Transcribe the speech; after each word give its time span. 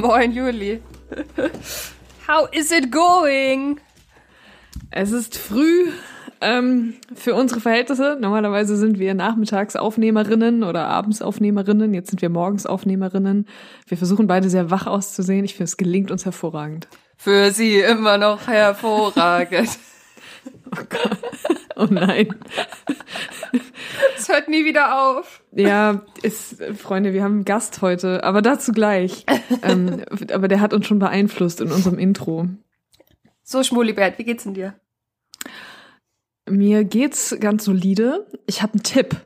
Moin, 0.08 0.32
Juli. 0.32 0.80
How 2.26 2.48
is 2.52 2.72
it 2.72 2.90
going? 2.90 3.78
Es 4.90 5.12
ist 5.12 5.36
früh 5.36 5.90
ähm, 6.40 6.94
für 7.14 7.34
unsere 7.34 7.60
Verhältnisse. 7.60 8.16
Normalerweise 8.18 8.78
sind 8.78 8.98
wir 8.98 9.12
Nachmittagsaufnehmerinnen 9.12 10.64
oder 10.64 10.86
Abendsaufnehmerinnen. 10.86 11.92
Jetzt 11.92 12.08
sind 12.08 12.22
wir 12.22 12.30
Morgensaufnehmerinnen. 12.30 13.46
Wir 13.88 13.98
versuchen 13.98 14.26
beide 14.26 14.48
sehr 14.48 14.70
wach 14.70 14.86
auszusehen. 14.86 15.44
Ich 15.44 15.52
finde, 15.52 15.64
es 15.64 15.76
gelingt 15.76 16.10
uns 16.10 16.24
hervorragend. 16.24 16.88
Für 17.18 17.50
sie 17.50 17.80
immer 17.80 18.16
noch 18.16 18.46
hervorragend. 18.46 19.68
oh 20.72 20.84
Gott. 20.88 21.18
Oh 21.76 21.86
nein. 21.90 22.34
Es 24.16 24.28
hört 24.28 24.48
nie 24.48 24.64
wieder 24.64 25.00
auf. 25.00 25.42
Ja, 25.52 26.02
ist, 26.22 26.62
Freunde, 26.76 27.12
wir 27.12 27.22
haben 27.24 27.36
einen 27.36 27.44
Gast 27.44 27.80
heute, 27.80 28.22
aber 28.22 28.42
dazu 28.42 28.72
gleich. 28.72 29.24
ähm, 29.62 30.04
aber 30.32 30.48
der 30.48 30.60
hat 30.60 30.74
uns 30.74 30.86
schon 30.86 30.98
beeinflusst 30.98 31.60
in 31.60 31.72
unserem 31.72 31.98
Intro. 31.98 32.48
So, 33.42 33.62
Schmulibert, 33.62 34.18
wie 34.18 34.24
geht's 34.24 34.44
denn 34.44 34.54
dir? 34.54 34.74
Mir 36.48 36.84
geht's 36.84 37.36
ganz 37.40 37.64
solide. 37.64 38.26
Ich 38.46 38.62
habe 38.62 38.74
einen 38.74 38.82
Tipp. 38.82 39.16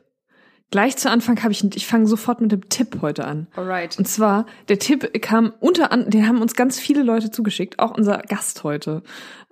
Gleich 0.71 0.97
zu 0.97 1.09
Anfang 1.09 1.41
habe 1.43 1.51
ich, 1.51 1.63
ich 1.75 1.85
fange 1.85 2.07
sofort 2.07 2.41
mit 2.41 2.51
dem 2.51 2.69
Tipp 2.69 2.99
heute 3.01 3.25
an. 3.25 3.47
Alright. 3.55 3.97
Und 3.97 4.07
zwar, 4.07 4.45
der 4.67 4.79
Tipp 4.79 5.21
kam 5.21 5.53
unter 5.59 5.91
an, 5.91 6.09
den 6.09 6.27
haben 6.27 6.41
uns 6.41 6.55
ganz 6.55 6.79
viele 6.79 7.03
Leute 7.03 7.31
zugeschickt, 7.31 7.79
auch 7.79 7.95
unser 7.95 8.17
Gast 8.17 8.63
heute. 8.63 9.03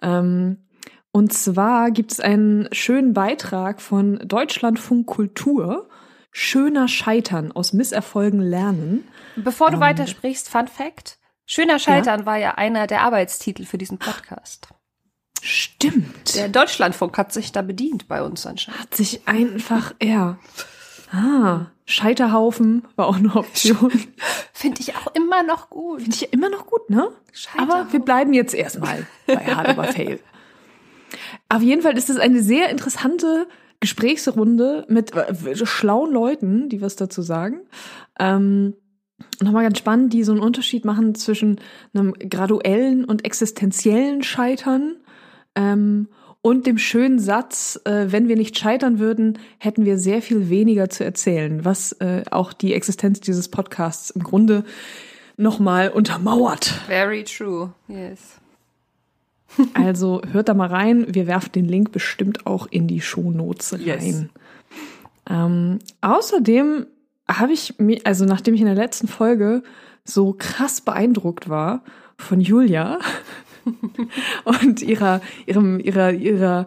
Ähm, 0.01 0.57
und 1.13 1.31
zwar 1.31 1.91
gibt 1.91 2.11
es 2.11 2.19
einen 2.19 2.67
schönen 2.71 3.13
Beitrag 3.13 3.81
von 3.81 4.19
Deutschlandfunk 4.25 5.05
Kultur. 5.05 5.87
Schöner 6.31 6.87
Scheitern 6.87 7.51
aus 7.51 7.71
Misserfolgen 7.71 8.41
lernen. 8.41 9.07
Bevor 9.35 9.69
du 9.69 9.75
ähm, 9.75 9.81
weitersprichst, 9.81 10.49
Fun 10.49 10.67
Fact. 10.67 11.19
Schöner 11.45 11.77
Scheitern 11.77 12.21
ja? 12.21 12.25
war 12.25 12.37
ja 12.37 12.55
einer 12.55 12.87
der 12.87 13.01
Arbeitstitel 13.01 13.63
für 13.65 13.77
diesen 13.77 13.99
Podcast. 13.99 14.69
Stimmt. 15.39 16.33
Der 16.35 16.49
Deutschlandfunk 16.49 17.15
hat 17.15 17.31
sich 17.31 17.51
da 17.51 17.61
bedient 17.61 18.07
bei 18.07 18.23
uns 18.23 18.47
anscheinend. 18.47 18.81
Hat 18.81 18.95
sich 18.95 19.27
einfach, 19.27 19.93
ja. 20.01 20.39
Ah, 21.11 21.67
Scheiterhaufen 21.85 22.87
war 22.95 23.05
auch 23.05 23.17
eine 23.17 23.35
Option. 23.35 23.91
Finde 24.51 24.81
ich 24.81 24.95
auch 24.95 25.13
immer 25.13 25.43
noch 25.43 25.69
gut. 25.69 26.01
Finde 26.01 26.15
ich 26.15 26.33
immer 26.33 26.49
noch 26.49 26.65
gut, 26.65 26.89
ne? 26.89 27.09
Aber 27.55 27.85
wir 27.91 27.99
bleiben 27.99 28.33
jetzt 28.33 28.55
erstmal 28.55 29.05
bei 29.27 29.45
Hard 29.45 29.69
aber 29.69 29.83
Fail. 29.83 30.19
Auf 31.53 31.61
jeden 31.61 31.83
Fall 31.83 31.97
ist 31.97 32.09
es 32.09 32.17
eine 32.17 32.41
sehr 32.41 32.69
interessante 32.69 33.47
Gesprächsrunde 33.79 34.85
mit 34.87 35.13
äh, 35.13 35.55
schlauen 35.65 36.11
Leuten, 36.11 36.69
die 36.69 36.81
was 36.81 36.95
dazu 36.95 37.21
sagen. 37.21 37.61
Ähm, 38.19 38.73
Nochmal 39.41 39.63
ganz 39.63 39.77
spannend, 39.77 40.13
die 40.13 40.23
so 40.23 40.31
einen 40.31 40.41
Unterschied 40.41 40.83
machen 40.83 41.15
zwischen 41.15 41.59
einem 41.93 42.13
graduellen 42.13 43.05
und 43.05 43.23
existenziellen 43.23 44.23
Scheitern 44.23 44.97
ähm, 45.55 46.09
und 46.41 46.67
dem 46.67 46.77
schönen 46.77 47.19
Satz, 47.19 47.79
äh, 47.85 48.07
wenn 48.09 48.27
wir 48.27 48.35
nicht 48.35 48.57
scheitern 48.57 48.99
würden, 48.99 49.39
hätten 49.59 49.85
wir 49.85 49.97
sehr 49.97 50.21
viel 50.21 50.49
weniger 50.49 50.89
zu 50.89 51.05
erzählen, 51.05 51.63
was 51.63 51.93
äh, 51.93 52.23
auch 52.31 52.51
die 52.51 52.73
Existenz 52.73 53.21
dieses 53.21 53.49
Podcasts 53.49 54.09
im 54.09 54.23
Grunde 54.23 54.65
nochmal 55.37 55.89
untermauert. 55.89 56.65
Very 56.87 57.23
true, 57.23 57.73
yes. 57.87 58.42
Also 59.73 60.21
hört 60.31 60.49
da 60.49 60.53
mal 60.53 60.67
rein. 60.69 61.05
Wir 61.13 61.27
werfen 61.27 61.51
den 61.51 61.65
Link 61.65 61.91
bestimmt 61.91 62.45
auch 62.45 62.67
in 62.69 62.87
die 62.87 63.01
Shownotes 63.01 63.73
rein. 63.73 63.81
Yes. 63.85 64.25
Ähm, 65.29 65.79
außerdem 66.01 66.87
habe 67.29 67.53
ich 67.53 67.75
mir, 67.79 68.01
also 68.03 68.25
nachdem 68.25 68.53
ich 68.53 68.61
in 68.61 68.67
der 68.67 68.75
letzten 68.75 69.07
Folge 69.07 69.63
so 70.03 70.33
krass 70.37 70.81
beeindruckt 70.81 71.49
war 71.49 71.83
von 72.17 72.41
Julia 72.41 72.99
und 74.43 74.81
ihrer, 74.81 75.21
ihrem, 75.45 75.79
ihrer, 75.79 76.11
ihrer, 76.11 76.65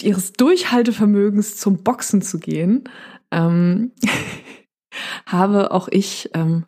ihres 0.00 0.32
Durchhaltevermögens 0.32 1.56
zum 1.56 1.82
Boxen 1.84 2.22
zu 2.22 2.38
gehen, 2.38 2.84
ähm, 3.30 3.92
habe 5.26 5.70
auch 5.70 5.88
ich 5.88 6.30
ähm, 6.34 6.64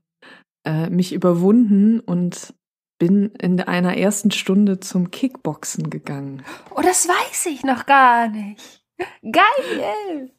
äh, 0.65 0.89
mich 0.91 1.13
überwunden 1.13 2.01
und 2.01 2.55
bin 2.99 3.31
in 3.41 3.61
einer 3.61 3.97
ersten 3.97 4.31
Stunde 4.31 4.81
zum 4.81 5.11
Kickboxen 5.11 5.91
gegangen. 5.91 6.43
Oh, 6.75 6.81
das 6.83 7.09
weiß 7.09 7.47
ich 7.47 7.63
noch 7.63 7.87
gar 7.87 8.29
nicht. 8.29 8.83
Geil! 9.23 10.33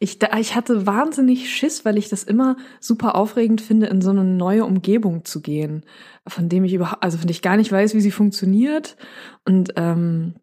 Ich, 0.00 0.18
ich 0.38 0.54
hatte 0.54 0.86
wahnsinnig 0.86 1.54
Schiss, 1.54 1.84
weil 1.84 1.96
ich 1.96 2.08
das 2.08 2.24
immer 2.24 2.56
super 2.80 3.14
aufregend 3.14 3.60
finde, 3.60 3.86
in 3.86 4.02
so 4.02 4.10
eine 4.10 4.24
neue 4.24 4.64
Umgebung 4.64 5.24
zu 5.24 5.40
gehen, 5.40 5.84
von 6.26 6.48
dem 6.48 6.64
ich 6.64 6.74
überhaupt, 6.74 7.02
also 7.02 7.16
von 7.16 7.28
ich 7.28 7.42
gar 7.42 7.56
nicht 7.56 7.72
weiß, 7.72 7.94
wie 7.94 8.00
sie 8.00 8.10
funktioniert. 8.10 8.96
Und 9.44 9.72
ähm, 9.76 10.34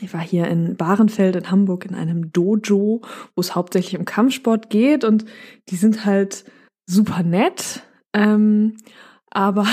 ich 0.00 0.12
war 0.14 0.22
hier 0.22 0.48
in 0.48 0.76
Bahrenfeld 0.76 1.36
in 1.36 1.50
Hamburg 1.50 1.84
in 1.84 1.94
einem 1.94 2.32
Dojo, 2.32 3.02
wo 3.34 3.40
es 3.40 3.54
hauptsächlich 3.54 3.98
um 3.98 4.06
Kampfsport 4.06 4.70
geht 4.70 5.04
und 5.04 5.26
die 5.68 5.76
sind 5.76 6.04
halt 6.04 6.44
super 6.86 7.22
nett. 7.22 7.82
Ähm, 8.12 8.78
aber, 9.30 9.66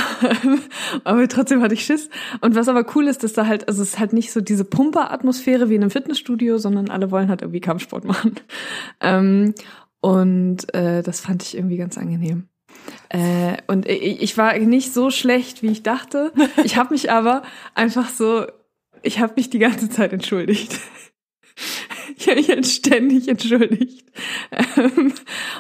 aber 1.04 1.28
trotzdem 1.28 1.62
hatte 1.62 1.74
ich 1.74 1.84
Schiss. 1.84 2.10
Und 2.42 2.56
was 2.56 2.68
aber 2.68 2.86
cool 2.96 3.08
ist, 3.08 3.24
dass 3.24 3.34
da 3.34 3.48
halt, 3.48 3.68
also 3.68 3.82
es 3.82 3.90
ist 3.90 4.00
halt 4.00 4.14
nicht 4.14 4.32
so 4.32 4.40
diese 4.40 4.64
Pumper-Atmosphäre 4.66 5.70
wie 5.70 5.76
in 5.76 5.82
einem 5.82 5.92
Fitnessstudio, 5.92 6.58
sondern 6.60 6.90
alle 6.90 7.12
wollen 7.12 7.30
halt 7.30 7.42
irgendwie 7.42 7.62
Kampfsport 7.62 8.06
machen. 8.06 8.36
Ähm, 9.00 9.54
und 10.02 10.74
äh, 10.74 11.04
das 11.04 11.20
fand 11.20 11.44
ich 11.44 11.56
irgendwie 11.56 11.78
ganz 11.78 11.98
angenehm. 11.98 12.48
Äh, 13.10 13.58
und 13.68 13.88
ich, 13.88 14.22
ich 14.22 14.38
war 14.38 14.58
nicht 14.58 14.94
so 14.94 15.12
schlecht, 15.12 15.62
wie 15.62 15.68
ich 15.68 15.84
dachte. 15.84 16.32
Ich 16.64 16.78
habe 16.78 16.94
mich 16.94 17.12
aber 17.12 17.44
einfach 17.76 18.10
so, 18.10 18.46
ich 19.04 19.20
habe 19.20 19.34
mich 19.36 19.50
die 19.50 19.60
ganze 19.60 19.90
Zeit 19.90 20.14
entschuldigt. 20.14 20.80
Ich 22.18 22.28
habe 22.28 22.58
mich 22.58 22.74
ständig 22.76 23.28
entschuldigt. 23.28 24.06
Ähm, 24.52 25.14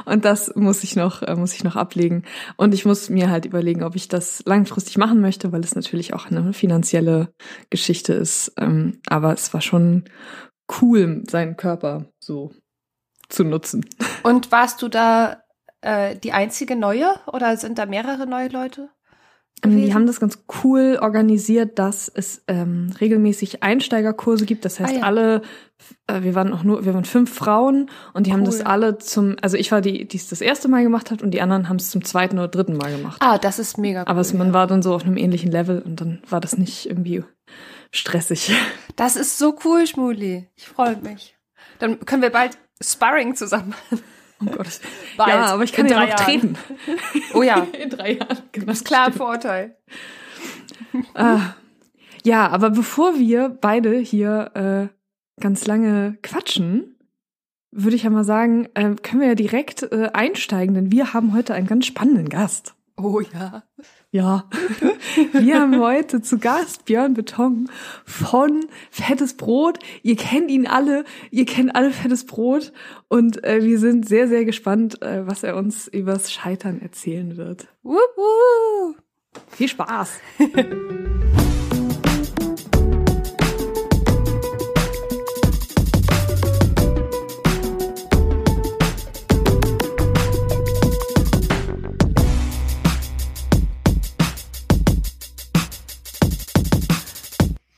und 0.06 0.25
das 0.25 0.56
muss 0.56 0.84
ich 0.84 0.96
noch, 0.96 1.22
äh, 1.22 1.35
muss 1.35 1.53
ich 1.53 1.63
noch 1.63 1.75
ablegen. 1.75 2.24
Und 2.56 2.74
ich 2.74 2.85
muss 2.85 3.09
mir 3.09 3.30
halt 3.30 3.46
überlegen, 3.46 3.84
ob 3.84 3.96
ich 3.96 4.08
das 4.08 4.44
langfristig 4.46 4.97
machen 4.97 5.22
möchte, 5.22 5.52
weil 5.52 5.63
es 5.63 5.75
natürlich 5.75 6.13
auch 6.13 6.30
eine 6.31 6.53
finanzielle 6.53 7.34
Geschichte 7.69 8.13
ist. 8.13 8.53
Ähm, 8.57 9.00
aber 9.07 9.34
es 9.34 9.53
war 9.53 9.62
schon 9.62 10.06
cool, 10.81 11.24
seinen 11.30 11.57
Körper 11.57 12.06
so 12.19 12.52
zu 13.30 13.44
nutzen. 13.44 13.86
Und 14.24 14.52
warst 14.52 14.81
du 14.81 14.88
da 14.88 15.44
äh, 15.81 16.16
die 16.18 16.31
einzige 16.31 16.75
neue 16.75 17.09
oder 17.28 17.57
sind 17.57 17.78
da 17.78 17.86
mehrere 17.86 18.28
neue 18.28 18.50
Leute? 18.50 18.90
Gewesen? 19.62 19.85
Die 19.85 19.94
haben 19.94 20.06
das 20.06 20.19
ganz 20.19 20.44
cool 20.63 21.00
organisiert, 21.01 21.79
dass 21.79 22.09
es 22.13 22.44
ähm, 22.47 22.94
regelmäßig 23.01 23.63
Einsteigerkurse 23.63 24.45
gibt. 24.45 24.66
Das 24.66 24.79
heißt, 24.79 24.94
ah, 24.94 24.97
ja. 24.97 25.03
alle, 25.03 25.41
äh, 26.06 26.22
wir 26.22 26.35
waren 26.35 26.53
auch 26.53 26.63
nur, 26.63 26.85
wir 26.85 26.94
waren 26.94 27.06
fünf 27.06 27.34
Frauen 27.34 27.90
und 28.13 28.28
die 28.28 28.31
cool. 28.31 28.38
haben 28.38 28.45
das 28.45 28.62
alle 28.62 29.00
zum, 29.00 29.35
also 29.41 29.57
ich 29.57 29.72
war 29.72 29.81
die, 29.81 30.07
die 30.07 30.18
es 30.18 30.29
das 30.29 30.41
erste 30.41 30.68
Mal 30.68 30.84
gemacht 30.84 31.09
hat 31.09 31.23
und 31.23 31.31
die 31.31 31.41
anderen 31.41 31.69
haben 31.69 31.78
es 31.78 31.90
zum 31.90 32.03
zweiten 32.03 32.38
oder 32.38 32.50
dritten 32.50 32.78
Mal 32.78 32.95
gemacht. 32.95 33.18
Ah, 33.19 33.40
das 33.40 33.57
ist 33.57 33.79
mega 33.79 34.01
cool. 34.01 34.07
Aber 34.07 34.22
es, 34.22 34.31
man 34.34 34.53
war 34.53 34.68
dann 34.68 34.84
so 34.84 34.94
auf 34.94 35.03
einem 35.03 35.18
ähnlichen 35.18 35.51
Level 35.51 35.81
und 35.81 36.01
dann 36.01 36.22
war 36.29 36.39
das 36.39 36.57
nicht 36.57 36.88
irgendwie 36.88 37.24
stressig. 37.91 38.51
Das 38.95 39.16
ist 39.16 39.38
so 39.38 39.56
cool, 39.63 39.85
Schmuli. 39.85 40.50
Ich 40.56 40.68
freue 40.68 40.97
mich. 40.97 41.38
Dann 41.78 42.00
können 42.00 42.24
wir 42.24 42.31
bald 42.31 42.57
Sparring 42.81 43.35
zusammen 43.35 43.69
machen. 43.69 44.03
Oh 44.42 44.46
Gott. 44.46 44.80
Bald. 45.18 45.30
Ja, 45.30 45.46
aber 45.46 45.64
ich 45.64 45.74
kann 45.74 45.88
ja 45.88 46.00
noch 46.00 46.08
Jahren. 46.08 46.24
treten. 46.24 46.58
Oh 47.34 47.42
ja. 47.42 47.68
In 47.80 47.90
drei 47.90 48.14
Jahren. 48.14 48.38
Genau. 48.52 48.68
Das 48.68 48.78
ist 48.78 48.86
klar 48.86 49.08
ein 49.08 49.14
Vorteil. 49.14 49.78
Ah. 51.14 51.53
Ja, 52.24 52.48
aber 52.48 52.69
bevor 52.69 53.19
wir 53.19 53.50
beide 53.50 53.98
hier 53.98 54.51
äh, 54.56 55.42
ganz 55.42 55.68
lange 55.68 56.18
quatschen, 56.24 56.98
würde 57.72 57.95
ich 57.95 58.04
ja 58.04 58.10
mal 58.10 58.24
sagen, 58.24 58.68
äh, 58.74 58.95
können 58.95 59.22
wir 59.22 59.28
ja 59.28 59.36
direkt 59.36 59.84
äh, 59.84 60.10
einsteigen, 60.13 60.74
denn 60.74 60.92
wir 60.92 61.13
haben 61.13 61.33
heute 61.33 61.54
einen 61.54 61.68
ganz 61.68 61.86
spannenden 61.86 62.30
Gast. 62.30 62.74
Oh 62.95 63.22
ja. 63.22 63.63
Ja. 64.12 64.50
Wir 65.33 65.59
haben 65.59 65.80
heute 65.80 66.21
zu 66.21 66.38
Gast 66.38 66.86
Björn 66.86 67.13
Beton 67.13 67.69
von 68.06 68.65
Fettes 68.89 69.36
Brot. 69.36 69.80
Ihr 70.01 70.15
kennt 70.15 70.50
ihn 70.50 70.65
alle, 70.65 71.04
ihr 71.30 71.45
kennt 71.45 71.75
alle 71.75 71.92
Fettes 71.92 72.25
Brot 72.25 72.71
und 73.09 73.44
äh, 73.44 73.63
wir 73.63 73.80
sind 73.80 74.07
sehr, 74.07 74.27
sehr 74.27 74.45
gespannt, 74.45 75.01
äh, 75.01 75.27
was 75.27 75.44
er 75.44 75.57
uns 75.57 75.88
übers 75.88 76.31
Scheitern 76.31 76.81
erzählen 76.81 77.36
wird. 77.36 77.68
Wupp. 77.83 78.95
Viel 79.51 79.68
Spaß! 79.68 80.19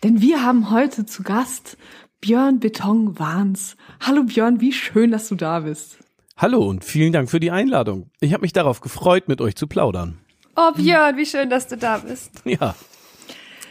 Denn 0.09 0.21
wir 0.21 0.41
haben 0.41 0.71
heute 0.71 1.05
zu 1.05 1.21
Gast 1.21 1.77
Björn 2.19 2.59
Beton 2.59 3.19
Wahns. 3.19 3.77
Hallo 3.99 4.23
Björn, 4.23 4.59
wie 4.59 4.73
schön, 4.73 5.11
dass 5.11 5.29
du 5.29 5.35
da 5.35 5.59
bist. 5.59 5.99
Hallo 6.35 6.67
und 6.67 6.83
vielen 6.83 7.13
Dank 7.13 7.29
für 7.29 7.39
die 7.39 7.51
Einladung. 7.51 8.09
Ich 8.19 8.33
habe 8.33 8.41
mich 8.41 8.51
darauf 8.51 8.81
gefreut, 8.81 9.27
mit 9.27 9.39
euch 9.39 9.55
zu 9.55 9.67
plaudern. 9.67 10.17
Oh, 10.55 10.71
Björn, 10.71 11.15
wie 11.15 11.27
schön, 11.27 11.51
dass 11.51 11.67
du 11.67 11.77
da 11.77 11.99
bist. 11.99 12.41
Ja, 12.43 12.73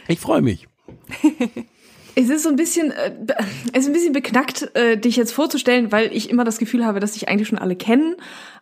ich 0.07 0.21
freue 0.21 0.41
mich. 0.41 0.69
Es 2.19 2.29
ist 2.29 2.43
so 2.43 2.49
ein 2.49 2.57
bisschen, 2.57 2.91
äh, 2.91 3.11
es 3.73 3.81
ist 3.81 3.87
ein 3.87 3.93
bisschen 3.93 4.13
beknackt, 4.13 4.75
äh, 4.75 4.97
dich 4.97 5.15
jetzt 5.15 5.31
vorzustellen, 5.31 5.91
weil 5.91 6.13
ich 6.13 6.29
immer 6.29 6.43
das 6.43 6.57
Gefühl 6.57 6.85
habe, 6.85 6.99
dass 6.99 7.13
dich 7.13 7.29
eigentlich 7.29 7.47
schon 7.47 7.59
alle 7.59 7.75
kennen. 7.75 8.15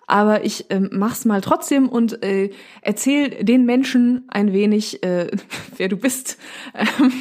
Aber 0.09 0.45
ich 0.45 0.67
ähm, 0.69 0.89
mach's 0.93 1.25
mal 1.25 1.41
trotzdem 1.41 1.89
und 1.89 2.23
äh, 2.23 2.51
erzähl 2.81 3.43
den 3.43 3.65
Menschen 3.65 4.25
ein 4.29 4.53
wenig, 4.53 5.03
äh, 5.03 5.31
wer 5.77 5.89
du 5.89 5.97
bist. 5.97 6.37
Ähm, 6.73 7.11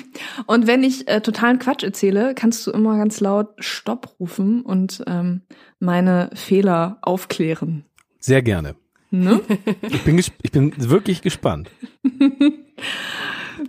und 0.46 0.66
wenn 0.66 0.84
ich 0.84 1.08
äh, 1.08 1.20
totalen 1.20 1.58
Quatsch 1.58 1.82
erzähle, 1.82 2.34
kannst 2.34 2.64
du 2.66 2.70
immer 2.70 2.96
ganz 2.96 3.18
laut 3.20 3.48
Stopp 3.58 4.14
rufen 4.20 4.62
und 4.62 5.02
ähm, 5.08 5.40
meine 5.80 6.30
Fehler 6.34 6.98
aufklären. 7.02 7.84
Sehr 8.20 8.42
gerne. 8.42 8.76
Ne? 9.10 9.40
Ich 9.82 10.02
bin, 10.02 10.18
ich 10.18 10.52
bin 10.52 10.72
wirklich 10.76 11.22
gespannt. 11.22 11.70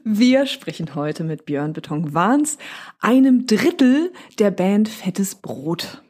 Wir 0.04 0.46
sprechen 0.46 0.96
heute 0.96 1.24
mit 1.24 1.46
Björn 1.46 1.74
Beton 1.74 2.14
Wahns, 2.14 2.58
einem 3.00 3.46
Drittel 3.46 4.12
der 4.38 4.52
Band 4.52 4.90
Fettes 4.90 5.36
Brot. 5.36 6.04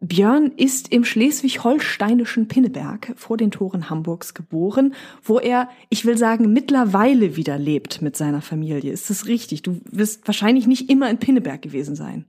Björn 0.00 0.50
ist 0.56 0.92
im 0.92 1.04
schleswig-holsteinischen 1.04 2.48
Pinneberg 2.48 3.12
vor 3.16 3.36
den 3.36 3.52
Toren 3.52 3.88
Hamburgs 3.88 4.34
geboren, 4.34 4.94
wo 5.22 5.38
er, 5.38 5.68
ich 5.90 6.04
will 6.04 6.18
sagen, 6.18 6.52
mittlerweile 6.52 7.36
wieder 7.36 7.56
lebt 7.56 8.02
mit 8.02 8.16
seiner 8.16 8.42
Familie. 8.42 8.90
Ist 8.90 9.10
das 9.10 9.26
richtig? 9.26 9.62
Du 9.62 9.80
wirst 9.88 10.26
wahrscheinlich 10.26 10.66
nicht 10.66 10.90
immer 10.90 11.08
in 11.08 11.18
Pinneberg 11.18 11.62
gewesen 11.62 11.94
sein. 11.94 12.26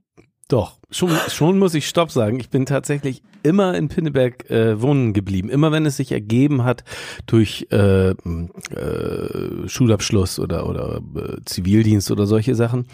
Doch, 0.48 0.78
schon, 0.90 1.10
schon 1.28 1.58
muss 1.58 1.74
ich 1.74 1.88
Stopp 1.88 2.10
sagen. 2.10 2.38
Ich 2.38 2.50
bin 2.50 2.66
tatsächlich 2.66 3.22
immer 3.42 3.74
in 3.74 3.88
Pinneberg 3.88 4.50
äh, 4.50 4.80
wohnen 4.80 5.14
geblieben. 5.14 5.48
Immer 5.48 5.72
wenn 5.72 5.86
es 5.86 5.96
sich 5.96 6.12
ergeben 6.12 6.64
hat 6.64 6.84
durch 7.24 7.66
äh, 7.70 8.10
äh, 8.10 8.14
Schulabschluss 9.66 10.38
oder, 10.38 10.68
oder 10.68 11.00
äh, 11.16 11.36
Zivildienst 11.46 12.10
oder 12.10 12.26
solche 12.26 12.54
Sachen. 12.54 12.86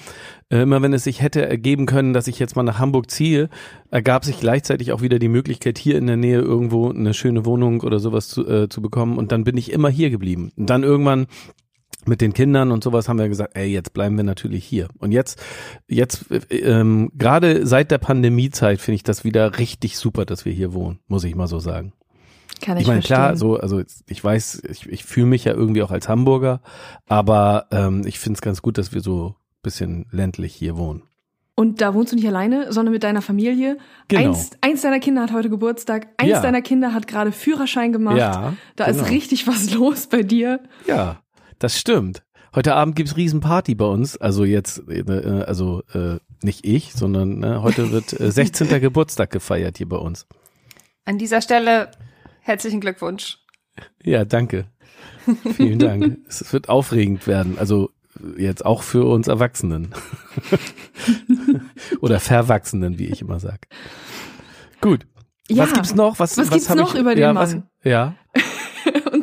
Äh, 0.48 0.62
immer 0.62 0.80
wenn 0.80 0.92
es 0.92 1.02
sich 1.04 1.22
hätte 1.22 1.44
ergeben 1.44 1.86
können, 1.86 2.12
dass 2.12 2.28
ich 2.28 2.38
jetzt 2.38 2.54
mal 2.54 2.62
nach 2.62 2.78
Hamburg 2.78 3.10
ziehe, 3.10 3.48
ergab 3.90 4.24
sich 4.24 4.38
gleichzeitig 4.38 4.92
auch 4.92 5.02
wieder 5.02 5.18
die 5.18 5.28
Möglichkeit, 5.28 5.76
hier 5.76 5.98
in 5.98 6.06
der 6.06 6.16
Nähe 6.16 6.40
irgendwo 6.40 6.90
eine 6.90 7.14
schöne 7.14 7.44
Wohnung 7.44 7.80
oder 7.80 7.98
sowas 7.98 8.28
zu, 8.28 8.46
äh, 8.46 8.68
zu 8.68 8.80
bekommen. 8.80 9.18
Und 9.18 9.32
dann 9.32 9.42
bin 9.42 9.56
ich 9.56 9.72
immer 9.72 9.88
hier 9.88 10.10
geblieben. 10.10 10.52
Und 10.56 10.70
dann 10.70 10.84
irgendwann 10.84 11.26
mit 12.06 12.20
den 12.20 12.32
Kindern 12.32 12.70
und 12.72 12.82
sowas 12.84 13.08
haben 13.08 13.18
wir 13.18 13.28
gesagt, 13.28 13.56
ey, 13.56 13.66
jetzt 13.68 13.92
bleiben 13.92 14.16
wir 14.16 14.24
natürlich 14.24 14.64
hier. 14.64 14.88
Und 14.98 15.12
jetzt, 15.12 15.42
jetzt 15.88 16.26
ähm, 16.50 17.10
gerade 17.16 17.66
seit 17.66 17.90
der 17.90 17.98
Pandemiezeit 17.98 18.80
finde 18.80 18.96
ich 18.96 19.02
das 19.02 19.24
wieder 19.24 19.58
richtig 19.58 19.96
super, 19.98 20.24
dass 20.24 20.44
wir 20.44 20.52
hier 20.52 20.72
wohnen, 20.72 21.00
muss 21.08 21.24
ich 21.24 21.34
mal 21.34 21.46
so 21.46 21.58
sagen. 21.58 21.92
Kann 22.60 22.76
Ich 22.76 22.82
ich, 22.82 22.88
meine, 22.88 23.00
klar, 23.00 23.36
so, 23.36 23.56
also 23.56 23.82
ich 24.06 24.22
weiß, 24.22 24.62
ich, 24.68 24.86
ich 24.88 25.04
fühle 25.04 25.26
mich 25.26 25.44
ja 25.44 25.52
irgendwie 25.52 25.82
auch 25.82 25.90
als 25.90 26.08
Hamburger, 26.08 26.60
aber 27.08 27.66
ähm, 27.70 28.02
ich 28.06 28.18
finde 28.18 28.36
es 28.36 28.42
ganz 28.42 28.60
gut, 28.62 28.76
dass 28.78 28.92
wir 28.92 29.00
so 29.00 29.34
bisschen 29.62 30.06
ländlich 30.10 30.54
hier 30.54 30.76
wohnen. 30.76 31.02
Und 31.54 31.82
da 31.82 31.92
wohnst 31.92 32.12
du 32.12 32.16
nicht 32.16 32.26
alleine, 32.26 32.72
sondern 32.72 32.92
mit 32.94 33.02
deiner 33.02 33.20
Familie. 33.20 33.76
Genau. 34.08 34.28
Eins, 34.30 34.50
eins 34.62 34.80
deiner 34.80 34.98
Kinder 34.98 35.20
hat 35.22 35.32
heute 35.32 35.50
Geburtstag, 35.50 36.06
eins 36.16 36.30
Ja. 36.30 36.40
deiner 36.40 36.62
Kinder 36.62 36.94
hat 36.94 37.06
gerade 37.06 37.32
Führerschein 37.32 37.92
gemacht. 37.92 38.16
Ja, 38.16 38.54
da 38.76 38.86
genau. 38.86 38.96
ist 39.02 39.10
richtig 39.10 39.46
was 39.46 39.70
los 39.74 40.06
bei 40.06 40.22
dir. 40.22 40.60
Ja, 40.86 41.20
das 41.60 41.78
stimmt. 41.78 42.24
Heute 42.52 42.74
Abend 42.74 42.96
gibt's 42.96 43.16
Riesenparty 43.16 43.76
bei 43.76 43.84
uns. 43.84 44.16
Also 44.16 44.44
jetzt, 44.44 44.82
äh, 44.88 45.44
also 45.46 45.82
äh, 45.94 46.18
nicht 46.42 46.66
ich, 46.66 46.92
sondern 46.94 47.44
äh, 47.44 47.58
heute 47.58 47.92
wird 47.92 48.18
äh, 48.18 48.32
16. 48.32 48.68
Geburtstag 48.80 49.30
gefeiert 49.30 49.78
hier 49.78 49.88
bei 49.88 49.96
uns. 49.96 50.26
An 51.04 51.18
dieser 51.18 51.40
Stelle 51.40 51.92
herzlichen 52.40 52.80
Glückwunsch. 52.80 53.38
Ja, 54.02 54.24
danke. 54.24 54.66
Vielen 55.54 55.78
Dank. 55.78 56.18
es 56.28 56.52
wird 56.52 56.68
aufregend 56.68 57.26
werden. 57.26 57.58
Also 57.58 57.90
jetzt 58.36 58.64
auch 58.64 58.82
für 58.82 59.04
uns 59.04 59.28
Erwachsenen. 59.28 59.94
Oder 62.00 62.18
Verwachsenen, 62.20 62.98
wie 62.98 63.06
ich 63.06 63.20
immer 63.20 63.38
sag. 63.38 63.68
Gut. 64.80 65.06
Ja. 65.48 65.64
Was 65.64 65.72
gibt's 65.72 65.94
noch? 65.94 66.18
Was, 66.18 66.36
Was 66.36 66.50
gibt's 66.50 66.70
hab 66.70 66.76
noch 66.76 66.94
ich, 66.94 67.00
über 67.00 67.14
den 67.14 67.22
ja, 67.22 67.34
was, 67.34 67.54
Mann? 67.54 67.68
Ja. 67.84 68.14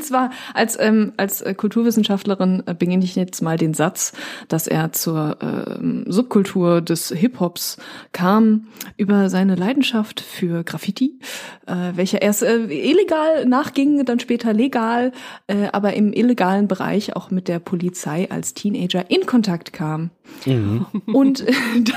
Und 0.07 0.13
zwar 0.13 0.29
als, 0.53 0.79
ähm, 0.79 1.11
als 1.17 1.41
äh, 1.41 1.53
Kulturwissenschaftlerin 1.53 2.63
äh, 2.65 2.73
beginne 2.73 3.03
ich 3.03 3.15
jetzt 3.15 3.41
mal 3.41 3.57
den 3.57 3.73
Satz, 3.73 4.13
dass 4.47 4.67
er 4.67 4.93
zur 4.93 5.37
ähm, 5.41 6.05
Subkultur 6.07 6.81
des 6.81 7.09
Hip-Hops 7.09 7.77
kam 8.13 8.67
über 8.95 9.29
seine 9.29 9.55
Leidenschaft 9.55 10.21
für 10.21 10.63
Graffiti, 10.63 11.19
äh, 11.65 11.91
welcher 11.95 12.21
erst 12.21 12.43
äh, 12.43 12.67
illegal 12.67 13.45
nachging, 13.45 14.05
dann 14.05 14.21
später 14.21 14.53
legal, 14.53 15.11
äh, 15.47 15.67
aber 15.73 15.93
im 15.93 16.13
illegalen 16.13 16.69
Bereich 16.69 17.15
auch 17.15 17.29
mit 17.29 17.49
der 17.49 17.59
Polizei 17.59 18.31
als 18.31 18.53
Teenager 18.53 19.11
in 19.11 19.25
Kontakt 19.25 19.73
kam. 19.73 20.11
Mhm. 20.45 20.85
und 21.13 21.47
äh, 21.47 21.53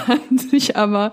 dann 0.06 0.38
sich 0.38 0.76
aber 0.76 1.12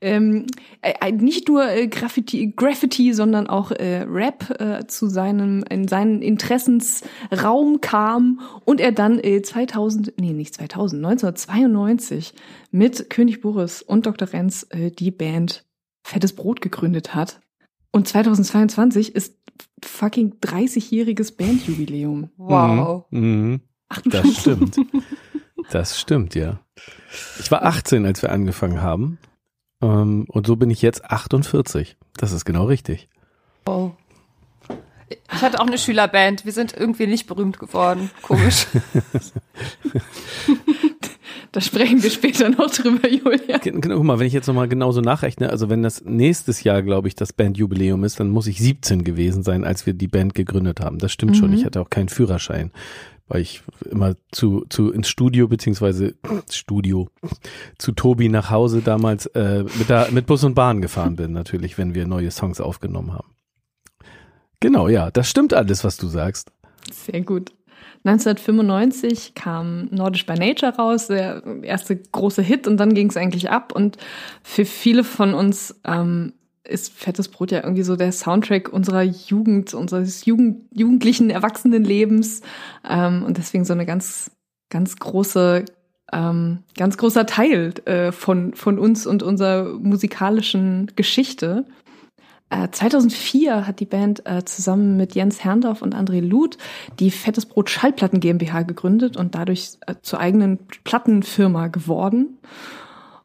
ähm, 0.00 0.46
äh, 0.82 1.12
nicht 1.12 1.48
nur 1.48 1.68
äh, 1.68 1.88
Graffiti, 1.88 2.52
Graffiti, 2.54 3.12
sondern 3.12 3.46
auch 3.48 3.70
äh, 3.72 4.06
Rap 4.08 4.60
äh, 4.60 4.86
zu 4.86 5.08
seinem 5.08 5.64
in 5.70 5.88
seinen 5.88 6.22
Interessensraum 6.38 7.80
kam 7.80 8.40
und 8.64 8.80
er 8.80 8.92
dann 8.92 9.18
äh, 9.18 9.42
2000 9.42 10.14
nee 10.20 10.32
nicht 10.32 10.54
2000 10.54 11.04
1992 11.04 12.34
mit 12.70 13.10
König 13.10 13.40
Boris 13.40 13.82
und 13.82 14.06
Dr. 14.06 14.32
Renz 14.32 14.66
äh, 14.70 14.90
die 14.90 15.10
Band 15.10 15.64
Fettes 16.04 16.34
Brot 16.34 16.60
gegründet 16.60 17.14
hat 17.14 17.40
und 17.90 18.06
2022 18.06 19.16
ist 19.16 19.36
fucking 19.84 20.36
30-jähriges 20.40 21.36
Bandjubiläum. 21.36 22.30
Wow. 22.36 23.06
Mhm. 23.10 23.60
Ach 23.88 24.00
du 24.02 24.10
Das 24.10 24.36
stimmt. 24.36 24.76
Das 25.70 26.00
stimmt, 26.00 26.34
ja. 26.34 26.60
Ich 27.40 27.50
war 27.50 27.62
18, 27.62 28.06
als 28.06 28.22
wir 28.22 28.32
angefangen 28.32 28.80
haben. 28.80 29.18
Ähm, 29.82 30.24
und 30.28 30.46
so 30.46 30.56
bin 30.56 30.70
ich 30.70 30.80
jetzt 30.80 31.04
48. 31.04 31.98
Das 32.16 32.32
ist 32.32 32.46
genau 32.46 32.64
richtig. 32.64 33.10
Wow. 33.66 33.92
Ich 35.10 35.42
hatte 35.42 35.60
auch 35.60 35.66
eine 35.66 35.78
Schülerband. 35.78 36.44
Wir 36.44 36.52
sind 36.52 36.74
irgendwie 36.76 37.06
nicht 37.06 37.26
berühmt 37.26 37.58
geworden. 37.58 38.10
Komisch. 38.22 38.66
Da 41.52 41.62
sprechen 41.62 42.02
wir 42.02 42.10
später 42.10 42.50
noch 42.50 42.70
drüber, 42.70 43.08
Julia. 43.08 43.58
Genau, 43.58 43.96
guck 43.96 44.04
mal, 44.04 44.18
wenn 44.18 44.26
ich 44.26 44.32
jetzt 44.32 44.46
nochmal 44.46 44.68
genauso 44.68 45.00
nachrechne, 45.00 45.48
also 45.50 45.70
wenn 45.70 45.82
das 45.82 46.04
nächstes 46.04 46.62
Jahr, 46.62 46.82
glaube 46.82 47.08
ich, 47.08 47.14
das 47.14 47.32
Bandjubiläum 47.32 48.04
ist, 48.04 48.20
dann 48.20 48.28
muss 48.28 48.46
ich 48.46 48.58
17 48.60 49.02
gewesen 49.02 49.42
sein, 49.42 49.64
als 49.64 49.86
wir 49.86 49.94
die 49.94 50.08
Band 50.08 50.34
gegründet 50.34 50.80
haben. 50.80 50.98
Das 50.98 51.10
stimmt 51.10 51.36
schon. 51.36 51.50
Mhm. 51.50 51.56
Ich 51.56 51.64
hatte 51.64 51.80
auch 51.80 51.88
keinen 51.88 52.10
Führerschein, 52.10 52.70
weil 53.28 53.40
ich 53.40 53.62
immer 53.90 54.14
zu, 54.30 54.66
zu 54.68 54.92
ins 54.92 55.08
Studio, 55.08 55.48
beziehungsweise 55.48 56.14
Studio, 56.50 57.08
zu 57.78 57.92
Tobi 57.92 58.28
nach 58.28 58.50
Hause 58.50 58.82
damals 58.82 59.26
äh, 59.26 59.64
mit, 59.78 59.88
der, 59.88 60.10
mit 60.10 60.26
Bus 60.26 60.44
und 60.44 60.54
Bahn 60.54 60.82
gefahren 60.82 61.16
bin, 61.16 61.32
natürlich, 61.32 61.78
wenn 61.78 61.94
wir 61.94 62.06
neue 62.06 62.30
Songs 62.30 62.60
aufgenommen 62.60 63.14
haben. 63.14 63.37
Genau, 64.60 64.88
ja, 64.88 65.10
das 65.10 65.28
stimmt 65.30 65.54
alles, 65.54 65.84
was 65.84 65.96
du 65.96 66.08
sagst. 66.08 66.50
Sehr 66.92 67.20
gut. 67.20 67.52
1995 68.04 69.34
kam 69.34 69.88
Nordisch 69.90 70.24
by 70.24 70.34
Nature 70.34 70.74
raus, 70.76 71.08
der 71.08 71.42
erste 71.62 71.96
große 71.96 72.42
Hit 72.42 72.66
und 72.66 72.76
dann 72.78 72.94
ging 72.94 73.08
es 73.08 73.16
eigentlich 73.16 73.50
ab 73.50 73.72
und 73.72 73.96
für 74.42 74.64
viele 74.64 75.04
von 75.04 75.34
uns 75.34 75.80
ähm, 75.84 76.32
ist 76.64 76.92
Fettes 76.92 77.28
Brot 77.28 77.50
ja 77.50 77.62
irgendwie 77.62 77.82
so 77.82 77.96
der 77.96 78.12
Soundtrack 78.12 78.72
unserer 78.72 79.02
Jugend, 79.02 79.74
unseres 79.74 80.24
Jugend, 80.26 80.66
jugendlichen 80.72 81.30
Erwachsenenlebens 81.30 82.42
ähm, 82.88 83.24
und 83.24 83.38
deswegen 83.38 83.64
so 83.64 83.72
eine 83.72 83.86
ganz, 83.86 84.30
ganz 84.70 84.96
große, 84.96 85.64
ähm, 86.12 86.58
ganz 86.76 86.96
großer 86.98 87.26
Teil 87.26 87.74
äh, 87.86 88.12
von, 88.12 88.54
von 88.54 88.78
uns 88.78 89.06
und 89.06 89.22
unserer 89.22 89.64
musikalischen 89.78 90.92
Geschichte. 90.94 91.64
Äh, 92.50 92.68
2004 92.70 93.66
hat 93.66 93.80
die 93.80 93.86
Band 93.86 94.24
äh, 94.26 94.44
zusammen 94.44 94.96
mit 94.96 95.14
Jens 95.14 95.44
Herndorf 95.44 95.82
und 95.82 95.94
André 95.94 96.20
Luth 96.20 96.56
die 96.98 97.10
Fettes 97.10 97.46
Brot 97.46 97.68
Schallplatten 97.68 98.20
GmbH 98.20 98.62
gegründet 98.62 99.16
und 99.16 99.34
dadurch 99.34 99.72
äh, 99.86 99.94
zur 100.02 100.20
eigenen 100.20 100.58
Plattenfirma 100.84 101.68
geworden. 101.68 102.38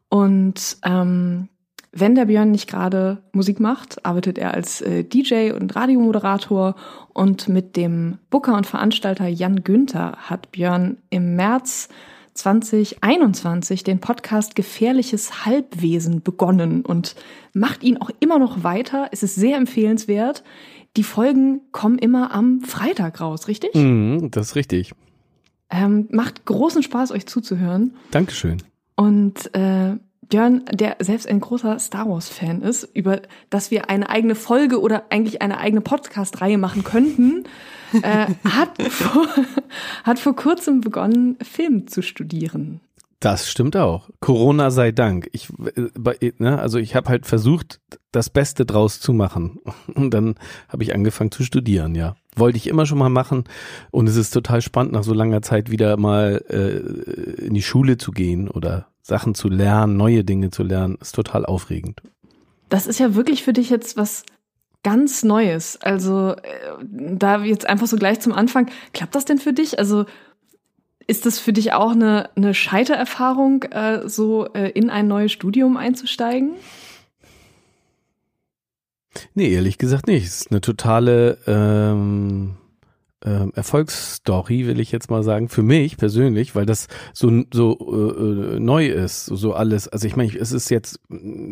Und 0.08 0.76
ähm, 0.84 1.48
wenn 1.96 2.14
der 2.14 2.26
Björn 2.26 2.50
nicht 2.50 2.68
gerade 2.68 3.22
Musik 3.32 3.60
macht, 3.60 4.04
arbeitet 4.04 4.36
er 4.36 4.52
als 4.52 4.80
äh, 4.80 5.04
DJ 5.04 5.52
und 5.52 5.74
Radiomoderator 5.74 6.74
und 7.12 7.48
mit 7.48 7.76
dem 7.76 8.18
Booker 8.30 8.56
und 8.56 8.66
Veranstalter 8.66 9.28
Jan 9.28 9.62
Günther 9.62 10.16
hat 10.18 10.50
Björn 10.50 10.98
im 11.10 11.36
März 11.36 11.88
2021 12.34 13.84
den 13.84 14.00
Podcast 14.00 14.56
Gefährliches 14.56 15.46
Halbwesen 15.46 16.22
begonnen 16.22 16.82
und 16.82 17.14
macht 17.52 17.82
ihn 17.82 17.96
auch 17.98 18.10
immer 18.20 18.38
noch 18.38 18.64
weiter. 18.64 19.08
Es 19.12 19.22
ist 19.22 19.36
sehr 19.36 19.56
empfehlenswert. 19.56 20.42
Die 20.96 21.04
Folgen 21.04 21.60
kommen 21.72 21.98
immer 21.98 22.32
am 22.32 22.60
Freitag 22.60 23.20
raus, 23.20 23.48
richtig? 23.48 23.74
Mhm, 23.74 24.30
das 24.30 24.48
ist 24.48 24.56
richtig. 24.56 24.92
Ähm, 25.70 26.06
macht 26.10 26.44
großen 26.44 26.82
Spaß, 26.82 27.12
euch 27.12 27.26
zuzuhören. 27.26 27.94
Dankeschön. 28.10 28.62
Und 28.96 29.54
äh, 29.54 29.96
Björn, 30.28 30.64
der 30.72 30.96
selbst 31.00 31.28
ein 31.28 31.40
großer 31.40 31.78
Star 31.78 32.08
Wars-Fan 32.08 32.62
ist, 32.62 32.84
über 32.94 33.22
das 33.50 33.70
wir 33.70 33.90
eine 33.90 34.08
eigene 34.08 34.34
Folge 34.34 34.80
oder 34.80 35.04
eigentlich 35.10 35.42
eine 35.42 35.58
eigene 35.58 35.80
Podcast-Reihe 35.80 36.58
machen 36.58 36.84
könnten, 36.84 37.44
äh, 38.02 38.26
hat, 38.44 38.82
vor, 38.90 39.26
hat 40.04 40.18
vor 40.18 40.36
kurzem 40.36 40.80
begonnen, 40.80 41.36
Film 41.42 41.86
zu 41.86 42.02
studieren. 42.02 42.80
Das 43.20 43.48
stimmt 43.48 43.74
auch. 43.76 44.10
Corona 44.20 44.70
sei 44.70 44.92
Dank. 44.92 45.30
Ich, 45.32 45.48
äh, 45.76 46.32
ne, 46.38 46.58
also 46.58 46.78
ich 46.78 46.94
habe 46.94 47.08
halt 47.08 47.24
versucht, 47.24 47.80
das 48.12 48.28
Beste 48.28 48.66
draus 48.66 49.00
zu 49.00 49.14
machen. 49.14 49.60
Und 49.94 50.12
dann 50.12 50.34
habe 50.68 50.82
ich 50.82 50.94
angefangen 50.94 51.30
zu 51.30 51.42
studieren, 51.42 51.94
ja. 51.94 52.16
Wollte 52.36 52.58
ich 52.58 52.66
immer 52.66 52.84
schon 52.84 52.98
mal 52.98 53.08
machen. 53.08 53.44
Und 53.90 54.08
es 54.08 54.16
ist 54.16 54.30
total 54.30 54.60
spannend, 54.60 54.92
nach 54.92 55.04
so 55.04 55.14
langer 55.14 55.40
Zeit 55.40 55.70
wieder 55.70 55.96
mal 55.96 56.44
äh, 56.50 57.46
in 57.46 57.54
die 57.54 57.62
Schule 57.62 57.96
zu 57.96 58.10
gehen 58.10 58.48
oder 58.48 58.88
Sachen 59.04 59.34
zu 59.34 59.48
lernen, 59.48 59.98
neue 59.98 60.24
Dinge 60.24 60.50
zu 60.50 60.62
lernen. 60.62 60.96
Ist 61.00 61.14
total 61.14 61.44
aufregend. 61.44 62.00
Das 62.70 62.86
ist 62.86 62.98
ja 62.98 63.14
wirklich 63.14 63.44
für 63.44 63.52
dich 63.52 63.68
jetzt 63.68 63.98
was 63.98 64.24
ganz 64.82 65.22
Neues. 65.22 65.78
Also 65.82 66.30
äh, 66.30 66.84
da 66.90 67.44
jetzt 67.44 67.68
einfach 67.68 67.86
so 67.86 67.98
gleich 67.98 68.20
zum 68.20 68.32
Anfang. 68.32 68.70
Klappt 68.94 69.14
das 69.14 69.26
denn 69.26 69.38
für 69.38 69.52
dich? 69.52 69.78
Also 69.78 70.06
ist 71.06 71.26
das 71.26 71.38
für 71.38 71.52
dich 71.52 71.74
auch 71.74 71.90
eine, 71.90 72.30
eine 72.34 72.54
Scheitererfahrung, 72.54 73.64
äh, 73.64 74.08
so 74.08 74.46
äh, 74.54 74.70
in 74.70 74.88
ein 74.88 75.06
neues 75.06 75.32
Studium 75.32 75.76
einzusteigen? 75.76 76.54
Nee, 79.34 79.52
ehrlich 79.52 79.76
gesagt 79.76 80.06
nicht. 80.06 80.24
Es 80.26 80.40
ist 80.40 80.50
eine 80.50 80.62
totale 80.62 81.38
ähm, 81.46 82.56
äh, 83.24 83.48
Erfolgsstory, 83.54 84.66
will 84.66 84.80
ich 84.80 84.92
jetzt 84.92 85.10
mal 85.10 85.22
sagen, 85.22 85.48
für 85.48 85.62
mich 85.62 85.96
persönlich, 85.96 86.54
weil 86.54 86.66
das 86.66 86.88
so, 87.12 87.44
so 87.52 87.78
äh, 88.16 88.60
neu 88.60 88.86
ist, 88.86 89.26
so 89.26 89.54
alles. 89.54 89.88
Also 89.88 90.06
ich 90.06 90.16
meine, 90.16 90.34
es 90.36 90.52
ist 90.52 90.68
jetzt 90.70 91.00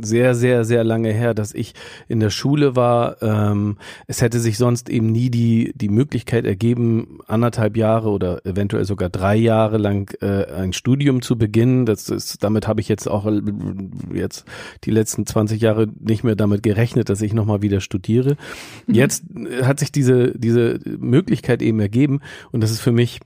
sehr, 0.03 0.35
sehr, 0.35 0.65
sehr 0.65 0.85
lange 0.85 1.13
her, 1.13 1.35
dass 1.35 1.55
ich 1.55 1.75
in 2.09 2.21
der 2.21 2.31
Schule 2.31 2.77
war. 2.77 3.23
Ähm, 3.23 3.79
es 4.07 4.21
hätte 4.21 4.39
sich 4.39 4.59
sonst 4.59 4.91
eben 4.91 5.11
nie 5.11 5.31
die, 5.31 5.73
die 5.75 5.89
Möglichkeit 5.89 6.45
ergeben, 6.45 7.19
anderthalb 7.27 7.77
Jahre 7.77 8.11
oder 8.11 8.45
eventuell 8.45 8.85
sogar 8.85 9.09
drei 9.09 9.37
Jahre 9.37 9.79
lang 9.79 10.15
äh, 10.21 10.45
ein 10.53 10.73
Studium 10.73 11.23
zu 11.23 11.39
beginnen. 11.39 11.87
Das 11.87 12.09
ist, 12.11 12.43
damit 12.45 12.69
habe 12.69 12.81
ich 12.81 12.89
jetzt 12.89 13.09
auch 13.09 13.27
äh, 13.27 13.41
jetzt 14.13 14.45
die 14.85 14.91
letzten 14.91 15.27
20 15.27 15.61
Jahre 15.61 15.89
nicht 16.01 16.23
mehr 16.23 16.37
damit 16.37 16.63
gerechnet, 16.63 17.09
dass 17.09 17.23
ich 17.23 17.33
nochmal 17.33 17.63
wieder 17.63 17.81
studiere. 17.81 18.37
Mhm. 18.87 18.95
Jetzt 18.95 19.25
hat 19.63 19.81
sich 19.81 19.91
diese, 19.91 20.39
diese 20.39 20.79
Möglichkeit 20.99 21.62
eben 21.63 21.81
ergeben. 21.81 22.21
Und 22.51 22.63
das 22.63 22.71
ist 22.71 22.81
für 22.81 22.93
mich 22.93 23.21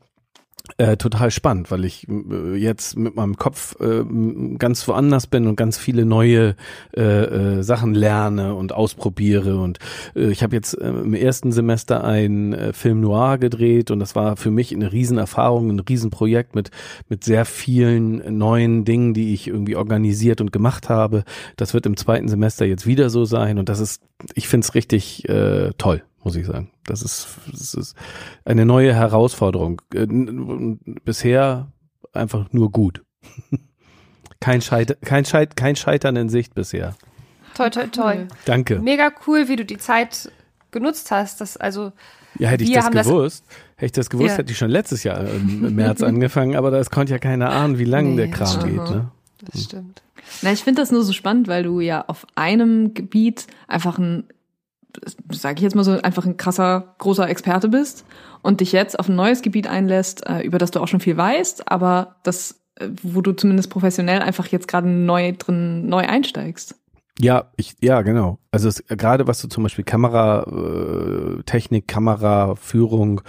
äh, 0.78 0.96
total 0.96 1.30
spannend, 1.30 1.70
weil 1.70 1.84
ich 1.84 2.06
äh, 2.08 2.56
jetzt 2.56 2.98
mit 2.98 3.16
meinem 3.16 3.36
Kopf 3.36 3.76
äh, 3.80 4.04
ganz 4.58 4.86
woanders 4.88 5.26
bin 5.26 5.46
und 5.46 5.56
ganz 5.56 5.78
viele 5.78 6.04
neue 6.04 6.56
äh, 6.96 7.02
äh, 7.02 7.62
Sachen 7.62 7.94
lerne 7.94 8.54
und 8.54 8.72
ausprobiere. 8.72 9.58
Und 9.58 9.78
äh, 10.14 10.30
ich 10.30 10.42
habe 10.42 10.56
jetzt 10.56 10.74
äh, 10.74 10.88
im 10.88 11.14
ersten 11.14 11.52
Semester 11.52 12.04
ein 12.04 12.52
äh, 12.52 12.72
Film 12.72 13.00
Noir 13.00 13.38
gedreht 13.38 13.90
und 13.90 14.00
das 14.00 14.14
war 14.16 14.36
für 14.36 14.50
mich 14.50 14.74
eine 14.74 14.92
Riesenerfahrung, 14.92 15.70
ein 15.70 15.80
Riesenprojekt 15.80 16.54
mit, 16.54 16.70
mit 17.08 17.24
sehr 17.24 17.44
vielen 17.44 18.36
neuen 18.36 18.84
Dingen, 18.84 19.14
die 19.14 19.34
ich 19.34 19.48
irgendwie 19.48 19.76
organisiert 19.76 20.40
und 20.40 20.52
gemacht 20.52 20.88
habe. 20.88 21.24
Das 21.56 21.74
wird 21.74 21.86
im 21.86 21.96
zweiten 21.96 22.28
Semester 22.28 22.64
jetzt 22.64 22.86
wieder 22.86 23.08
so 23.08 23.24
sein 23.24 23.58
und 23.58 23.68
das 23.68 23.80
ist, 23.80 24.02
ich 24.34 24.48
finde 24.48 24.64
es 24.66 24.74
richtig 24.74 25.28
äh, 25.28 25.70
toll 25.78 26.02
muss 26.26 26.34
ich 26.34 26.44
sagen. 26.44 26.72
Das 26.84 27.02
ist, 27.02 27.28
das 27.52 27.72
ist 27.74 27.96
eine 28.44 28.66
neue 28.66 28.92
Herausforderung. 28.92 29.80
Äh, 29.94 30.06
bisher 31.04 31.70
einfach 32.12 32.48
nur 32.50 32.72
gut. 32.72 33.04
Kein, 34.40 34.60
Scheit 34.60 34.98
kein, 35.00 35.24
Scheit 35.24 35.56
kein 35.56 35.76
Scheitern 35.76 36.14
in 36.14 36.28
Sicht 36.28 36.54
bisher. 36.54 36.94
Toi, 37.54 37.70
toi, 37.70 37.86
toi. 37.86 38.26
Danke. 38.44 38.80
Mega 38.80 39.10
cool, 39.26 39.48
wie 39.48 39.56
du 39.56 39.64
die 39.64 39.78
Zeit 39.78 40.30
genutzt 40.72 41.10
hast. 41.10 41.40
Das, 41.40 41.56
also, 41.56 41.92
ja, 42.38 42.50
hätte 42.50 42.64
ich 42.64 42.72
das 42.72 42.90
gewusst, 42.90 43.44
das, 43.46 43.56
hätte 43.76 43.86
ich 43.86 43.92
das 43.92 44.10
gewusst, 44.10 44.28
ja. 44.28 44.36
hätte 44.36 44.52
ich 44.52 44.58
schon 44.58 44.68
letztes 44.68 45.04
Jahr 45.04 45.26
im 45.26 45.74
März 45.74 46.02
angefangen, 46.02 46.54
aber 46.54 46.70
das 46.70 46.90
konnte 46.90 47.12
ja 47.12 47.18
keiner 47.18 47.50
ahnen, 47.50 47.78
wie 47.78 47.84
lange 47.84 48.10
nee, 48.10 48.16
der 48.16 48.30
Kram 48.30 48.62
geht. 48.62 48.76
Ne? 48.76 49.10
Das 49.50 49.64
stimmt. 49.64 50.02
Na, 50.42 50.52
ich 50.52 50.62
finde 50.62 50.82
das 50.82 50.92
nur 50.92 51.02
so 51.02 51.14
spannend, 51.14 51.48
weil 51.48 51.62
du 51.62 51.80
ja 51.80 52.04
auf 52.06 52.26
einem 52.34 52.92
Gebiet 52.92 53.46
einfach 53.68 53.98
ein 53.98 54.24
sage 55.30 55.56
ich 55.56 55.62
jetzt 55.62 55.74
mal 55.74 55.84
so, 55.84 55.92
einfach 56.00 56.24
ein 56.24 56.36
krasser, 56.36 56.94
großer 56.98 57.28
Experte 57.28 57.68
bist 57.68 58.04
und 58.42 58.60
dich 58.60 58.72
jetzt 58.72 58.98
auf 58.98 59.08
ein 59.08 59.16
neues 59.16 59.42
Gebiet 59.42 59.66
einlässt, 59.66 60.26
äh, 60.26 60.40
über 60.40 60.58
das 60.58 60.70
du 60.70 60.80
auch 60.80 60.88
schon 60.88 61.00
viel 61.00 61.16
weißt, 61.16 61.70
aber 61.70 62.16
das, 62.22 62.60
äh, 62.76 62.88
wo 63.02 63.20
du 63.20 63.32
zumindest 63.32 63.70
professionell 63.70 64.20
einfach 64.20 64.46
jetzt 64.48 64.68
gerade 64.68 64.88
neu 64.88 65.32
drin, 65.32 65.88
neu 65.88 66.06
einsteigst. 66.06 66.76
Ja, 67.18 67.50
ich, 67.56 67.76
ja, 67.80 68.02
genau. 68.02 68.38
Also 68.50 68.68
es, 68.68 68.84
gerade 68.88 69.26
was 69.26 69.40
so 69.40 69.48
zum 69.48 69.62
Beispiel 69.62 69.84
Kameratechnik, 69.84 71.84
äh, 71.84 71.86
Kameraführung 71.86 73.22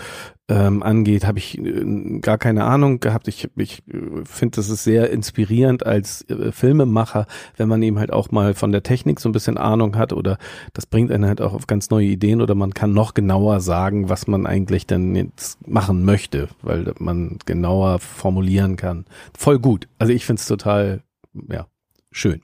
ähm, 0.50 0.84
angeht, 0.84 1.26
habe 1.26 1.40
ich 1.40 1.58
äh, 1.58 2.20
gar 2.20 2.38
keine 2.38 2.66
Ahnung 2.66 3.00
gehabt. 3.00 3.30
Ich, 3.30 3.50
ich 3.56 3.84
äh, 3.88 4.26
finde, 4.26 4.58
das 4.58 4.70
ist 4.70 4.84
sehr 4.84 5.10
inspirierend 5.10 5.86
als 5.86 6.30
äh, 6.30 6.52
Filmemacher, 6.52 7.28
wenn 7.56 7.70
man 7.70 7.82
eben 7.82 7.98
halt 7.98 8.12
auch 8.12 8.30
mal 8.32 8.56
von 8.56 8.74
der 8.74 8.84
Technik 8.84 9.22
so 9.22 9.30
ein 9.30 9.34
bisschen 9.34 9.58
Ahnung 9.58 9.96
hat 9.96 10.12
oder 10.12 10.38
das 10.74 10.86
bringt 10.86 11.12
einen 11.12 11.26
halt 11.26 11.42
auch 11.42 11.54
auf 11.54 11.68
ganz 11.68 11.90
neue 11.90 12.08
Ideen 12.08 12.42
oder 12.42 12.56
man 12.56 12.74
kann 12.74 12.94
noch 12.94 13.14
genauer 13.14 13.62
sagen, 13.62 14.10
was 14.10 14.28
man 14.28 14.46
eigentlich 14.46 14.86
dann 14.86 15.16
jetzt 15.16 15.66
machen 15.68 16.04
möchte, 16.04 16.50
weil 16.62 16.94
man 17.00 17.40
genauer 17.46 18.00
formulieren 18.00 18.76
kann. 18.76 19.06
Voll 19.38 19.60
gut. 19.60 19.88
Also 19.98 20.12
ich 20.12 20.26
finde 20.26 20.42
es 20.42 20.48
total, 20.48 21.04
ja, 21.50 21.68
schön. 22.12 22.42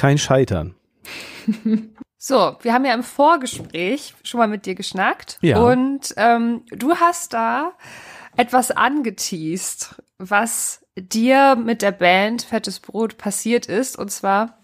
Kein 0.00 0.18
Scheitern. 0.18 0.74
So, 2.22 2.58
wir 2.60 2.74
haben 2.74 2.84
ja 2.84 2.92
im 2.92 3.02
Vorgespräch 3.02 4.12
schon 4.24 4.36
mal 4.40 4.46
mit 4.46 4.66
dir 4.66 4.74
geschnackt. 4.74 5.38
Ja. 5.40 5.58
Und 5.58 6.12
ähm, 6.18 6.64
du 6.68 6.96
hast 6.96 7.32
da 7.32 7.72
etwas 8.36 8.70
angeteased, 8.70 9.94
was 10.18 10.84
dir 10.96 11.56
mit 11.56 11.80
der 11.80 11.92
Band 11.92 12.42
Fettes 12.42 12.78
Brot 12.80 13.16
passiert 13.16 13.64
ist. 13.64 13.98
Und 13.98 14.10
zwar 14.10 14.58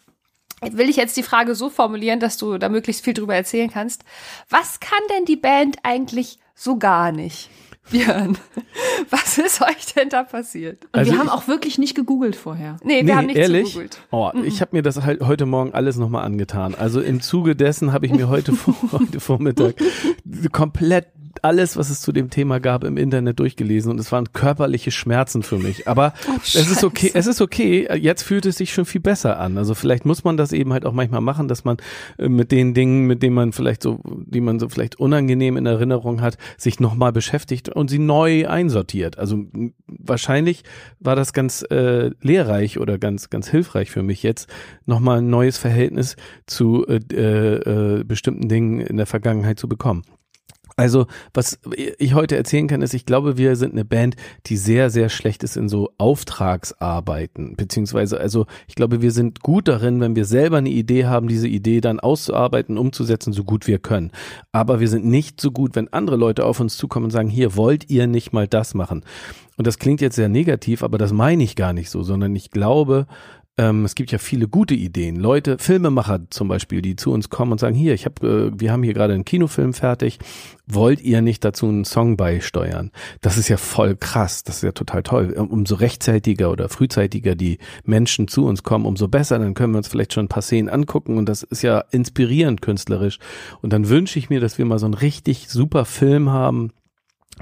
will 0.60 0.90
ich 0.90 0.96
jetzt 0.96 1.16
die 1.16 1.22
Frage 1.22 1.54
so 1.54 1.70
formulieren, 1.70 2.20
dass 2.20 2.36
du 2.36 2.58
da 2.58 2.68
möglichst 2.68 3.02
viel 3.02 3.14
drüber 3.14 3.34
erzählen 3.34 3.70
kannst. 3.70 4.04
Was 4.50 4.78
kann 4.78 5.00
denn 5.14 5.24
die 5.24 5.36
Band 5.36 5.78
eigentlich 5.82 6.38
so 6.54 6.76
gar 6.76 7.10
nicht? 7.10 7.48
Björn, 7.90 8.38
was 9.10 9.38
ist 9.38 9.62
euch 9.62 9.94
denn 9.94 10.08
da 10.08 10.24
passiert? 10.24 10.84
Und 10.86 10.94
also 10.94 11.12
wir 11.12 11.18
haben 11.18 11.28
auch 11.28 11.48
wirklich 11.48 11.78
nicht 11.78 11.94
gegoogelt 11.94 12.36
vorher. 12.36 12.76
Nee, 12.82 12.96
wir 12.96 13.04
nee, 13.04 13.12
haben 13.12 13.26
nicht 13.26 13.36
ehrlich? 13.36 13.68
gegoogelt. 13.68 14.00
Oh, 14.10 14.30
mm 14.32 14.40
-mm. 14.40 14.44
ich 14.44 14.60
habe 14.60 14.76
mir 14.76 14.82
das 14.82 15.02
halt 15.02 15.20
heute 15.22 15.46
Morgen 15.46 15.72
alles 15.72 15.96
nochmal 15.96 16.24
angetan. 16.24 16.74
Also 16.74 17.00
im 17.00 17.20
Zuge 17.20 17.54
dessen 17.54 17.92
habe 17.92 18.06
ich 18.06 18.12
mir 18.12 18.28
heute, 18.28 18.52
vor, 18.56 18.74
heute 18.92 19.20
Vormittag 19.20 19.76
komplett 20.52 21.08
alles, 21.44 21.76
was 21.76 21.90
es 21.90 22.00
zu 22.00 22.12
dem 22.12 22.30
Thema 22.30 22.60
gab, 22.60 22.84
im 22.84 22.96
Internet 22.96 23.38
durchgelesen 23.40 23.90
und 23.90 23.98
es 23.98 24.12
waren 24.12 24.32
körperliche 24.32 24.90
Schmerzen 24.90 25.42
für 25.42 25.58
mich. 25.58 25.88
Aber 25.88 26.12
oh, 26.28 26.38
es 26.42 26.54
ist 26.54 26.84
okay, 26.84 27.10
es 27.14 27.26
ist 27.26 27.40
okay. 27.40 27.88
Jetzt 28.00 28.22
fühlt 28.22 28.46
es 28.46 28.56
sich 28.56 28.72
schon 28.72 28.84
viel 28.84 29.00
besser 29.00 29.38
an. 29.38 29.58
Also 29.58 29.74
vielleicht 29.74 30.04
muss 30.04 30.24
man 30.24 30.36
das 30.36 30.52
eben 30.52 30.72
halt 30.72 30.86
auch 30.86 30.92
manchmal 30.92 31.20
machen, 31.20 31.48
dass 31.48 31.64
man 31.64 31.76
äh, 32.18 32.28
mit 32.28 32.52
den 32.52 32.74
Dingen, 32.74 33.06
mit 33.06 33.22
denen 33.22 33.34
man 33.34 33.52
vielleicht 33.52 33.82
so, 33.82 34.00
die 34.26 34.40
man 34.40 34.58
so 34.58 34.68
vielleicht 34.68 34.98
unangenehm 34.98 35.56
in 35.56 35.66
Erinnerung 35.66 36.20
hat, 36.20 36.38
sich 36.56 36.80
nochmal 36.80 37.12
beschäftigt 37.12 37.68
und 37.68 37.88
sie 37.88 37.98
neu 37.98 38.48
einsortiert. 38.48 39.18
Also 39.18 39.44
wahrscheinlich 39.86 40.64
war 41.00 41.16
das 41.16 41.32
ganz 41.32 41.62
äh, 41.70 42.10
lehrreich 42.20 42.78
oder 42.78 42.98
ganz, 42.98 43.30
ganz 43.30 43.48
hilfreich 43.48 43.90
für 43.90 44.02
mich 44.02 44.22
jetzt, 44.22 44.48
nochmal 44.84 45.18
ein 45.18 45.30
neues 45.30 45.58
Verhältnis 45.58 46.16
zu 46.46 46.86
äh, 46.86 46.96
äh, 46.96 48.04
bestimmten 48.04 48.48
Dingen 48.48 48.80
in 48.80 48.96
der 48.96 49.06
Vergangenheit 49.06 49.58
zu 49.58 49.68
bekommen. 49.68 50.02
Also, 50.78 51.06
was 51.32 51.58
ich 51.74 52.12
heute 52.12 52.36
erzählen 52.36 52.68
kann, 52.68 52.82
ist, 52.82 52.92
ich 52.92 53.06
glaube, 53.06 53.38
wir 53.38 53.56
sind 53.56 53.72
eine 53.72 53.86
Band, 53.86 54.14
die 54.44 54.58
sehr, 54.58 54.90
sehr 54.90 55.08
schlecht 55.08 55.42
ist 55.42 55.56
in 55.56 55.70
so 55.70 55.90
Auftragsarbeiten. 55.96 57.56
Beziehungsweise, 57.56 58.20
also, 58.20 58.44
ich 58.68 58.74
glaube, 58.74 59.00
wir 59.00 59.10
sind 59.10 59.40
gut 59.40 59.68
darin, 59.68 60.00
wenn 60.00 60.16
wir 60.16 60.26
selber 60.26 60.58
eine 60.58 60.68
Idee 60.68 61.06
haben, 61.06 61.28
diese 61.28 61.48
Idee 61.48 61.80
dann 61.80 61.98
auszuarbeiten, 61.98 62.76
umzusetzen, 62.76 63.32
so 63.32 63.42
gut 63.42 63.66
wir 63.66 63.78
können. 63.78 64.10
Aber 64.52 64.78
wir 64.78 64.88
sind 64.88 65.06
nicht 65.06 65.40
so 65.40 65.50
gut, 65.50 65.76
wenn 65.76 65.90
andere 65.94 66.16
Leute 66.16 66.44
auf 66.44 66.60
uns 66.60 66.76
zukommen 66.76 67.06
und 67.06 67.10
sagen, 67.10 67.30
hier, 67.30 67.56
wollt 67.56 67.88
ihr 67.88 68.06
nicht 68.06 68.34
mal 68.34 68.46
das 68.46 68.74
machen? 68.74 69.02
Und 69.56 69.66
das 69.66 69.78
klingt 69.78 70.02
jetzt 70.02 70.16
sehr 70.16 70.28
negativ, 70.28 70.82
aber 70.82 70.98
das 70.98 71.10
meine 71.10 71.42
ich 71.42 71.56
gar 71.56 71.72
nicht 71.72 71.88
so, 71.88 72.02
sondern 72.02 72.36
ich 72.36 72.50
glaube, 72.50 73.06
ähm, 73.58 73.84
es 73.84 73.94
gibt 73.94 74.12
ja 74.12 74.18
viele 74.18 74.48
gute 74.48 74.74
Ideen. 74.74 75.16
Leute, 75.16 75.56
Filmemacher 75.58 76.20
zum 76.30 76.48
Beispiel, 76.48 76.82
die 76.82 76.96
zu 76.96 77.10
uns 77.10 77.30
kommen 77.30 77.52
und 77.52 77.58
sagen, 77.58 77.74
hier, 77.74 77.94
ich 77.94 78.04
habe, 78.04 78.52
äh, 78.54 78.60
wir 78.60 78.70
haben 78.70 78.82
hier 78.82 78.92
gerade 78.92 79.14
einen 79.14 79.24
Kinofilm 79.24 79.72
fertig. 79.72 80.18
Wollt 80.66 81.00
ihr 81.00 81.22
nicht 81.22 81.44
dazu 81.44 81.66
einen 81.66 81.84
Song 81.84 82.16
beisteuern? 82.16 82.90
Das 83.22 83.38
ist 83.38 83.48
ja 83.48 83.56
voll 83.56 83.96
krass. 83.96 84.44
Das 84.44 84.56
ist 84.56 84.62
ja 84.62 84.72
total 84.72 85.02
toll. 85.02 85.32
Umso 85.32 85.76
rechtzeitiger 85.76 86.50
oder 86.50 86.68
frühzeitiger 86.68 87.34
die 87.34 87.58
Menschen 87.84 88.28
zu 88.28 88.44
uns 88.44 88.62
kommen, 88.62 88.84
umso 88.84 89.08
besser. 89.08 89.38
Dann 89.38 89.54
können 89.54 89.72
wir 89.72 89.78
uns 89.78 89.88
vielleicht 89.88 90.12
schon 90.12 90.26
ein 90.26 90.28
paar 90.28 90.42
Szenen 90.42 90.68
angucken 90.68 91.16
und 91.16 91.26
das 91.26 91.42
ist 91.42 91.62
ja 91.62 91.82
inspirierend 91.90 92.60
künstlerisch. 92.60 93.18
Und 93.62 93.72
dann 93.72 93.88
wünsche 93.88 94.18
ich 94.18 94.28
mir, 94.28 94.40
dass 94.40 94.58
wir 94.58 94.66
mal 94.66 94.78
so 94.78 94.86
einen 94.86 94.94
richtig 94.94 95.48
super 95.48 95.86
Film 95.86 96.30
haben, 96.30 96.72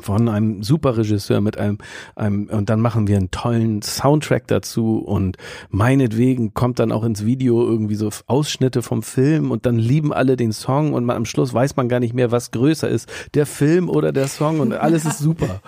von 0.00 0.28
einem 0.28 0.62
super 0.62 0.96
Regisseur 0.96 1.40
mit 1.40 1.58
einem, 1.58 1.78
einem, 2.16 2.48
und 2.48 2.68
dann 2.68 2.80
machen 2.80 3.06
wir 3.06 3.16
einen 3.16 3.30
tollen 3.30 3.82
Soundtrack 3.82 4.46
dazu 4.48 4.98
und 4.98 5.36
meinetwegen 5.70 6.52
kommt 6.52 6.78
dann 6.78 6.92
auch 6.92 7.04
ins 7.04 7.24
Video 7.24 7.64
irgendwie 7.64 7.94
so 7.94 8.10
Ausschnitte 8.26 8.82
vom 8.82 9.02
Film 9.02 9.50
und 9.50 9.66
dann 9.66 9.78
lieben 9.78 10.12
alle 10.12 10.36
den 10.36 10.52
Song 10.52 10.92
und 10.92 11.04
man, 11.04 11.16
am 11.16 11.24
Schluss 11.24 11.54
weiß 11.54 11.76
man 11.76 11.88
gar 11.88 12.00
nicht 12.00 12.14
mehr, 12.14 12.32
was 12.32 12.50
größer 12.50 12.88
ist, 12.88 13.08
der 13.34 13.46
Film 13.46 13.88
oder 13.88 14.12
der 14.12 14.28
Song 14.28 14.60
und 14.60 14.72
alles 14.72 15.04
ist 15.04 15.18
super. 15.18 15.60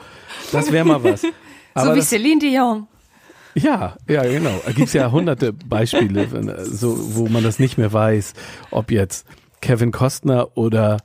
Das 0.52 0.73
wäre 0.73 0.85
mal 0.85 1.02
was. 1.04 1.23
Aber 1.75 1.87
so 1.87 1.95
wie 1.95 1.99
das, 1.99 2.09
Celine 2.09 2.40
Dion. 2.40 2.87
Ja, 3.54 3.97
ja, 4.09 4.23
genau. 4.23 4.61
Da 4.64 4.73
gibt's 4.73 4.92
ja 4.92 5.11
hunderte 5.11 5.52
Beispiele, 5.52 6.28
so, 6.64 7.16
wo 7.16 7.28
man 7.28 7.42
das 7.42 7.59
nicht 7.59 7.78
mehr 7.78 7.92
weiß, 7.92 8.35
ob 8.71 8.90
jetzt 8.90 9.26
Kevin 9.62 9.92
Costner 9.92 10.56
oder 10.56 10.99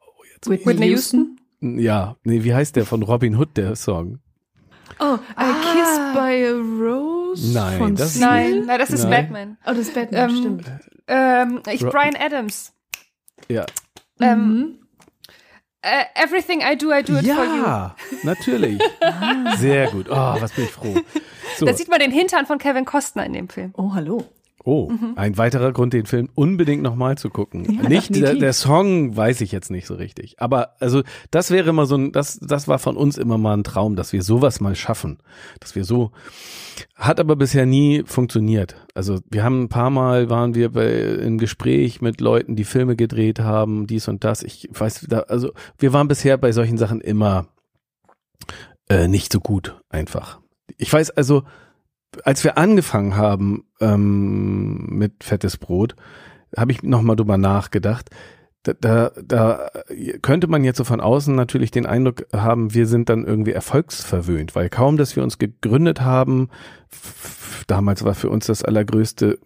oh, 0.00 0.50
Whitney 0.50 0.88
Houston. 0.88 1.35
Ja, 1.60 2.16
nee, 2.24 2.44
wie 2.44 2.54
heißt 2.54 2.76
der 2.76 2.84
von 2.84 3.02
Robin 3.02 3.38
Hood, 3.38 3.56
der 3.56 3.76
Song? 3.76 4.20
Oh, 4.98 5.14
I 5.14 5.18
ah. 5.36 5.54
Kissed 5.72 6.14
by 6.14 6.46
a 6.46 6.54
Rose? 6.54 7.52
Nein, 7.52 7.78
von 7.78 7.96
das, 7.96 8.16
nein, 8.16 8.64
nein, 8.66 8.78
das 8.78 8.90
ist 8.90 9.04
nein. 9.04 9.10
Batman. 9.10 9.58
Oh, 9.66 9.70
das 9.70 9.78
ist 9.78 9.94
Batman, 9.94 10.30
ähm, 10.30 10.36
stimmt. 10.36 10.70
Ähm, 11.08 11.62
ich, 11.70 11.80
Brian 11.80 12.16
Adams. 12.16 12.72
Ja. 13.48 13.66
Ähm, 14.20 14.38
mhm. 14.38 14.78
Uh, 15.84 16.04
everything 16.16 16.62
I 16.62 16.74
do, 16.74 16.90
I 16.90 17.02
do 17.02 17.16
it 17.16 17.24
ja, 17.24 17.36
for 17.36 17.44
you. 17.44 17.62
Ja, 17.62 17.96
natürlich. 18.24 18.82
Sehr 19.58 19.88
gut. 19.88 20.08
Oh, 20.10 20.14
was 20.40 20.50
bin 20.52 20.64
ich 20.64 20.70
froh. 20.70 20.96
So. 21.56 21.64
Da 21.64 21.74
sieht 21.74 21.88
man 21.88 22.00
den 22.00 22.10
Hintern 22.10 22.44
von 22.44 22.58
Kevin 22.58 22.84
Costner 22.84 23.24
in 23.24 23.32
dem 23.32 23.48
Film. 23.48 23.72
Oh, 23.76 23.92
hallo. 23.94 24.24
Oh, 24.68 24.90
mhm. 24.90 25.12
ein 25.14 25.38
weiterer 25.38 25.72
Grund, 25.72 25.92
den 25.92 26.06
Film 26.06 26.28
unbedingt 26.34 26.82
nochmal 26.82 27.16
zu 27.16 27.30
gucken. 27.30 27.72
Ja, 27.72 27.88
nicht 27.88 28.16
der, 28.16 28.34
der, 28.34 28.52
Song 28.52 29.16
weiß 29.16 29.40
ich 29.42 29.52
jetzt 29.52 29.70
nicht 29.70 29.86
so 29.86 29.94
richtig, 29.94 30.40
aber 30.40 30.72
also 30.80 31.04
das 31.30 31.52
wäre 31.52 31.70
immer 31.70 31.86
so 31.86 31.94
ein, 31.94 32.10
das 32.10 32.40
das 32.40 32.66
war 32.66 32.80
von 32.80 32.96
uns 32.96 33.16
immer 33.16 33.38
mal 33.38 33.56
ein 33.56 33.62
Traum, 33.62 33.94
dass 33.94 34.12
wir 34.12 34.24
sowas 34.24 34.58
mal 34.58 34.74
schaffen, 34.74 35.18
dass 35.60 35.76
wir 35.76 35.84
so 35.84 36.10
hat 36.96 37.20
aber 37.20 37.36
bisher 37.36 37.64
nie 37.64 38.02
funktioniert. 38.06 38.74
Also 38.92 39.20
wir 39.30 39.44
haben 39.44 39.62
ein 39.62 39.68
paar 39.68 39.90
Mal 39.90 40.30
waren 40.30 40.56
wir 40.56 40.72
bei 40.72 40.90
im 40.90 41.38
Gespräch 41.38 42.00
mit 42.00 42.20
Leuten, 42.20 42.56
die 42.56 42.64
Filme 42.64 42.96
gedreht 42.96 43.38
haben, 43.38 43.86
dies 43.86 44.08
und 44.08 44.24
das. 44.24 44.42
Ich 44.42 44.68
weiß, 44.72 45.06
da, 45.08 45.20
also 45.20 45.52
wir 45.78 45.92
waren 45.92 46.08
bisher 46.08 46.38
bei 46.38 46.50
solchen 46.50 46.76
Sachen 46.76 47.00
immer 47.00 47.46
äh, 48.88 49.06
nicht 49.06 49.32
so 49.32 49.38
gut 49.38 49.80
einfach. 49.90 50.40
Ich 50.76 50.92
weiß 50.92 51.10
also 51.10 51.44
als 52.24 52.44
wir 52.44 52.58
angefangen 52.58 53.16
haben 53.16 53.64
ähm, 53.80 54.86
mit 54.88 55.24
fettes 55.24 55.56
Brot, 55.56 55.96
habe 56.56 56.72
ich 56.72 56.82
nochmal 56.82 57.16
drüber 57.16 57.38
nachgedacht. 57.38 58.10
Da, 58.62 58.72
da, 58.72 59.12
da 59.22 59.70
könnte 60.22 60.48
man 60.48 60.64
jetzt 60.64 60.78
so 60.78 60.84
von 60.84 61.00
außen 61.00 61.34
natürlich 61.34 61.70
den 61.70 61.86
Eindruck 61.86 62.26
haben, 62.32 62.74
wir 62.74 62.86
sind 62.86 63.08
dann 63.08 63.24
irgendwie 63.24 63.52
erfolgsverwöhnt, 63.52 64.56
weil 64.56 64.68
kaum, 64.68 64.96
dass 64.96 65.14
wir 65.14 65.22
uns 65.22 65.38
gegründet 65.38 66.00
haben, 66.00 66.48
damals 67.66 68.04
war 68.04 68.14
für 68.14 68.30
uns 68.30 68.46
das 68.46 68.62
Allergrößte, 68.62 69.38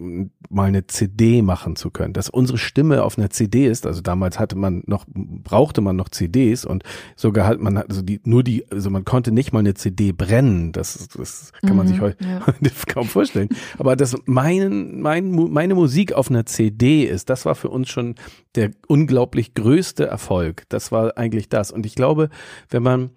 mal 0.48 0.68
eine 0.68 0.86
CD 0.86 1.42
machen 1.42 1.76
zu 1.76 1.90
können. 1.90 2.12
Dass 2.12 2.28
unsere 2.28 2.58
Stimme 2.58 3.02
auf 3.02 3.18
einer 3.18 3.30
CD 3.30 3.66
ist, 3.66 3.86
also 3.86 4.00
damals 4.00 4.38
hatte 4.38 4.56
man 4.56 4.82
noch, 4.86 5.06
brauchte 5.08 5.80
man 5.80 5.96
noch 5.96 6.08
CDs 6.08 6.64
und 6.64 6.82
sogar 7.16 7.46
hat 7.46 7.60
man, 7.60 7.76
also 7.78 8.02
die, 8.02 8.20
nur 8.24 8.42
die, 8.42 8.70
also 8.70 8.90
man 8.90 9.04
konnte 9.04 9.32
nicht 9.32 9.52
mal 9.52 9.60
eine 9.60 9.74
CD 9.74 10.12
brennen. 10.12 10.72
Das, 10.72 11.08
das 11.08 11.52
kann 11.60 11.76
man 11.76 11.86
mhm, 11.86 11.90
sich 11.90 12.00
heute 12.00 12.24
ja. 12.24 12.44
kaum 12.86 13.06
vorstellen. 13.06 13.48
Aber 13.78 13.96
dass 13.96 14.16
mein, 14.26 15.00
mein, 15.00 15.30
meine 15.30 15.74
Musik 15.74 16.12
auf 16.12 16.30
einer 16.30 16.46
CD 16.46 17.04
ist, 17.04 17.30
das 17.30 17.46
war 17.46 17.54
für 17.54 17.68
uns 17.68 17.88
schon 17.88 18.16
der 18.54 18.70
unglaublich 18.86 19.54
größte 19.54 20.06
Erfolg. 20.06 20.64
Das 20.68 20.92
war 20.92 21.16
eigentlich 21.16 21.48
das. 21.48 21.70
Und 21.70 21.86
ich 21.86 21.94
glaube, 21.94 22.28
wenn 22.68 22.82
man 22.82 23.10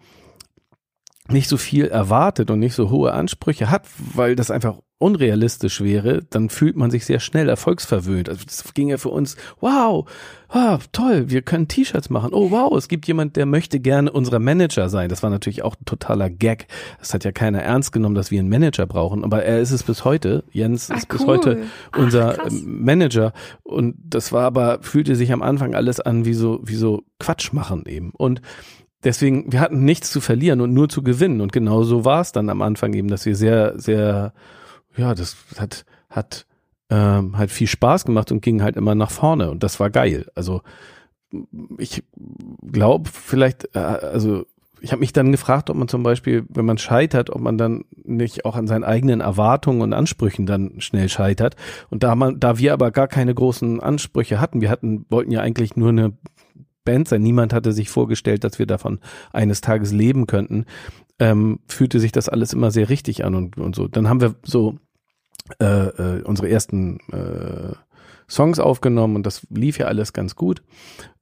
nicht 1.30 1.48
so 1.48 1.58
viel 1.58 1.88
erwartet 1.88 2.52
und 2.52 2.60
nicht 2.60 2.76
so 2.76 2.90
hohe 2.90 3.14
Ansprüche 3.14 3.70
hat, 3.70 3.88
weil 4.14 4.36
das 4.36 4.52
einfach 4.52 4.80
unrealistisch 5.04 5.82
wäre, 5.82 6.22
dann 6.30 6.50
fühlt 6.50 6.78
man 6.78 6.90
sich 6.90 7.06
sehr 7.06 7.20
schnell 7.20 7.50
erfolgsverwöhnt. 7.50 8.30
Also 8.30 8.46
das 8.46 8.74
ging 8.74 8.88
ja 8.88 8.98
für 8.98 9.10
uns, 9.10 9.36
wow, 9.60 10.10
ah, 10.48 10.80
toll, 10.94 11.30
wir 11.30 11.42
können 11.42 11.68
T-Shirts 11.68 12.10
machen. 12.10 12.30
Oh 12.32 12.52
wow, 12.52 12.74
es 12.78 12.88
gibt 12.88 13.06
jemand, 13.06 13.36
der 13.36 13.46
möchte 13.46 13.82
gerne 13.82 14.10
unser 14.10 14.40
Manager 14.40 14.88
sein. 14.88 15.10
Das 15.10 15.22
war 15.22 15.30
natürlich 15.30 15.62
auch 15.62 15.76
ein 15.76 15.84
totaler 15.84 16.30
Gag. 16.30 16.68
Das 17.00 17.14
hat 17.14 17.26
ja 17.26 17.34
keiner 17.34 17.62
ernst 17.62 17.92
genommen, 17.92 18.16
dass 18.16 18.32
wir 18.32 18.40
einen 18.40 18.48
Manager 18.48 18.86
brauchen, 18.86 19.26
aber 19.26 19.44
er 19.44 19.60
ist 19.60 19.72
es 19.72 19.84
bis 19.84 20.06
heute. 20.06 20.46
Jens 20.52 20.90
Ach, 20.90 20.98
ist 20.98 21.12
cool. 21.12 21.18
bis 21.18 21.28
heute 21.28 21.64
unser 21.98 22.38
Ach, 22.40 22.50
Manager 22.50 23.34
und 23.64 23.96
das 24.06 24.32
war 24.32 24.46
aber 24.46 24.80
fühlte 24.84 25.18
sich 25.18 25.34
am 25.34 25.42
Anfang 25.42 25.76
alles 25.76 26.00
an 26.00 26.24
wie 26.24 26.34
so 26.34 26.62
wie 26.64 26.76
so 26.76 27.04
Quatsch 27.20 27.52
machen 27.52 27.84
eben 27.88 28.12
und 28.12 28.42
deswegen, 29.04 29.52
wir 29.52 29.60
hatten 29.60 29.84
nichts 29.84 30.12
zu 30.12 30.22
verlieren 30.22 30.62
und 30.62 30.74
nur 30.74 30.90
zu 30.90 31.04
gewinnen. 31.04 31.42
Und 31.42 31.52
genau 31.52 31.84
so 31.84 32.06
war 32.06 32.22
es 32.22 32.32
dann 32.32 32.50
am 32.50 32.62
Anfang 32.62 32.94
eben, 32.94 33.08
dass 33.08 33.26
wir 33.26 33.36
sehr, 33.36 33.80
sehr, 33.80 34.34
ja, 34.96 35.16
das 35.16 35.36
hat, 35.58 35.86
hat 36.10 36.46
ähm, 36.90 37.38
halt 37.38 37.52
viel 37.52 37.68
Spaß 37.68 38.06
gemacht 38.06 38.32
und 38.32 38.42
ging 38.42 38.62
halt 38.62 38.76
immer 38.76 38.96
nach 38.96 39.12
vorne. 39.12 39.50
Und 39.50 39.64
das 39.64 39.80
war 39.80 39.90
geil. 39.90 40.28
Also 40.36 40.62
ich 41.78 42.04
glaube, 42.72 43.10
vielleicht, 43.12 43.76
äh, 43.76 43.80
also 43.80 44.46
ich 44.84 44.92
habe 44.92 45.00
mich 45.00 45.14
dann 45.14 45.32
gefragt, 45.32 45.70
ob 45.70 45.78
man 45.78 45.88
zum 45.88 46.04
Beispiel, 46.04 46.46
wenn 46.50 46.66
man 46.66 46.78
scheitert, 46.78 47.30
ob 47.30 47.40
man 47.40 47.58
dann 47.58 47.86
nicht 48.04 48.44
auch 48.44 48.56
an 48.58 48.68
seinen 48.68 48.84
eigenen 48.84 49.22
Erwartungen 49.22 49.82
und 49.82 49.94
Ansprüchen 49.94 50.46
dann 50.46 50.82
schnell 50.82 51.08
scheitert. 51.08 51.56
Und 51.90 52.04
da 52.04 52.16
man, 52.16 52.40
da 52.40 52.58
wir 52.58 52.74
aber 52.74 52.92
gar 52.92 53.08
keine 53.08 53.34
großen 53.34 53.80
Ansprüche 53.80 54.42
hatten, 54.42 54.60
wir 54.60 54.70
hatten, 54.70 55.06
wollten 55.10 55.32
ja 55.32 55.40
eigentlich 55.40 55.78
nur 55.78 55.90
eine 55.90 56.14
Band 56.84 57.08
sein. 57.08 57.22
Niemand 57.22 57.54
hatte 57.54 57.72
sich 57.72 57.90
vorgestellt, 57.90 58.44
dass 58.44 58.60
wir 58.60 58.66
davon 58.66 59.00
eines 59.32 59.62
Tages 59.62 59.94
leben 59.94 60.28
könnten. 60.28 60.66
Ähm, 61.24 61.60
fühlte 61.70 62.02
sich 62.02 62.12
das 62.12 62.28
alles 62.28 62.52
immer 62.52 62.70
sehr 62.70 62.90
richtig 62.90 63.24
an 63.24 63.34
und, 63.34 63.58
und 63.58 63.76
so. 63.76 63.88
Dann 63.88 64.10
haben 64.10 64.20
wir 64.20 64.36
so 64.44 64.78
äh, 65.62 65.66
äh, 65.66 66.22
unsere 66.24 66.50
ersten 66.50 67.00
äh, 67.14 67.74
Songs 68.30 68.60
aufgenommen 68.60 69.16
und 69.16 69.26
das 69.26 69.48
lief 69.50 69.78
ja 69.78 69.86
alles 69.86 70.12
ganz 70.12 70.36
gut. 70.36 70.64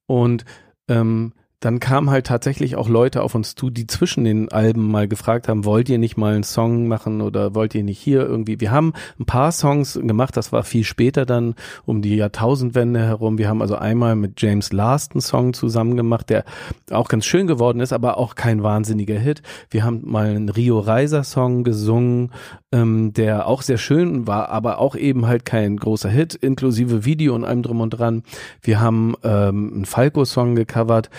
Und 0.07 0.43
ähm, 0.87 1.33
dann 1.61 1.79
kamen 1.79 2.09
halt 2.09 2.25
tatsächlich 2.25 2.75
auch 2.75 2.89
Leute 2.89 3.21
auf 3.21 3.35
uns 3.35 3.53
zu, 3.53 3.69
die 3.69 3.85
zwischen 3.85 4.23
den 4.23 4.51
Alben 4.51 4.89
mal 4.89 5.07
gefragt 5.07 5.47
haben, 5.47 5.63
wollt 5.63 5.89
ihr 5.89 5.99
nicht 5.99 6.17
mal 6.17 6.33
einen 6.33 6.43
Song 6.43 6.87
machen 6.87 7.21
oder 7.21 7.53
wollt 7.53 7.75
ihr 7.75 7.83
nicht 7.83 7.99
hier 7.99 8.21
irgendwie? 8.21 8.59
Wir 8.59 8.71
haben 8.71 8.93
ein 9.19 9.25
paar 9.25 9.51
Songs 9.51 9.93
gemacht, 9.93 10.35
das 10.35 10.51
war 10.51 10.63
viel 10.63 10.83
später 10.83 11.27
dann 11.27 11.53
um 11.85 12.01
die 12.01 12.15
Jahrtausendwende 12.15 13.01
herum. 13.01 13.37
Wir 13.37 13.47
haben 13.47 13.61
also 13.61 13.75
einmal 13.75 14.15
mit 14.15 14.41
James 14.41 14.73
Last 14.73 15.11
einen 15.13 15.21
Song 15.21 15.53
zusammen 15.53 15.95
gemacht, 15.95 16.31
der 16.31 16.45
auch 16.89 17.07
ganz 17.07 17.25
schön 17.25 17.45
geworden 17.45 17.79
ist, 17.79 17.93
aber 17.93 18.17
auch 18.17 18.33
kein 18.33 18.63
wahnsinniger 18.63 19.19
Hit. 19.19 19.43
Wir 19.69 19.83
haben 19.83 20.01
mal 20.03 20.29
einen 20.29 20.49
Rio 20.49 20.79
Reiser 20.79 21.23
Song 21.23 21.63
gesungen, 21.63 22.31
ähm, 22.71 23.13
der 23.13 23.45
auch 23.45 23.61
sehr 23.61 23.77
schön 23.77 24.25
war, 24.25 24.49
aber 24.49 24.79
auch 24.79 24.95
eben 24.95 25.27
halt 25.27 25.45
kein 25.45 25.77
großer 25.77 26.09
Hit, 26.09 26.33
inklusive 26.33 27.05
Video 27.05 27.35
und 27.35 27.45
allem 27.45 27.61
drum 27.61 27.81
und 27.81 27.91
dran. 27.91 28.23
Wir 28.63 28.79
haben 28.79 29.13
ähm, 29.23 29.71
einen 29.75 29.85
Falco 29.85 30.25
Song 30.25 30.55
gecovert 30.55 31.11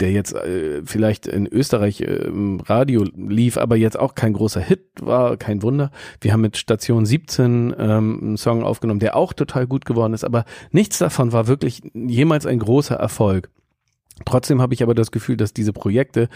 der 0.00 0.10
jetzt 0.12 0.34
äh, 0.34 0.82
vielleicht 0.84 1.26
in 1.26 1.46
Österreich 1.46 2.00
äh, 2.00 2.04
im 2.04 2.60
Radio 2.60 3.04
lief, 3.14 3.58
aber 3.58 3.76
jetzt 3.76 3.98
auch 3.98 4.14
kein 4.14 4.32
großer 4.32 4.60
Hit 4.60 4.86
war, 5.00 5.36
kein 5.36 5.62
Wunder. 5.62 5.90
Wir 6.20 6.32
haben 6.32 6.40
mit 6.40 6.56
Station 6.56 7.06
17 7.06 7.74
ähm, 7.78 8.18
einen 8.20 8.36
Song 8.36 8.64
aufgenommen, 8.64 9.00
der 9.00 9.16
auch 9.16 9.32
total 9.32 9.66
gut 9.66 9.84
geworden 9.84 10.14
ist, 10.14 10.24
aber 10.24 10.44
nichts 10.70 10.98
davon 10.98 11.32
war 11.32 11.46
wirklich 11.46 11.82
jemals 11.94 12.46
ein 12.46 12.58
großer 12.58 12.96
Erfolg. 12.96 13.50
Trotzdem 14.24 14.60
habe 14.60 14.74
ich 14.74 14.82
aber 14.82 14.94
das 14.94 15.10
Gefühl, 15.10 15.36
dass 15.36 15.54
diese 15.54 15.72
Projekte 15.72 16.28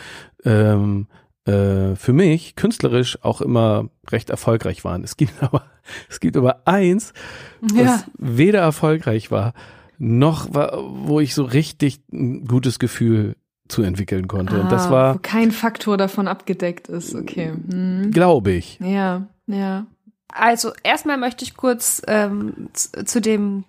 ähm, 0.44 1.06
äh, 1.46 1.94
für 1.96 2.12
mich 2.12 2.56
künstlerisch 2.56 3.22
auch 3.22 3.40
immer 3.40 3.90
recht 4.10 4.30
erfolgreich 4.30 4.84
waren. 4.84 5.04
Es 5.04 5.16
gibt 5.16 5.34
aber, 5.42 5.64
es 6.08 6.20
gibt 6.20 6.36
aber 6.36 6.66
eins, 6.66 7.12
was 7.60 7.76
ja. 7.76 8.04
weder 8.18 8.60
erfolgreich 8.60 9.30
war, 9.30 9.54
noch 9.98 10.52
war, 10.52 10.78
wo 11.06 11.20
ich 11.20 11.34
so 11.34 11.44
richtig 11.44 12.00
ein 12.12 12.46
gutes 12.46 12.78
Gefühl 12.78 13.36
zu 13.68 13.82
entwickeln 13.82 14.28
konnte. 14.28 14.56
Ah, 14.56 14.60
und 14.60 14.72
das 14.72 14.86
ah, 14.86 14.90
war. 14.90 15.14
Wo 15.14 15.18
kein 15.20 15.50
Faktor 15.50 15.96
davon 15.96 16.28
abgedeckt 16.28 16.88
ist, 16.88 17.14
okay. 17.14 17.52
Hm. 17.52 18.10
Glaube 18.10 18.52
ich. 18.52 18.78
Ja, 18.80 19.26
ja. 19.46 19.86
Also 20.28 20.72
erstmal 20.82 21.16
möchte 21.16 21.44
ich 21.44 21.56
kurz 21.56 22.02
ähm, 22.06 22.68
zu, 22.72 23.04
zu 23.04 23.20
dem, 23.20 23.64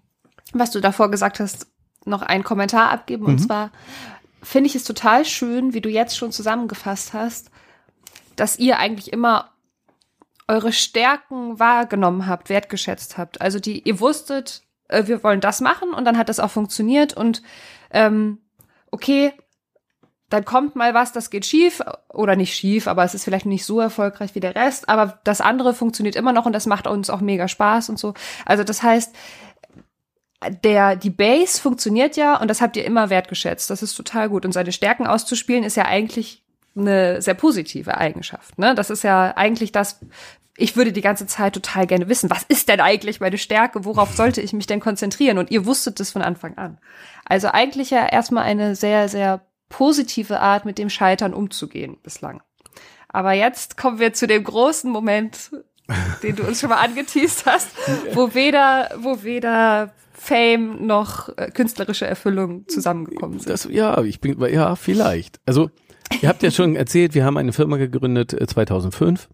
was 0.54 0.72
du 0.72 0.82
davor 0.82 1.12
gesagt 1.12 1.40
hast, 1.40 1.68
noch 2.06 2.22
einen 2.22 2.44
Kommentar 2.44 2.92
abgeben. 2.92 3.24
Mhm. 3.24 3.30
Und 3.30 3.40
zwar 3.40 3.72
finde 4.42 4.70
ich 4.70 4.76
es 4.76 4.84
total 4.84 5.26
schön, 5.26 5.74
wie 5.74 5.82
du 5.82 5.90
jetzt 5.90 6.18
schon 6.18 6.32
zusammengefasst 6.32 7.14
hast, 7.14 7.52
dass 8.36 8.60
ihr 8.60 8.80
eigentlich 8.80 9.14
immer 9.14 9.52
eure 10.48 10.72
Stärken 10.72 11.60
wahrgenommen 11.60 12.28
habt, 12.28 12.50
wertgeschätzt 12.50 13.18
habt. 13.18 13.42
Also 13.42 13.60
die, 13.60 13.82
ihr 13.82 14.00
wusstet, 14.00 14.62
äh, 14.88 15.08
wir 15.08 15.24
wollen 15.24 15.42
das 15.42 15.62
machen 15.62 15.90
und 15.94 16.06
dann 16.06 16.18
hat 16.18 16.30
das 16.30 16.40
auch 16.40 16.52
funktioniert 16.52 17.14
und 17.14 17.42
ähm, 17.92 18.40
okay, 18.92 19.34
dann 20.30 20.44
kommt 20.44 20.76
mal 20.76 20.94
was, 20.94 21.12
das 21.12 21.30
geht 21.30 21.46
schief 21.46 21.82
oder 22.10 22.36
nicht 22.36 22.56
schief, 22.56 22.88
aber 22.88 23.04
es 23.04 23.14
ist 23.14 23.24
vielleicht 23.24 23.46
nicht 23.46 23.66
so 23.66 23.80
erfolgreich 23.80 24.34
wie 24.34 24.40
der 24.40 24.56
Rest, 24.56 24.90
aber 24.90 25.20
das 25.24 25.40
andere 25.40 25.74
funktioniert 25.74 26.16
immer 26.16 26.34
noch 26.34 26.46
und 26.46 26.54
das 26.54 26.66
macht 26.66 26.88
uns 26.88 27.10
auch 27.10 27.22
mega 27.22 27.48
Spaß 27.48 27.90
und 27.90 28.00
so. 28.00 28.14
Also 28.46 28.64
das 28.64 28.82
heißt, 28.82 29.16
der, 30.64 30.96
die 30.96 31.10
Base 31.10 31.62
funktioniert 31.62 32.18
ja 32.18 32.40
und 32.40 32.50
das 32.50 32.62
habt 32.62 32.76
ihr 32.78 32.86
immer 32.86 33.10
wertgeschätzt. 33.10 33.70
Das 33.70 33.82
ist 33.82 33.96
total 33.96 34.30
gut. 34.30 34.46
Und 34.46 34.52
seine 34.52 34.72
Stärken 34.72 35.08
auszuspielen 35.08 35.64
ist 35.64 35.78
ja 35.78 35.86
eigentlich 35.86 36.44
eine 36.76 37.22
sehr 37.22 37.34
positive 37.34 37.98
Eigenschaft. 37.98 38.58
Ne? 38.60 38.76
Das 38.76 38.90
ist 38.90 39.04
ja 39.04 39.36
eigentlich 39.38 39.72
das, 39.72 40.02
ich 40.58 40.76
würde 40.76 40.92
die 40.92 41.02
ganze 41.02 41.26
Zeit 41.26 41.54
total 41.54 41.88
gerne 41.88 42.10
wissen, 42.10 42.30
was 42.30 42.44
ist 42.44 42.70
denn 42.70 42.82
eigentlich 42.82 43.20
meine 43.20 43.38
Stärke? 43.38 43.86
Worauf 43.86 44.14
sollte 44.14 44.42
ich 44.42 44.54
mich 44.54 44.68
denn 44.68 44.80
konzentrieren? 44.80 45.38
Und 45.38 45.52
ihr 45.52 45.66
wusstet 45.66 46.00
das 46.00 46.12
von 46.12 46.22
Anfang 46.22 46.58
an. 46.58 46.78
Also 47.26 47.48
eigentlich 47.48 47.90
ja 47.90 48.06
erstmal 48.06 48.44
eine 48.44 48.76
sehr, 48.76 49.10
sehr 49.10 49.42
positive 49.70 50.40
Art, 50.40 50.66
mit 50.66 50.78
dem 50.78 50.90
Scheitern 50.90 51.34
umzugehen 51.34 51.98
bislang. 52.04 52.42
Aber 53.10 53.34
jetzt 53.34 53.78
kommen 53.78 54.00
wir 54.00 54.14
zu 54.14 54.28
dem 54.28 54.44
großen 54.44 54.92
Moment, 54.92 55.52
den 56.24 56.36
du 56.36 56.44
uns 56.44 56.60
schon 56.60 56.70
mal 56.70 56.84
angeteased 56.84 57.46
hast, 57.46 57.70
wo 58.14 58.34
weder, 58.34 58.90
wo 58.98 59.24
weder 59.24 59.94
Fame 60.12 60.86
noch 60.86 61.30
äh, 61.38 61.52
künstlerische 61.52 62.08
Erfüllung 62.08 62.68
zusammengekommen 62.68 63.40
sind. 63.40 63.50
Das, 63.50 63.68
ja, 63.70 64.02
ich 64.04 64.20
bin, 64.20 64.40
ja, 64.52 64.76
vielleicht. 64.76 65.40
Also, 65.46 65.70
ihr 66.22 66.30
habt 66.30 66.42
ja 66.42 66.52
schon 66.52 66.76
erzählt, 66.76 67.14
wir 67.14 67.26
haben 67.26 67.38
eine 67.38 67.54
Firma 67.54 67.78
gegründet 67.78 68.34
äh, 68.34 68.48
2005, 68.48 69.30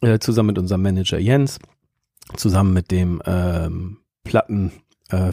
äh, 0.00 0.18
zusammen 0.18 0.48
mit 0.48 0.58
unserem 0.58 0.82
Manager 0.82 1.18
Jens, 1.18 1.58
zusammen 2.36 2.72
mit 2.72 2.90
dem 2.90 3.22
ähm, 3.24 3.98
Plattenfirmenmann 4.24 4.82
äh, 5.12 5.32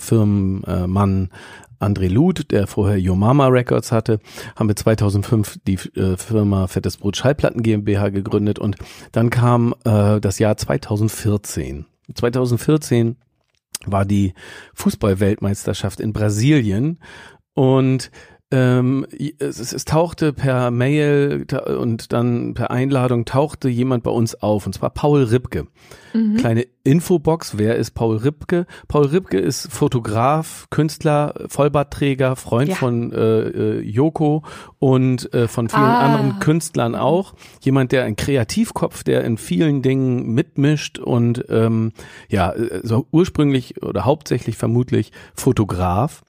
André 1.80 2.10
Luth, 2.10 2.52
der 2.52 2.68
vorher 2.68 3.00
Yo 3.00 3.16
Mama 3.16 3.48
Records 3.48 3.92
hatte, 3.92 4.20
haben 4.56 4.68
wir 4.68 4.76
2005 4.76 5.60
die 5.66 5.76
äh, 5.98 6.18
Firma 6.18 6.68
Fettes 6.68 6.98
Brot 6.98 7.16
Schallplatten 7.16 7.64
GmbH 7.64 8.10
gegründet 8.10 8.60
und 8.60 8.76
dann 9.12 9.30
kam 9.30 9.74
äh, 9.86 10.20
das 10.20 10.40
Jahr 10.40 10.58
2014. 10.58 11.86
2014 12.14 13.16
war 13.86 14.04
die 14.04 14.34
Fußballweltmeisterschaft 14.74 16.02
in 16.02 16.12
Brasilien 16.12 17.00
und 17.54 18.12
ähm, 18.52 19.06
es, 19.12 19.60
es, 19.60 19.74
es 19.74 19.86
tauchte 19.86 20.34
per 20.34 20.72
Mail 20.72 21.46
und 21.78 22.12
dann 22.14 22.56
per 22.56 22.72
Einladung 22.72 23.26
tauchte 23.26 23.70
jemand 23.70 24.04
bei 24.04 24.12
uns 24.12 24.36
auf 24.36 24.66
und 24.66 24.74
zwar 24.74 24.90
Paul 24.90 25.24
Ripke. 25.24 25.68
Mhm. 26.14 26.38
Kleine 26.38 26.66
Infobox, 26.84 27.60
wer 27.60 27.76
ist 27.76 27.92
Paul 27.92 28.18
Ripke? 28.18 28.66
Paul 28.88 29.06
Ripke 29.06 29.38
ist 29.38 29.72
Fotograf, 29.72 30.66
Künstler, 30.72 31.36
Vollbartträger, 31.48 32.36
Freund 32.36 32.70
ja. 32.70 32.76
von 32.76 33.12
äh, 33.12 33.18
äh, 33.18 33.82
Joko 33.82 34.44
und 34.80 35.32
äh, 35.34 35.48
von 35.48 35.70
vielen 35.70 35.84
ah. 35.84 36.00
anderen 36.00 36.40
Künstlern 36.40 36.96
auch. 36.96 37.36
Jemand, 37.62 37.92
der 37.92 38.06
ein 38.06 38.16
Kreativkopf, 38.16 39.04
der 39.04 39.24
in 39.26 39.38
vielen 39.38 39.84
Dingen 39.84 40.34
mitmischt 40.34 40.98
und 40.98 41.46
ähm, 41.50 41.92
ja, 42.30 42.52
äh, 42.54 42.80
so 42.82 43.06
ursprünglich 43.12 43.84
oder 43.84 44.06
hauptsächlich 44.06 44.58
vermutlich 44.58 45.12
Fotograf 45.36 46.24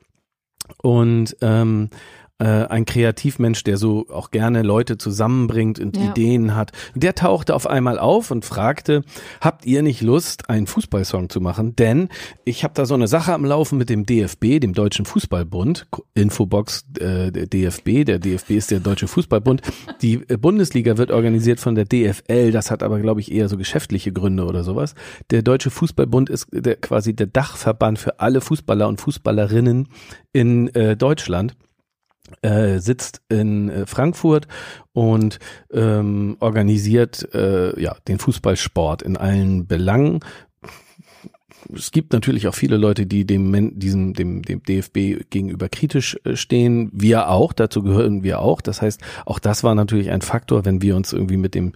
und 0.82 1.36
ähm, 1.40 1.90
äh, 1.90 1.96
ein 2.44 2.84
Kreativmensch, 2.84 3.64
der 3.64 3.76
so 3.76 4.06
auch 4.10 4.30
gerne 4.30 4.62
Leute 4.62 4.98
zusammenbringt 4.98 5.78
und 5.78 5.96
ja. 5.96 6.10
Ideen 6.10 6.54
hat. 6.54 6.72
Der 6.94 7.14
tauchte 7.14 7.54
auf 7.54 7.66
einmal 7.66 7.98
auf 7.98 8.30
und 8.30 8.44
fragte, 8.44 9.02
habt 9.40 9.66
ihr 9.66 9.82
nicht 9.82 10.00
Lust, 10.00 10.48
einen 10.48 10.66
Fußballsong 10.66 11.28
zu 11.28 11.40
machen? 11.40 11.76
Denn 11.76 12.08
ich 12.44 12.64
habe 12.64 12.74
da 12.74 12.86
so 12.86 12.94
eine 12.94 13.08
Sache 13.08 13.32
am 13.34 13.44
Laufen 13.44 13.78
mit 13.78 13.90
dem 13.90 14.06
DFB, 14.06 14.60
dem 14.60 14.72
Deutschen 14.72 15.04
Fußballbund, 15.04 15.86
Infobox 16.14 16.86
äh, 16.98 17.30
der 17.30 17.46
DFB, 17.46 18.04
der 18.04 18.18
DFB 18.18 18.50
ist 18.52 18.70
der 18.70 18.80
Deutsche 18.80 19.08
Fußballbund. 19.08 19.62
Die 20.02 20.14
äh, 20.28 20.36
Bundesliga 20.36 20.96
wird 20.96 21.10
organisiert 21.10 21.60
von 21.60 21.74
der 21.74 21.84
DFL, 21.84 22.52
das 22.52 22.70
hat 22.70 22.82
aber, 22.82 23.00
glaube 23.00 23.20
ich, 23.20 23.32
eher 23.32 23.48
so 23.48 23.56
geschäftliche 23.56 24.12
Gründe 24.12 24.44
oder 24.44 24.64
sowas. 24.64 24.94
Der 25.30 25.42
Deutsche 25.42 25.70
Fußballbund 25.70 26.30
ist 26.30 26.48
der, 26.52 26.76
quasi 26.76 27.14
der 27.14 27.26
Dachverband 27.26 27.98
für 27.98 28.20
alle 28.20 28.40
Fußballer 28.40 28.88
und 28.88 29.00
Fußballerinnen 29.00 29.88
in 30.32 30.74
äh, 30.74 30.96
Deutschland 30.96 31.54
äh, 32.42 32.78
sitzt 32.78 33.22
in 33.28 33.68
äh, 33.68 33.86
Frankfurt 33.86 34.46
und 34.92 35.38
ähm, 35.72 36.36
organisiert 36.40 37.28
äh, 37.34 37.80
ja 37.80 37.96
den 38.08 38.18
Fußballsport 38.18 39.02
in 39.02 39.16
allen 39.16 39.66
Belangen. 39.66 40.20
Es 41.74 41.90
gibt 41.90 42.12
natürlich 42.12 42.48
auch 42.48 42.54
viele 42.54 42.76
Leute, 42.76 43.06
die 43.06 43.24
dem, 43.24 43.78
diesem, 43.78 44.14
dem, 44.14 44.42
dem 44.42 44.62
DFB 44.62 45.30
gegenüber 45.30 45.68
kritisch 45.68 46.18
äh, 46.24 46.36
stehen. 46.36 46.90
Wir 46.92 47.28
auch, 47.28 47.52
dazu 47.52 47.82
gehören 47.82 48.22
wir 48.22 48.40
auch. 48.40 48.60
Das 48.60 48.82
heißt, 48.82 49.00
auch 49.26 49.38
das 49.38 49.62
war 49.62 49.74
natürlich 49.74 50.10
ein 50.10 50.22
Faktor, 50.22 50.64
wenn 50.64 50.82
wir 50.82 50.96
uns 50.96 51.12
irgendwie 51.12 51.36
mit 51.36 51.54
dem 51.54 51.72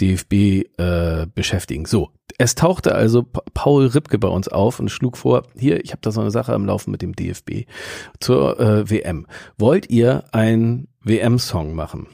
DFB 0.00 0.32
äh, 0.78 1.26
beschäftigen. 1.34 1.86
So, 1.86 2.10
es 2.38 2.54
tauchte 2.54 2.94
also 2.94 3.22
Paul 3.22 3.86
Ripke 3.86 4.18
bei 4.18 4.28
uns 4.28 4.48
auf 4.48 4.80
und 4.80 4.90
schlug 4.90 5.16
vor, 5.16 5.44
hier, 5.56 5.82
ich 5.84 5.92
habe 5.92 6.00
da 6.02 6.10
so 6.10 6.20
eine 6.20 6.30
Sache 6.30 6.52
am 6.52 6.66
Laufen 6.66 6.90
mit 6.90 7.02
dem 7.02 7.14
DFB 7.14 7.66
zur 8.20 8.60
äh, 8.60 8.90
WM. 8.90 9.26
Wollt 9.58 9.90
ihr 9.90 10.24
einen 10.32 10.88
WM-Song 11.02 11.74
machen? 11.74 12.08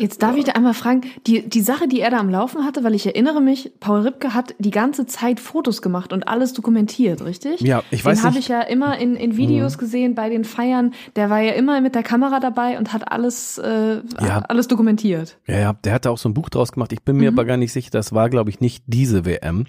Jetzt 0.00 0.22
darf 0.22 0.36
ich 0.36 0.44
da 0.44 0.52
einmal 0.52 0.72
fragen, 0.72 1.02
die, 1.26 1.46
die 1.46 1.60
Sache, 1.60 1.86
die 1.86 2.00
er 2.00 2.10
da 2.10 2.18
am 2.18 2.30
Laufen 2.30 2.64
hatte, 2.64 2.82
weil 2.84 2.94
ich 2.94 3.04
erinnere 3.04 3.42
mich, 3.42 3.72
Paul 3.80 4.00
Ripke 4.00 4.32
hat 4.32 4.54
die 4.58 4.70
ganze 4.70 5.04
Zeit 5.04 5.40
Fotos 5.40 5.82
gemacht 5.82 6.14
und 6.14 6.26
alles 6.26 6.54
dokumentiert, 6.54 7.22
richtig? 7.22 7.60
Ja, 7.60 7.82
ich 7.90 8.02
weiß 8.02 8.20
Den 8.20 8.26
habe 8.26 8.38
ich 8.38 8.48
ja 8.48 8.62
immer 8.62 8.98
in, 8.98 9.14
in 9.14 9.36
Videos 9.36 9.76
mhm. 9.76 9.80
gesehen 9.80 10.14
bei 10.14 10.30
den 10.30 10.44
Feiern. 10.44 10.94
Der 11.16 11.28
war 11.28 11.40
ja 11.40 11.52
immer 11.52 11.80
mit 11.82 11.94
der 11.94 12.02
Kamera 12.02 12.40
dabei 12.40 12.78
und 12.78 12.94
hat 12.94 13.12
alles, 13.12 13.58
äh, 13.58 14.00
ja. 14.20 14.38
alles 14.48 14.68
dokumentiert. 14.68 15.38
Ja, 15.46 15.58
ja, 15.58 15.72
der 15.74 15.92
hatte 15.92 16.10
auch 16.10 16.18
so 16.18 16.30
ein 16.30 16.34
Buch 16.34 16.48
draus 16.48 16.72
gemacht. 16.72 16.94
Ich 16.94 17.02
bin 17.02 17.18
mir 17.18 17.30
mhm. 17.30 17.38
aber 17.38 17.44
gar 17.44 17.58
nicht 17.58 17.72
sicher, 17.72 17.90
das 17.90 18.14
war, 18.14 18.30
glaube 18.30 18.48
ich, 18.48 18.60
nicht 18.60 18.84
diese 18.86 19.26
WM. 19.26 19.66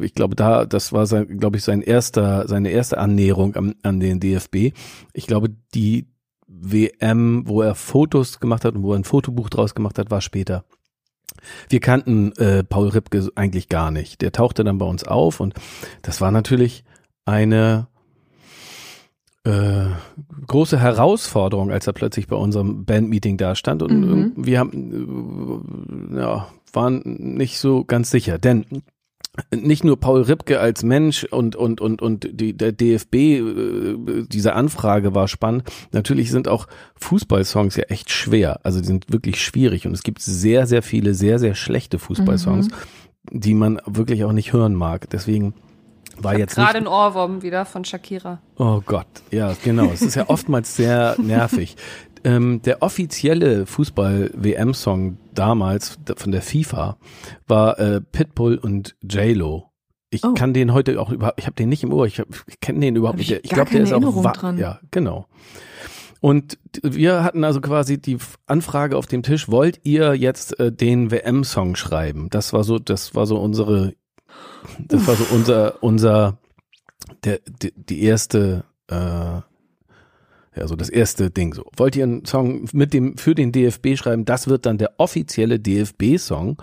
Ich 0.00 0.14
glaube, 0.14 0.36
da, 0.36 0.64
das 0.64 0.94
war 0.94 1.06
sein, 1.06 1.38
glaube 1.38 1.58
ich, 1.58 1.64
sein 1.64 1.82
erster, 1.82 2.48
seine 2.48 2.70
erste 2.70 2.96
Annäherung 2.96 3.54
an, 3.56 3.74
an 3.82 4.00
den 4.00 4.20
DFB. 4.20 4.72
Ich 5.12 5.26
glaube, 5.26 5.50
die, 5.74 6.06
WM, 6.46 7.42
wo 7.46 7.62
er 7.62 7.74
Fotos 7.74 8.40
gemacht 8.40 8.64
hat 8.64 8.74
und 8.74 8.82
wo 8.82 8.92
er 8.92 8.98
ein 8.98 9.04
Fotobuch 9.04 9.50
draus 9.50 9.74
gemacht 9.74 9.98
hat, 9.98 10.10
war 10.10 10.20
später. 10.20 10.64
Wir 11.68 11.80
kannten 11.80 12.32
äh, 12.32 12.64
Paul 12.64 12.88
Ripke 12.88 13.28
eigentlich 13.34 13.68
gar 13.68 13.90
nicht. 13.90 14.20
Der 14.22 14.32
tauchte 14.32 14.64
dann 14.64 14.78
bei 14.78 14.86
uns 14.86 15.04
auf 15.04 15.40
und 15.40 15.54
das 16.02 16.20
war 16.20 16.30
natürlich 16.30 16.84
eine 17.24 17.88
äh, 19.44 19.86
große 20.46 20.78
Herausforderung, 20.80 21.70
als 21.70 21.86
er 21.86 21.92
plötzlich 21.92 22.26
bei 22.26 22.36
unserem 22.36 22.84
Bandmeeting 22.84 23.36
da 23.36 23.54
stand 23.54 23.82
und 23.82 24.00
mhm. 24.00 24.32
wir 24.36 24.58
haben 24.58 26.12
äh, 26.12 26.20
ja, 26.20 26.48
waren 26.72 27.02
nicht 27.04 27.58
so 27.58 27.84
ganz 27.84 28.10
sicher, 28.10 28.38
denn 28.38 28.64
nicht 29.54 29.84
nur 29.84 29.98
Paul 29.98 30.22
Ripke 30.22 30.60
als 30.60 30.82
Mensch 30.82 31.24
und 31.24 31.56
und 31.56 31.80
und 31.80 32.02
und 32.02 32.28
die, 32.32 32.56
der 32.56 32.72
DFB 32.72 33.14
äh, 33.14 33.96
diese 34.28 34.54
Anfrage 34.54 35.14
war 35.14 35.28
spannend. 35.28 35.64
Natürlich 35.92 36.30
sind 36.30 36.48
auch 36.48 36.66
Fußballsongs 36.96 37.76
ja 37.76 37.84
echt 37.84 38.10
schwer, 38.10 38.60
also 38.64 38.80
die 38.80 38.86
sind 38.86 39.12
wirklich 39.12 39.42
schwierig 39.42 39.86
und 39.86 39.92
es 39.92 40.02
gibt 40.02 40.22
sehr 40.22 40.66
sehr 40.66 40.82
viele 40.82 41.14
sehr 41.14 41.38
sehr 41.38 41.54
schlechte 41.54 41.98
Fußballsongs, 41.98 42.68
mhm. 42.68 43.40
die 43.40 43.54
man 43.54 43.80
wirklich 43.86 44.24
auch 44.24 44.32
nicht 44.32 44.52
hören 44.52 44.74
mag. 44.74 45.08
Deswegen 45.10 45.54
war 46.18 46.38
jetzt 46.38 46.54
gerade 46.54 46.78
ein 46.78 46.86
Ohrwurm 46.86 47.42
wieder 47.42 47.64
von 47.64 47.84
Shakira. 47.84 48.40
Oh 48.56 48.80
Gott, 48.84 49.06
ja 49.30 49.54
genau. 49.62 49.90
Es 49.92 50.02
ist 50.02 50.14
ja 50.14 50.28
oftmals 50.28 50.76
sehr 50.76 51.16
nervig. 51.22 51.76
Ähm, 52.24 52.62
der 52.62 52.82
offizielle 52.82 53.66
Fußball-WM-Song 53.66 55.18
damals 55.34 55.98
von 56.16 56.32
der 56.32 56.42
FIFA 56.42 56.96
war 57.46 57.78
äh, 57.78 58.00
Pitbull 58.00 58.56
und 58.56 58.96
J-Lo. 59.02 59.70
Ich 60.10 60.24
oh. 60.24 60.34
kann 60.34 60.54
den 60.54 60.72
heute 60.72 61.00
auch 61.00 61.10
überhaupt, 61.10 61.38
ich 61.38 61.46
habe 61.46 61.56
den 61.56 61.68
nicht 61.68 61.82
im 61.82 61.92
Ohr, 61.92 62.06
ich, 62.06 62.22
ich 62.46 62.60
kenne 62.60 62.80
den 62.80 62.96
überhaupt 62.96 63.18
nicht. 63.18 63.30
Ich, 63.30 63.50
glaube, 63.50 63.70
der 63.70 63.82
ist 63.82 63.92
auch 63.92 64.32
dran. 64.32 64.58
Ja, 64.58 64.80
genau. 64.90 65.26
Und 66.20 66.58
wir 66.82 67.22
hatten 67.22 67.44
also 67.44 67.60
quasi 67.60 68.00
die 68.00 68.18
Anfrage 68.46 68.96
auf 68.96 69.06
dem 69.06 69.22
Tisch, 69.22 69.48
wollt 69.48 69.80
ihr 69.84 70.14
jetzt 70.14 70.58
äh, 70.58 70.72
den 70.72 71.10
WM-Song 71.10 71.76
schreiben? 71.76 72.28
Das 72.30 72.52
war 72.52 72.64
so, 72.64 72.78
das 72.78 73.14
war 73.14 73.26
so 73.26 73.38
unsere, 73.38 73.94
das 74.78 75.02
Uff. 75.02 75.08
war 75.08 75.16
so 75.16 75.24
unser, 75.34 75.82
unser, 75.82 76.38
der, 77.24 77.40
die, 77.62 77.72
die 77.76 78.02
erste 78.02 78.64
äh, 78.88 79.40
ja, 80.56 80.66
so 80.66 80.74
das 80.74 80.88
erste 80.88 81.30
Ding 81.30 81.54
so. 81.54 81.64
Wollt 81.76 81.96
ihr 81.96 82.04
einen 82.04 82.24
Song 82.24 82.66
mit 82.72 82.94
dem, 82.94 83.18
für 83.18 83.34
den 83.34 83.52
DFB 83.52 83.96
schreiben? 83.96 84.24
Das 84.24 84.48
wird 84.48 84.64
dann 84.64 84.78
der 84.78 84.92
offizielle 84.98 85.60
DFB-Song. 85.60 86.56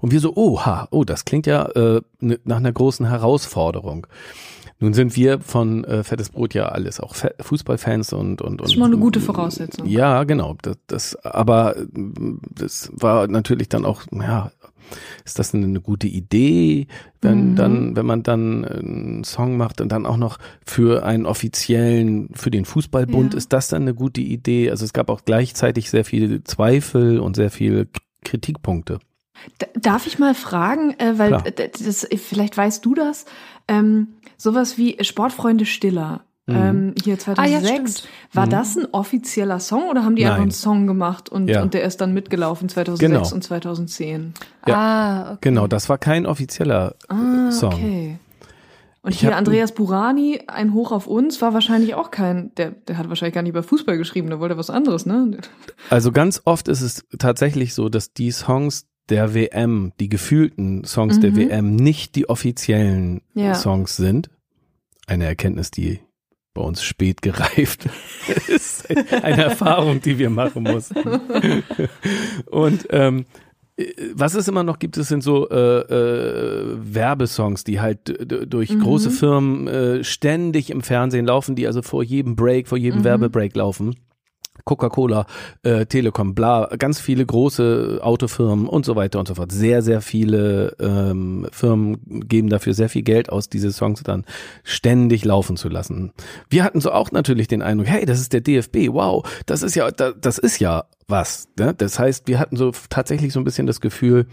Und 0.00 0.12
wir 0.12 0.20
so, 0.20 0.36
oha, 0.36 0.86
oh, 0.90 1.04
das 1.04 1.24
klingt 1.24 1.46
ja 1.46 1.66
äh, 1.70 2.00
ne, 2.20 2.38
nach 2.44 2.58
einer 2.58 2.72
großen 2.72 3.06
Herausforderung. 3.06 4.06
Nun 4.80 4.92
sind 4.92 5.16
wir 5.16 5.40
von 5.40 5.84
äh, 5.84 6.04
Fettes 6.04 6.30
Brot 6.30 6.54
ja 6.54 6.66
alles 6.66 7.00
auch 7.00 7.14
Fußballfans 7.40 8.12
und 8.12 8.42
und 8.42 8.60
und. 8.60 8.60
Das 8.60 8.72
ist 8.72 8.76
mal 8.76 8.86
eine 8.86 8.98
gute 8.98 9.20
Voraussetzung. 9.20 9.86
Ja, 9.86 10.24
genau. 10.24 10.56
Das, 10.62 10.76
das, 10.86 11.16
aber 11.24 11.76
das 12.50 12.90
war 12.92 13.26
natürlich 13.28 13.68
dann 13.68 13.84
auch 13.84 14.02
ja 14.12 14.50
ist 15.24 15.38
das 15.38 15.54
eine 15.54 15.80
gute 15.80 16.06
Idee, 16.06 16.86
wenn 17.20 17.52
mhm. 17.52 17.56
dann, 17.56 17.96
wenn 17.96 18.06
man 18.06 18.22
dann 18.22 18.64
einen 18.64 19.24
Song 19.24 19.56
macht 19.56 19.80
und 19.80 19.90
dann 19.90 20.06
auch 20.06 20.16
noch 20.16 20.38
für 20.64 21.04
einen 21.04 21.26
offiziellen, 21.26 22.28
für 22.34 22.50
den 22.50 22.64
Fußballbund, 22.64 23.34
ja. 23.34 23.38
ist 23.38 23.52
das 23.52 23.68
dann 23.68 23.82
eine 23.82 23.94
gute 23.94 24.20
Idee? 24.20 24.70
Also 24.70 24.84
es 24.84 24.92
gab 24.92 25.08
auch 25.10 25.24
gleichzeitig 25.24 25.90
sehr 25.90 26.04
viele 26.04 26.44
Zweifel 26.44 27.20
und 27.20 27.36
sehr 27.36 27.50
viele 27.50 27.88
Kritikpunkte. 28.24 28.98
Darf 29.74 30.06
ich 30.06 30.18
mal 30.18 30.34
fragen, 30.34 30.94
äh, 30.98 31.18
weil 31.18 31.42
das, 31.52 32.08
vielleicht 32.16 32.56
weißt 32.56 32.84
du 32.84 32.94
das, 32.94 33.26
ähm, 33.68 34.08
sowas 34.36 34.78
wie 34.78 34.96
Sportfreunde 35.02 35.66
Stiller. 35.66 36.24
Mhm. 36.46 36.56
Ähm, 36.56 36.94
hier 37.02 37.18
2006. 37.18 37.38
Ah, 37.38 38.06
ja, 38.06 38.36
war 38.36 38.46
mhm. 38.46 38.50
das 38.50 38.76
ein 38.76 38.86
offizieller 38.92 39.60
Song 39.60 39.88
oder 39.88 40.04
haben 40.04 40.14
die 40.14 40.22
Nein. 40.22 40.32
einfach 40.32 40.42
einen 40.42 40.50
Song 40.50 40.86
gemacht 40.86 41.30
und, 41.30 41.48
ja. 41.48 41.62
und 41.62 41.72
der 41.72 41.84
ist 41.84 42.00
dann 42.00 42.12
mitgelaufen 42.12 42.68
2006 42.68 43.00
genau. 43.00 43.34
und 43.34 43.42
2010? 43.42 44.34
Ja, 44.66 44.74
ah, 44.74 45.22
okay. 45.32 45.38
Genau, 45.40 45.66
das 45.66 45.88
war 45.88 45.96
kein 45.96 46.26
offizieller 46.26 46.96
ah, 47.08 47.50
Song. 47.50 47.72
Okay. 47.72 48.18
Und 49.00 49.12
ich 49.12 49.20
hier 49.20 49.36
Andreas 49.36 49.72
Burani, 49.72 50.40
ein 50.46 50.72
Hoch 50.72 50.90
auf 50.90 51.06
uns, 51.06 51.42
war 51.42 51.52
wahrscheinlich 51.52 51.94
auch 51.94 52.10
kein, 52.10 52.54
der, 52.54 52.70
der 52.70 52.96
hat 52.96 53.10
wahrscheinlich 53.10 53.34
gar 53.34 53.42
nicht 53.42 53.50
über 53.50 53.62
Fußball 53.62 53.98
geschrieben, 53.98 54.30
der 54.30 54.40
wollte 54.40 54.56
was 54.56 54.70
anderes, 54.70 55.04
ne? 55.04 55.38
Also 55.90 56.10
ganz 56.10 56.40
oft 56.46 56.68
ist 56.68 56.80
es 56.80 57.04
tatsächlich 57.18 57.74
so, 57.74 57.90
dass 57.90 58.14
die 58.14 58.30
Songs 58.30 58.86
der 59.10 59.34
WM, 59.34 59.92
die 60.00 60.08
gefühlten 60.08 60.84
Songs 60.84 61.16
mhm. 61.16 61.20
der 61.20 61.36
WM, 61.36 61.76
nicht 61.76 62.16
die 62.16 62.30
offiziellen 62.30 63.20
ja. 63.34 63.54
Songs 63.54 63.96
sind. 63.96 64.30
Eine 65.06 65.26
Erkenntnis, 65.26 65.70
die 65.70 66.00
bei 66.54 66.62
uns 66.62 66.82
spät 66.82 67.20
gereift 67.20 67.86
ist. 68.48 68.88
Eine 69.12 69.44
Erfahrung, 69.44 70.00
die 70.00 70.18
wir 70.18 70.30
machen 70.30 70.62
mussten. 70.62 71.20
Und 72.46 72.86
ähm, 72.90 73.26
was 74.14 74.34
es 74.34 74.46
immer 74.46 74.62
noch 74.62 74.78
gibt, 74.78 74.96
es 74.96 75.08
sind 75.08 75.22
so 75.22 75.50
äh, 75.50 75.80
äh, 75.80 76.76
Werbesongs, 76.76 77.64
die 77.64 77.80
halt 77.80 78.14
durch 78.48 78.70
mhm. 78.70 78.80
große 78.80 79.10
Firmen 79.10 79.66
äh, 79.66 80.04
ständig 80.04 80.70
im 80.70 80.82
Fernsehen 80.82 81.26
laufen, 81.26 81.56
die 81.56 81.66
also 81.66 81.82
vor 81.82 82.04
jedem 82.04 82.36
Break, 82.36 82.68
vor 82.68 82.78
jedem 82.78 83.00
mhm. 83.00 83.04
Werbebreak 83.04 83.56
laufen. 83.56 83.96
Coca-Cola, 84.64 85.26
äh, 85.62 85.86
Telekom, 85.86 86.34
bla, 86.34 86.68
ganz 86.78 87.00
viele 87.00 87.24
große 87.24 88.00
Autofirmen 88.02 88.66
und 88.66 88.84
so 88.84 88.96
weiter 88.96 89.18
und 89.18 89.28
so 89.28 89.34
fort. 89.34 89.52
Sehr, 89.52 89.82
sehr 89.82 90.00
viele 90.00 90.74
ähm, 90.80 91.46
Firmen 91.52 91.98
geben 92.28 92.48
dafür 92.48 92.74
sehr 92.74 92.88
viel 92.88 93.02
Geld 93.02 93.30
aus, 93.30 93.48
diese 93.48 93.72
Songs 93.72 94.02
dann 94.02 94.24
ständig 94.62 95.24
laufen 95.24 95.56
zu 95.56 95.68
lassen. 95.68 96.12
Wir 96.48 96.64
hatten 96.64 96.80
so 96.80 96.92
auch 96.92 97.12
natürlich 97.12 97.48
den 97.48 97.62
Eindruck, 97.62 97.88
hey, 97.88 98.06
das 98.06 98.20
ist 98.20 98.32
der 98.32 98.40
DFB, 98.40 98.88
wow, 98.90 99.26
das 99.46 99.62
ist 99.62 99.74
ja, 99.74 99.90
das 99.90 100.38
ist 100.38 100.58
ja 100.58 100.84
was. 101.08 101.48
Ne? 101.58 101.74
Das 101.74 101.98
heißt, 101.98 102.26
wir 102.26 102.38
hatten 102.38 102.56
so 102.56 102.72
tatsächlich 102.88 103.32
so 103.32 103.40
ein 103.40 103.44
bisschen 103.44 103.66
das 103.66 103.80
Gefühl, 103.80 104.26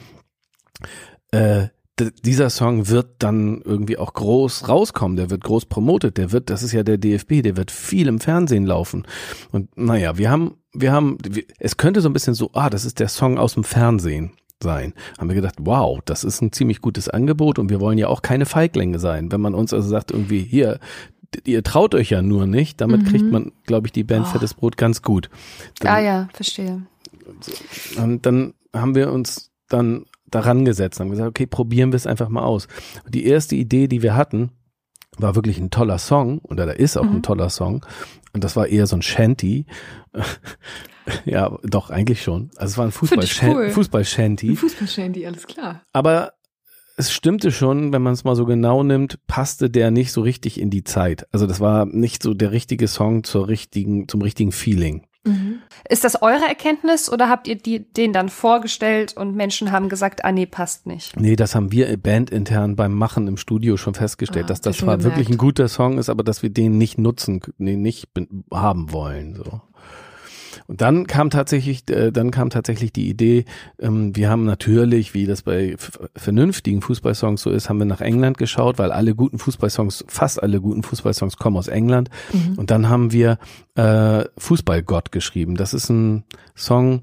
äh, 1.31 1.67
dieser 2.09 2.49
Song 2.49 2.87
wird 2.87 3.07
dann 3.19 3.61
irgendwie 3.61 3.97
auch 3.97 4.13
groß 4.13 4.67
rauskommen, 4.67 5.17
der 5.17 5.29
wird 5.29 5.43
groß 5.43 5.65
promotet, 5.65 6.17
der 6.17 6.31
wird, 6.31 6.49
das 6.49 6.63
ist 6.63 6.71
ja 6.71 6.83
der 6.83 6.97
DFB, 6.97 7.41
der 7.43 7.57
wird 7.57 7.71
viel 7.71 8.07
im 8.07 8.19
Fernsehen 8.19 8.65
laufen. 8.65 9.05
Und 9.51 9.77
naja, 9.77 10.17
wir 10.17 10.29
haben, 10.29 10.55
wir 10.73 10.91
haben, 10.91 11.17
es 11.59 11.77
könnte 11.77 12.01
so 12.01 12.09
ein 12.09 12.13
bisschen 12.13 12.33
so, 12.33 12.49
ah, 12.53 12.69
das 12.69 12.85
ist 12.85 12.99
der 12.99 13.09
Song 13.09 13.37
aus 13.37 13.53
dem 13.53 13.63
Fernsehen 13.63 14.31
sein. 14.61 14.93
Haben 15.17 15.29
wir 15.29 15.35
gedacht, 15.35 15.55
wow, 15.59 15.99
das 16.05 16.23
ist 16.23 16.41
ein 16.41 16.51
ziemlich 16.51 16.81
gutes 16.81 17.09
Angebot 17.09 17.59
und 17.59 17.69
wir 17.69 17.79
wollen 17.79 17.97
ja 17.97 18.07
auch 18.07 18.21
keine 18.21 18.45
Feiglinge 18.45 18.99
sein. 18.99 19.31
Wenn 19.31 19.41
man 19.41 19.55
uns 19.55 19.73
also 19.73 19.87
sagt, 19.87 20.11
irgendwie, 20.11 20.41
hier, 20.41 20.79
ihr 21.45 21.63
traut 21.63 21.95
euch 21.95 22.09
ja 22.09 22.21
nur 22.21 22.47
nicht, 22.47 22.81
damit 22.81 23.03
mhm. 23.03 23.05
kriegt 23.07 23.31
man, 23.31 23.51
glaube 23.65 23.87
ich, 23.87 23.91
die 23.91 24.03
Band 24.03 24.27
oh. 24.27 24.31
Fettes 24.31 24.53
Brot 24.53 24.77
ganz 24.77 25.01
gut. 25.01 25.29
Dann, 25.79 25.93
ah 25.93 25.99
ja, 25.99 26.29
verstehe. 26.33 26.83
Und 27.97 28.25
dann 28.25 28.53
haben 28.73 28.95
wir 28.95 29.11
uns 29.11 29.51
dann 29.67 30.05
daran 30.31 30.65
gesetzt 30.65 30.99
haben 30.99 31.09
gesagt, 31.09 31.29
okay, 31.29 31.45
probieren 31.45 31.91
wir 31.91 31.97
es 31.97 32.07
einfach 32.07 32.29
mal 32.29 32.43
aus. 32.43 32.67
Und 33.05 33.13
die 33.13 33.25
erste 33.25 33.55
Idee, 33.55 33.87
die 33.87 34.01
wir 34.01 34.15
hatten, 34.15 34.51
war 35.17 35.35
wirklich 35.35 35.59
ein 35.59 35.69
toller 35.69 35.97
Song, 35.97 36.39
oder 36.39 36.65
da 36.65 36.71
ist 36.71 36.97
auch 36.97 37.03
mhm. 37.03 37.17
ein 37.17 37.23
toller 37.23 37.49
Song. 37.49 37.85
Und 38.33 38.43
das 38.43 38.55
war 38.55 38.67
eher 38.67 38.87
so 38.87 38.95
ein 38.95 39.01
Shanty. 39.01 39.65
ja, 41.25 41.57
doch, 41.63 41.89
eigentlich 41.89 42.21
schon. 42.21 42.49
Also 42.55 42.71
es 42.71 42.77
war 42.77 42.85
ein 42.85 42.91
Fußball-Shanty. 42.91 43.55
Cool. 43.55 43.69
Fußball-Shanty. 43.71 44.55
Fußball-Shanty, 44.55 45.25
alles 45.25 45.47
klar. 45.47 45.83
Aber 45.91 46.33
es 46.97 47.11
stimmte 47.11 47.51
schon, 47.51 47.93
wenn 47.93 48.01
man 48.01 48.13
es 48.13 48.23
mal 48.23 48.35
so 48.35 48.45
genau 48.45 48.83
nimmt, 48.83 49.25
passte 49.27 49.69
der 49.69 49.91
nicht 49.91 50.11
so 50.11 50.21
richtig 50.21 50.59
in 50.59 50.69
die 50.69 50.83
Zeit. 50.83 51.27
Also 51.31 51.47
das 51.47 51.59
war 51.59 51.85
nicht 51.85 52.23
so 52.23 52.33
der 52.33 52.51
richtige 52.51 52.87
Song 52.87 53.23
zur 53.23 53.47
richtigen, 53.47 54.07
zum 54.07 54.21
richtigen 54.21 54.51
Feeling. 54.51 55.07
Mhm. 55.23 55.59
Ist 55.87 56.03
das 56.03 56.21
eure 56.21 56.47
Erkenntnis 56.47 57.11
oder 57.11 57.29
habt 57.29 57.47
ihr 57.47 57.55
die, 57.55 57.79
den 57.93 58.11
dann 58.11 58.29
vorgestellt 58.29 59.15
und 59.15 59.35
Menschen 59.35 59.71
haben 59.71 59.87
gesagt, 59.87 60.25
ah 60.25 60.31
nee, 60.31 60.47
passt 60.47 60.87
nicht? 60.87 61.19
Nee, 61.19 61.35
das 61.35 61.53
haben 61.53 61.71
wir 61.71 61.95
bandintern 61.97 62.75
beim 62.75 62.93
Machen 62.93 63.27
im 63.27 63.37
Studio 63.37 63.77
schon 63.77 63.93
festgestellt, 63.93 64.45
ah, 64.45 64.47
dass 64.47 64.61
das 64.61 64.77
zwar 64.77 65.03
wirklich 65.03 65.29
ein 65.29 65.37
guter 65.37 65.67
Song 65.67 65.99
ist, 65.99 66.09
aber 66.09 66.23
dass 66.23 66.41
wir 66.41 66.49
den 66.49 66.77
nicht 66.77 66.97
nutzen, 66.97 67.41
den 67.59 67.81
nicht 67.81 68.09
haben 68.51 68.91
wollen. 68.91 69.35
So. 69.35 69.61
Und 70.71 70.79
dann 70.79 71.05
kam 71.05 71.29
tatsächlich, 71.29 71.83
äh, 71.89 72.13
dann 72.13 72.31
kam 72.31 72.49
tatsächlich 72.49 72.93
die 72.93 73.09
Idee, 73.09 73.43
ähm, 73.77 74.15
wir 74.15 74.29
haben 74.29 74.45
natürlich, 74.45 75.13
wie 75.13 75.25
das 75.25 75.41
bei 75.41 75.75
vernünftigen 76.15 76.81
Fußballsongs 76.81 77.41
so 77.41 77.49
ist, 77.49 77.67
haben 77.67 77.79
wir 77.79 77.85
nach 77.85 77.99
England 77.99 78.37
geschaut, 78.37 78.79
weil 78.79 78.93
alle 78.93 79.13
guten 79.13 79.37
Fußballsongs, 79.37 80.05
fast 80.07 80.41
alle 80.41 80.61
guten 80.61 80.83
Fußballsongs 80.83 81.35
kommen 81.35 81.57
aus 81.57 81.67
England. 81.67 82.09
Mhm. 82.31 82.57
Und 82.57 82.71
dann 82.71 82.87
haben 82.87 83.11
wir 83.11 83.37
äh, 83.75 84.23
Fußballgott 84.37 85.11
geschrieben. 85.11 85.55
Das 85.55 85.73
ist 85.73 85.89
ein 85.89 86.23
Song, 86.55 87.01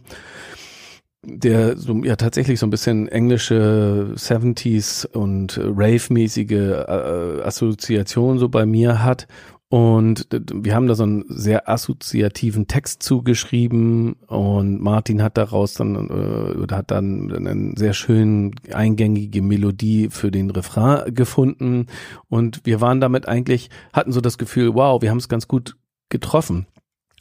der 1.22 1.76
so, 1.76 2.02
ja 2.04 2.16
tatsächlich 2.16 2.58
so 2.58 2.66
ein 2.66 2.70
bisschen 2.70 3.06
englische 3.08 4.14
70s 4.14 5.06
und 5.06 5.60
Rave-mäßige 5.62 6.52
äh, 6.52 7.42
Assoziation 7.42 8.38
so 8.38 8.48
bei 8.48 8.64
mir 8.64 9.04
hat 9.04 9.26
und 9.70 10.28
wir 10.32 10.74
haben 10.74 10.86
da 10.86 10.94
so 10.94 11.02
einen 11.02 11.24
sehr 11.28 11.68
assoziativen 11.68 12.68
Text 12.68 13.02
zugeschrieben 13.02 14.14
und 14.26 14.80
Martin 14.80 15.22
hat 15.22 15.36
daraus 15.36 15.74
dann 15.74 16.08
äh, 16.08 16.74
hat 16.74 16.90
dann 16.90 17.30
eine 17.34 17.74
sehr 17.76 17.92
schön 17.92 18.54
eingängige 18.72 19.42
Melodie 19.42 20.08
für 20.10 20.30
den 20.30 20.50
Refrain 20.50 21.14
gefunden 21.14 21.86
und 22.28 22.62
wir 22.64 22.80
waren 22.80 23.00
damit 23.00 23.28
eigentlich 23.28 23.68
hatten 23.92 24.12
so 24.12 24.22
das 24.22 24.38
Gefühl, 24.38 24.74
wow, 24.74 25.02
wir 25.02 25.10
haben 25.10 25.18
es 25.18 25.28
ganz 25.28 25.48
gut 25.48 25.76
getroffen. 26.08 26.66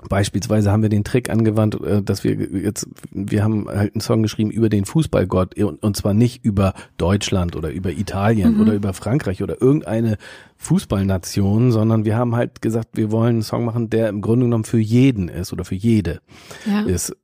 Beispielsweise 0.10 0.71
haben 0.71 0.83
wir 0.83 0.89
den 0.89 1.03
Trick 1.03 1.29
angewandt, 1.29 1.81
äh, 1.81 2.03
dass 2.03 2.23
wir 2.23 2.36
jetzt, 2.36 2.88
wir 3.10 3.43
haben 3.43 3.67
halt 3.67 3.95
einen 3.95 4.01
Song 4.01 4.21
geschrieben 4.21 4.51
über 4.51 4.69
den 4.69 4.86
Fußballgott 4.86 5.57
und 5.57 5.97
zwar 5.97 6.13
nicht 6.13 6.45
über 6.45 6.73
Deutschland 6.97 7.55
oder 7.55 7.71
über 7.71 7.91
Italien 7.91 8.55
mhm. 8.55 8.62
oder 8.62 8.73
über 8.73 8.93
Frankreich 8.93 9.41
oder 9.41 9.60
irgendeine 9.60 10.17
Fußballnation, 10.57 11.71
sondern 11.71 12.05
wir 12.05 12.15
haben 12.15 12.36
halt 12.36 12.62
gesagt, 12.62 12.89
wir 12.93 13.12
wollen 13.12 13.38
einen 13.38 13.41
Song 13.41 13.65
machen, 13.65 13.89
der 13.89 14.10
im 14.10 14.21
Grunde 14.21 14.45
genommen 14.45 14.65
für 14.65 14.79
jeden 14.79 15.29
ist 15.29 15.51
oder 15.51 15.65
für 15.65 15.75
jede 15.75 16.19
ja. 16.65 16.81
ist. 16.81 17.15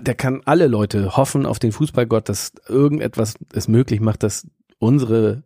Der 0.00 0.14
kann 0.14 0.40
alle 0.46 0.66
Leute 0.66 1.16
hoffen 1.16 1.44
auf 1.44 1.58
den 1.58 1.72
Fußballgott, 1.72 2.28
dass 2.30 2.52
irgendetwas 2.68 3.34
es 3.52 3.68
möglich 3.68 4.00
macht, 4.00 4.22
dass 4.22 4.46
unsere 4.78 5.42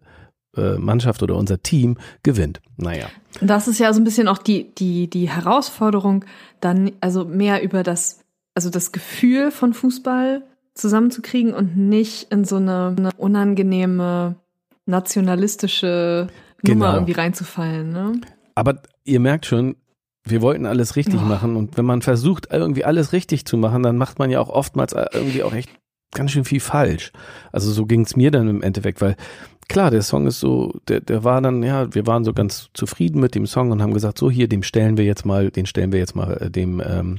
Mannschaft 0.79 1.23
oder 1.23 1.37
unser 1.37 1.63
Team 1.63 1.97
gewinnt. 2.23 2.61
Naja. 2.77 3.07
Das 3.41 3.69
ist 3.69 3.79
ja 3.79 3.93
so 3.93 4.01
ein 4.01 4.05
bisschen 4.05 4.29
auch 4.29 4.39
die, 4.39 4.75
die, 4.75 5.09
die 5.09 5.29
Herausforderung, 5.29 6.25
dann 6.61 6.93
also 7.01 7.25
mehr 7.25 7.63
über 7.63 7.83
das, 7.83 8.21
also 8.55 8.71
das 8.71 8.93
Gefühl 8.93 9.51
von 9.51 9.75
Fußball 9.75 10.43
zusammenzukriegen 10.75 11.55
und 11.55 11.77
nicht 11.77 12.33
in 12.33 12.45
so 12.45 12.57
eine, 12.57 12.95
eine 12.97 13.11
unangenehme 13.17 14.37
nationalistische 14.87 16.29
Nummer 16.63 16.87
genau. 16.87 16.95
irgendwie 16.95 17.13
reinzufallen. 17.13 17.93
Ne? 17.93 18.21
Aber 18.55 18.83
ihr 19.05 19.21
merkt 19.21 19.47
schon, 19.47 19.77
wir 20.25 20.43
wollten 20.43 20.67
alles 20.67 20.97
richtig 20.97 21.21
oh. 21.21 21.25
machen 21.25 21.57
und 21.57 21.77
wenn 21.77 21.85
man 21.85 22.03
versucht, 22.03 22.49
irgendwie 22.53 22.85
alles 22.85 23.13
richtig 23.13 23.45
zu 23.45 23.57
machen, 23.57 23.83
dann 23.83 23.97
macht 23.97 24.19
man 24.19 24.31
ja 24.31 24.41
auch 24.41 24.49
oftmals 24.49 24.93
irgendwie 24.93 25.43
auch 25.43 25.53
echt 25.53 25.71
ganz 26.13 26.31
schön 26.31 26.45
viel 26.45 26.61
falsch. 26.61 27.13
Also 27.53 27.71
so 27.71 27.87
ging 27.87 28.03
es 28.03 28.17
mir 28.17 28.31
dann 28.31 28.49
im 28.49 28.63
Endeffekt, 28.63 29.01
weil 29.01 29.17
klar, 29.69 29.91
der 29.91 30.03
Song 30.03 30.27
ist 30.27 30.41
so, 30.41 30.73
der, 30.89 31.01
der 31.01 31.25
war 31.25 31.41
dann, 31.41 31.63
ja, 31.63 31.95
wir 31.95 32.07
waren 32.07 32.25
so 32.25 32.33
ganz 32.33 32.71
zufrieden 32.73 33.21
mit 33.21 33.35
dem 33.35 33.47
Song 33.47 33.71
und 33.71 33.83
haben 33.83 33.95
gesagt, 33.95 34.19
so 34.19 34.31
hier, 34.31 34.49
dem 34.49 34.63
stellen 34.63 34.97
wir 34.97 35.05
jetzt 35.05 35.25
mal, 35.25 35.51
den 35.51 35.67
stellen 35.67 35.93
wir 35.93 35.99
jetzt 35.99 36.17
mal 36.17 36.33
äh, 36.41 36.51
dem, 36.51 36.83
ähm, 36.85 37.19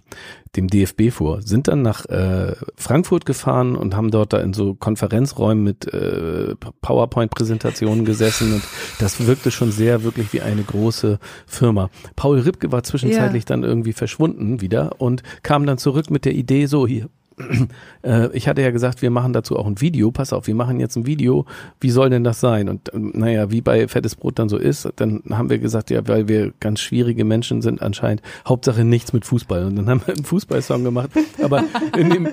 dem 0.56 0.68
DFB 0.68 1.12
vor. 1.12 1.42
Sind 1.42 1.68
dann 1.68 1.82
nach 1.82 2.06
äh, 2.08 2.56
Frankfurt 2.76 3.26
gefahren 3.26 3.76
und 3.76 3.96
haben 3.96 4.12
dort 4.12 4.34
da 4.34 4.40
in 4.40 4.54
so 4.54 4.74
Konferenzräumen 4.74 5.64
mit 5.64 5.94
äh, 5.94 6.56
PowerPoint-Präsentationen 6.82 8.04
gesessen 8.04 8.54
und 8.54 8.64
das 9.00 9.26
wirkte 9.26 9.52
schon 9.52 9.72
sehr 9.72 10.04
wirklich 10.04 10.34
wie 10.34 10.42
eine 10.42 10.64
große 10.64 11.20
Firma. 11.46 11.90
Paul 12.16 12.40
Ripke 12.40 12.72
war 12.72 12.84
zwischenzeitlich 12.84 13.44
ja. 13.44 13.48
dann 13.48 13.64
irgendwie 13.64 13.94
verschwunden 13.94 14.62
wieder 14.62 15.00
und 15.00 15.22
kam 15.44 15.66
dann 15.66 15.78
zurück 15.78 16.10
mit 16.10 16.26
der 16.26 16.34
Idee, 16.34 16.66
so 16.66 16.88
hier, 16.88 17.10
äh, 18.04 18.30
ich 18.36 18.48
hatte 18.48 18.62
ja 18.62 18.72
gesagt, 18.72 19.02
wir 19.02 19.10
machen 19.10 19.34
dazu 19.34 19.58
auch 19.58 19.66
ein 19.66 19.82
Video. 19.82 20.12
Pass 20.12 20.34
auf, 20.34 20.48
wir 20.48 20.56
machen 20.56 20.80
jetzt 20.80 20.96
ein 20.96 21.06
Video. 21.06 21.46
Wie 21.80 21.90
soll 21.90 22.10
denn 22.10 22.24
das 22.24 22.40
sein? 22.40 22.70
Und 22.70 22.94
ähm, 22.94 23.12
naja, 23.16 23.52
wie 23.52 23.62
bei 23.62 23.88
Fettes 23.88 24.16
Brot 24.16 24.40
dann 24.40 24.50
so 24.50 24.58
ist, 24.58 24.90
dann 24.98 25.24
haben 25.30 25.50
wir 25.50 25.60
gesagt, 25.60 25.90
ja, 25.90 26.08
weil 26.08 26.28
wir 26.28 26.54
ganz 26.60 26.80
schwierige 26.80 27.26
Menschen 27.26 27.62
sind 27.62 27.82
anscheinend, 27.82 28.22
Hauptsache 28.48 28.84
nichts 28.84 29.14
mit 29.14 29.26
Fußball. 29.26 29.66
Und 29.66 29.76
dann 29.76 29.90
haben 29.90 30.02
wir 30.06 30.16
einen 30.16 30.26
Fußballsong 30.26 30.84
gemacht. 30.84 31.12
Aber 31.42 31.64
in 31.98 32.10
dem, 32.10 32.30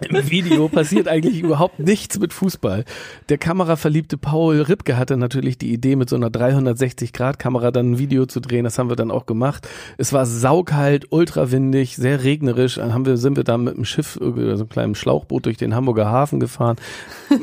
Im 0.00 0.30
Video 0.30 0.68
passiert 0.68 1.08
eigentlich 1.08 1.40
überhaupt 1.40 1.78
nichts 1.78 2.18
mit 2.18 2.32
Fußball. 2.32 2.84
Der 3.28 3.38
kameraverliebte 3.38 4.16
Paul 4.16 4.60
Ripke 4.60 4.96
hatte 4.96 5.16
natürlich 5.16 5.58
die 5.58 5.72
Idee, 5.72 5.96
mit 5.96 6.08
so 6.08 6.16
einer 6.16 6.28
360-Grad-Kamera 6.28 7.70
dann 7.70 7.92
ein 7.92 7.98
Video 7.98 8.26
zu 8.26 8.40
drehen. 8.40 8.64
Das 8.64 8.78
haben 8.78 8.90
wir 8.90 8.96
dann 8.96 9.10
auch 9.10 9.26
gemacht. 9.26 9.68
Es 9.96 10.12
war 10.12 10.26
saukalt, 10.26 11.06
ultrawindig, 11.10 11.96
sehr 11.96 12.24
regnerisch. 12.24 12.76
Dann 12.76 12.94
haben 12.94 13.06
wir, 13.06 13.16
sind 13.16 13.36
wir 13.36 13.44
da 13.44 13.58
mit 13.58 13.76
dem 13.76 13.84
Schiff, 13.84 14.18
so 14.20 14.32
einem 14.32 14.68
kleinen 14.68 14.94
Schlauchboot 14.94 15.46
durch 15.46 15.56
den 15.56 15.74
Hamburger 15.74 16.06
Hafen 16.06 16.40
gefahren. 16.40 16.76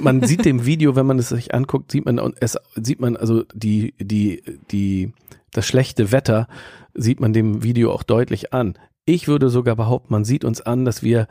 Man 0.02 0.24
sieht 0.24 0.46
dem 0.46 0.65
Video, 0.65 0.96
wenn 0.96 1.06
man 1.06 1.20
es 1.20 1.30
sich 1.30 1.54
anguckt, 1.54 1.91
sieht 1.91 2.06
man, 2.06 2.20
es 2.39 2.58
sieht 2.76 3.00
man 3.00 3.18
also 3.18 3.44
die, 3.54 3.94
die, 4.00 4.44
die, 4.72 5.13
das 5.52 5.68
schlechte 5.68 6.12
Wetter 6.12 6.48
sieht 6.94 7.20
man 7.20 7.34
dem 7.34 7.63
Video 7.63 7.91
auch 7.91 8.04
deutlich 8.04 8.54
an. 8.54 8.76
Ich 9.06 9.28
würde 9.28 9.50
sogar 9.50 9.76
behaupten, 9.76 10.13
man 10.13 10.26
sieht 10.26 10.44
uns 10.44 10.62
an, 10.62 10.86
dass 10.86 11.04
wir 11.04 11.28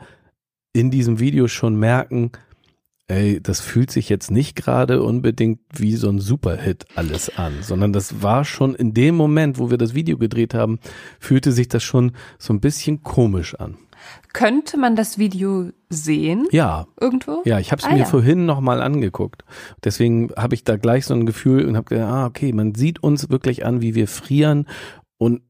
in 0.75 0.91
diesem 0.91 1.19
Video 1.19 1.47
schon 1.47 1.75
merken, 1.77 2.31
ey, 3.07 3.39
das 3.41 3.61
fühlt 3.61 3.91
sich 3.91 4.09
jetzt 4.09 4.29
nicht 4.29 4.55
gerade 4.57 5.01
unbedingt 5.01 5.59
wie 5.73 5.95
so 5.95 6.09
ein 6.09 6.19
Superhit 6.19 6.85
alles 6.95 7.37
an, 7.37 7.53
sondern 7.61 7.93
das 7.93 8.21
war 8.21 8.43
schon 8.43 8.75
in 8.75 8.93
dem 8.93 9.15
Moment, 9.15 9.57
wo 9.57 9.69
wir 9.69 9.77
das 9.77 9.93
Video 9.93 10.17
gedreht 10.17 10.53
haben, 10.53 10.79
fühlte 11.19 11.53
sich 11.53 11.69
das 11.69 11.81
schon 11.83 12.11
so 12.37 12.51
ein 12.51 12.59
bisschen 12.59 13.03
komisch 13.03 13.55
an. 13.55 13.77
Könnte 14.33 14.77
man 14.77 14.97
das 14.97 15.17
Video 15.17 15.69
sehen? 15.89 16.45
Ja. 16.51 16.87
Irgendwo? 16.99 17.41
Ja, 17.45 17.57
ich 17.59 17.71
habe 17.71 17.79
es 17.79 17.87
Ah, 17.87 17.93
mir 17.93 17.99
ja. 17.99 18.05
vorhin 18.05 18.45
nochmal 18.45 18.81
angeguckt. 18.81 19.45
Deswegen 19.83 20.29
habe 20.35 20.55
ich 20.55 20.65
da 20.65 20.75
gleich 20.75 21.05
so 21.05 21.13
ein 21.13 21.25
Gefühl 21.25 21.65
und 21.65 21.77
habe 21.77 21.85
gedacht, 21.87 22.11
ah, 22.11 22.25
okay, 22.25 22.51
man 22.51 22.75
sieht 22.75 23.01
uns 23.01 23.29
wirklich 23.29 23.65
an, 23.65 23.81
wie 23.81 23.95
wir 23.95 24.09
frieren 24.09 24.67
und 25.17 25.41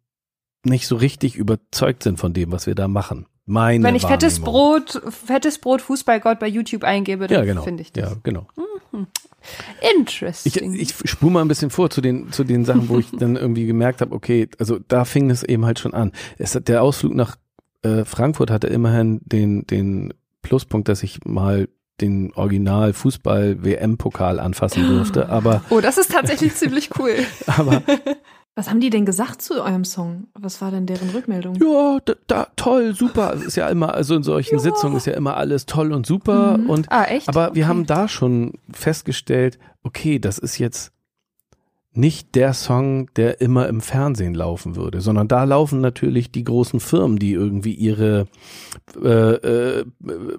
nicht 0.63 0.87
so 0.87 0.95
richtig 0.97 1.35
überzeugt 1.35 2.03
sind 2.03 2.19
von 2.19 2.33
dem, 2.33 2.51
was 2.51 2.67
wir 2.67 2.75
da 2.75 2.87
machen. 2.87 3.25
Meine 3.45 3.83
Wenn 3.83 3.95
ich 3.95 4.07
fettes. 4.07 4.39
Brot, 4.39 5.01
fettes 5.09 5.59
Brot 5.59 5.81
Fußballgott 5.81 6.39
bei 6.39 6.47
YouTube 6.47 6.83
eingebe, 6.83 7.27
dann 7.27 7.39
ja, 7.39 7.45
genau. 7.45 7.61
finde 7.61 7.83
ich 7.83 7.91
das. 7.91 8.11
Ja, 8.11 8.17
genau. 8.23 8.47
Ich, 9.83 9.95
Interesting. 9.97 10.73
ich 10.73 10.95
spule 11.05 11.33
mal 11.33 11.41
ein 11.41 11.47
bisschen 11.47 11.69
vor 11.69 11.89
zu 11.89 12.01
den, 12.01 12.31
zu 12.31 12.43
den 12.43 12.65
Sachen, 12.65 12.89
wo 12.89 12.97
ich 12.97 13.11
dann 13.19 13.35
irgendwie 13.35 13.67
gemerkt 13.67 14.01
habe, 14.01 14.15
okay, 14.15 14.49
also 14.57 14.79
da 14.87 15.05
fing 15.05 15.29
es 15.29 15.43
eben 15.43 15.65
halt 15.65 15.77
schon 15.77 15.93
an. 15.93 16.11
Es 16.37 16.55
hat, 16.55 16.67
der 16.67 16.81
Ausflug 16.81 17.13
nach 17.13 17.35
äh, 17.83 18.03
Frankfurt 18.05 18.49
hatte 18.49 18.67
immerhin 18.67 19.21
den, 19.23 19.67
den 19.67 20.13
Pluspunkt, 20.41 20.87
dass 20.87 21.03
ich 21.03 21.23
mal 21.25 21.67
den 22.01 22.33
Original 22.33 22.93
Fußball 22.93 23.63
WM 23.63 23.97
Pokal 23.97 24.39
anfassen 24.39 24.87
durfte, 24.87 25.29
aber 25.29 25.63
oh, 25.69 25.81
das 25.81 25.97
ist 25.97 26.11
tatsächlich 26.11 26.55
ziemlich 26.55 26.89
cool. 26.99 27.15
aber 27.47 27.83
Was 28.55 28.69
haben 28.69 28.79
die 28.79 28.89
denn 28.89 29.05
gesagt 29.05 29.41
zu 29.41 29.61
eurem 29.61 29.83
Song? 29.83 30.27
Was 30.33 30.61
war 30.61 30.71
denn 30.71 30.85
deren 30.85 31.09
Rückmeldung? 31.09 31.55
ja, 31.55 31.97
da, 32.05 32.13
da 32.27 32.47
toll, 32.55 32.95
super, 32.95 33.33
es 33.35 33.43
ist 33.43 33.55
ja 33.57 33.67
immer 33.69 33.93
also 33.93 34.15
in 34.15 34.23
solchen 34.23 34.59
Sitzungen 34.59 34.95
ist 34.95 35.05
ja 35.07 35.13
immer 35.13 35.35
alles 35.37 35.65
toll 35.65 35.91
und 35.91 36.05
super 36.05 36.57
Mhm. 36.61 36.69
und 36.69 36.85
Ah, 36.91 37.03
echt? 37.05 37.27
Aber 37.27 37.53
wir 37.53 37.63
Okay. 37.63 37.69
haben 37.69 37.85
da 37.85 38.07
schon 38.07 38.53
festgestellt, 38.71 39.59
okay, 39.83 40.19
das 40.19 40.37
ist 40.37 40.57
jetzt 40.57 40.93
nicht 41.97 42.35
der 42.35 42.53
Song, 42.53 43.09
der 43.15 43.39
immer 43.41 43.67
im 43.69 43.79
Fernsehen 43.81 44.33
laufen 44.35 44.75
würde, 44.75 44.99
sondern 45.01 45.27
da 45.29 45.43
laufen 45.45 45.79
natürlich 45.79 46.29
die 46.31 46.43
großen 46.43 46.79
Firmen, 46.81 47.19
die 47.19 47.31
irgendwie 47.33 47.73
ihre 47.73 48.27
äh, 49.01 49.09
äh, 49.79 49.85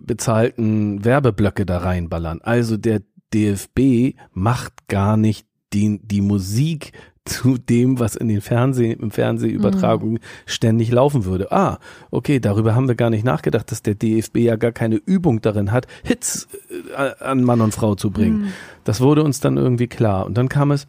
bezahlten 0.01 1.05
Werbeblöcke 1.05 1.65
da 1.67 1.79
reinballern. 1.79 2.41
Also 2.43 2.77
der 2.77 3.01
DFB 3.35 4.15
macht 4.33 4.89
gar 4.89 5.17
nicht 5.17 5.47
die, 5.73 5.99
die 6.03 6.21
Musik 6.21 6.93
zu 7.27 7.59
dem, 7.59 7.99
was 7.99 8.17
in 8.17 8.29
den 8.29 8.41
Fernseh, 8.41 8.93
im 8.93 9.11
Fernsehübertragungen 9.11 10.21
ständig 10.47 10.91
laufen 10.91 11.25
würde. 11.25 11.53
Ah, 11.53 11.79
okay, 12.11 12.41
darüber 12.41 12.75
haben 12.75 12.89
wir 12.89 12.95
gar 12.95 13.11
nicht 13.11 13.25
nachgedacht, 13.25 13.71
dass 13.71 13.83
der 13.83 13.95
DFB 13.95 14.39
ja 14.39 14.57
gar 14.57 14.73
keine 14.73 14.97
Übung 14.97 15.41
darin 15.43 15.73
hat, 15.73 15.87
Hits 16.05 16.49
äh, 16.97 17.23
an 17.23 17.43
Mann 17.43 17.61
und 17.61 17.75
Frau 17.75 17.95
zu 17.95 18.11
bringen. 18.11 18.53
Das 18.85 19.01
wurde 19.01 19.23
uns 19.23 19.41
dann 19.41 19.57
irgendwie 19.57 19.89
klar. 19.89 20.27
Und 20.27 20.39
dann 20.39 20.49
kam 20.49 20.71
es 20.71 20.87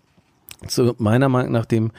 zu 0.67 0.95
meiner 0.97 1.29
Meinung 1.29 1.51
nach 1.51 1.65
dem 1.65 1.91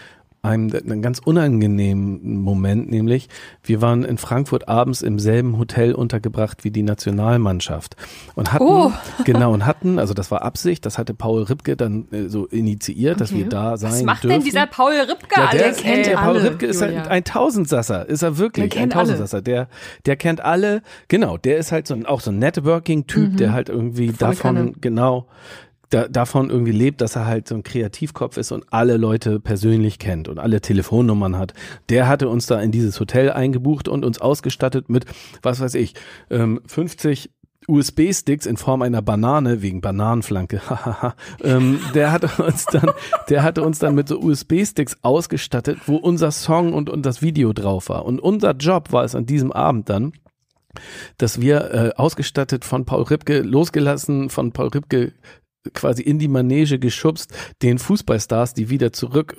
einem, 0.42 0.72
einem 0.72 1.02
ganz 1.02 1.18
unangenehmen 1.18 2.40
Moment, 2.40 2.90
nämlich 2.90 3.28
wir 3.62 3.82
waren 3.82 4.04
in 4.04 4.18
Frankfurt 4.18 4.68
abends 4.68 5.02
im 5.02 5.18
selben 5.18 5.58
Hotel 5.58 5.92
untergebracht 5.94 6.64
wie 6.64 6.70
die 6.70 6.82
Nationalmannschaft 6.82 7.96
und 8.34 8.52
hatten 8.52 8.64
Oh. 8.64 8.92
genau 9.24 9.52
und 9.52 9.66
hatten, 9.66 9.98
also 9.98 10.14
das 10.14 10.30
war 10.30 10.42
Absicht, 10.42 10.86
das 10.86 10.96
hatte 10.98 11.12
Paul 11.14 11.42
Ripke 11.42 11.76
dann 11.76 12.06
äh, 12.12 12.28
so 12.28 12.46
initiiert, 12.46 13.20
dass 13.20 13.30
Okay. 13.32 13.40
wir 13.44 13.48
da 13.48 13.76
sein 13.76 13.90
Was 13.92 14.02
macht 14.04 14.24
dürfen. 14.24 14.36
denn 14.36 14.44
dieser 14.44 14.66
Paul 14.66 14.92
Ripke 14.92 15.40
Ja, 15.40 15.50
der, 15.50 15.64
alles? 15.66 15.76
kennt 15.78 16.06
der? 16.06 16.16
Paul 16.16 16.36
alle, 16.36 16.44
Ripke 16.50 16.66
ist 16.66 16.80
Julia. 16.80 16.98
halt 16.98 17.08
ein 17.08 17.24
Tausendsasser, 17.24 18.08
ist 18.08 18.22
er 18.22 18.38
wirklich, 18.38 18.70
Der 18.70 18.82
ein 18.82 18.92
alle. 18.92 19.00
Tausendsasser. 19.02 19.42
Der, 19.42 19.68
der 20.06 20.16
kennt 20.16 20.40
alle, 20.40 20.82
genau, 21.08 21.36
der 21.36 21.58
ist 21.58 21.72
halt 21.72 21.86
so 21.86 21.94
ein, 21.94 22.06
auch 22.06 22.20
so 22.20 22.30
ein 22.30 22.38
Networking-Typ, 22.38 23.36
der 23.38 23.52
halt 23.52 23.68
irgendwie 23.68 24.08
Mhm. 24.08 24.14
Volle 24.14 24.30
davon, 24.36 24.56
Kanne. 24.56 24.72
genau, 24.80 25.26
da, 25.90 26.08
davon 26.08 26.50
irgendwie 26.50 26.72
lebt, 26.72 27.00
dass 27.00 27.16
er 27.16 27.26
halt 27.26 27.48
so 27.48 27.54
ein 27.54 27.62
Kreativkopf 27.62 28.36
ist 28.36 28.52
und 28.52 28.64
alle 28.70 28.96
Leute 28.96 29.40
persönlich 29.40 29.98
kennt 29.98 30.28
und 30.28 30.38
alle 30.38 30.60
Telefonnummern 30.60 31.36
hat. 31.36 31.54
Der 31.88 32.08
hatte 32.08 32.28
uns 32.28 32.46
da 32.46 32.60
in 32.60 32.72
dieses 32.72 32.98
Hotel 33.00 33.30
eingebucht 33.30 33.88
und 33.88 34.04
uns 34.04 34.20
ausgestattet 34.20 34.88
mit, 34.88 35.06
was 35.42 35.60
weiß 35.60 35.74
ich, 35.74 35.94
ähm, 36.30 36.60
50 36.66 37.30
USB-Sticks 37.68 38.46
in 38.46 38.56
Form 38.56 38.80
einer 38.82 39.02
Banane 39.02 39.60
wegen 39.60 39.80
Bananenflanke. 39.80 40.62
ähm, 41.44 41.78
der 41.94 42.12
hatte 42.12 42.42
uns 42.42 42.64
dann, 42.64 42.90
der 43.28 43.42
hatte 43.42 43.62
uns 43.62 43.78
dann 43.78 43.94
mit 43.94 44.08
so 44.08 44.18
USB-Sticks 44.18 44.96
ausgestattet, 45.02 45.78
wo 45.86 45.96
unser 45.96 46.32
Song 46.32 46.72
und, 46.72 46.88
und 46.88 47.04
das 47.04 47.20
Video 47.20 47.52
drauf 47.52 47.90
war. 47.90 48.06
Und 48.06 48.20
unser 48.20 48.52
Job 48.52 48.92
war 48.92 49.04
es 49.04 49.14
an 49.14 49.26
diesem 49.26 49.52
Abend 49.52 49.90
dann, 49.90 50.12
dass 51.18 51.40
wir 51.40 51.74
äh, 51.74 51.90
ausgestattet 51.96 52.64
von 52.64 52.86
Paul 52.86 53.02
Ripke, 53.02 53.40
losgelassen 53.40 54.30
von 54.30 54.52
Paul 54.52 54.68
Ripke 54.68 55.12
quasi 55.74 56.02
in 56.02 56.18
die 56.18 56.28
Manege 56.28 56.78
geschubst, 56.78 57.32
den 57.62 57.78
Fußballstars, 57.78 58.54
die 58.54 58.70
wieder 58.70 58.92
zurück 58.92 59.36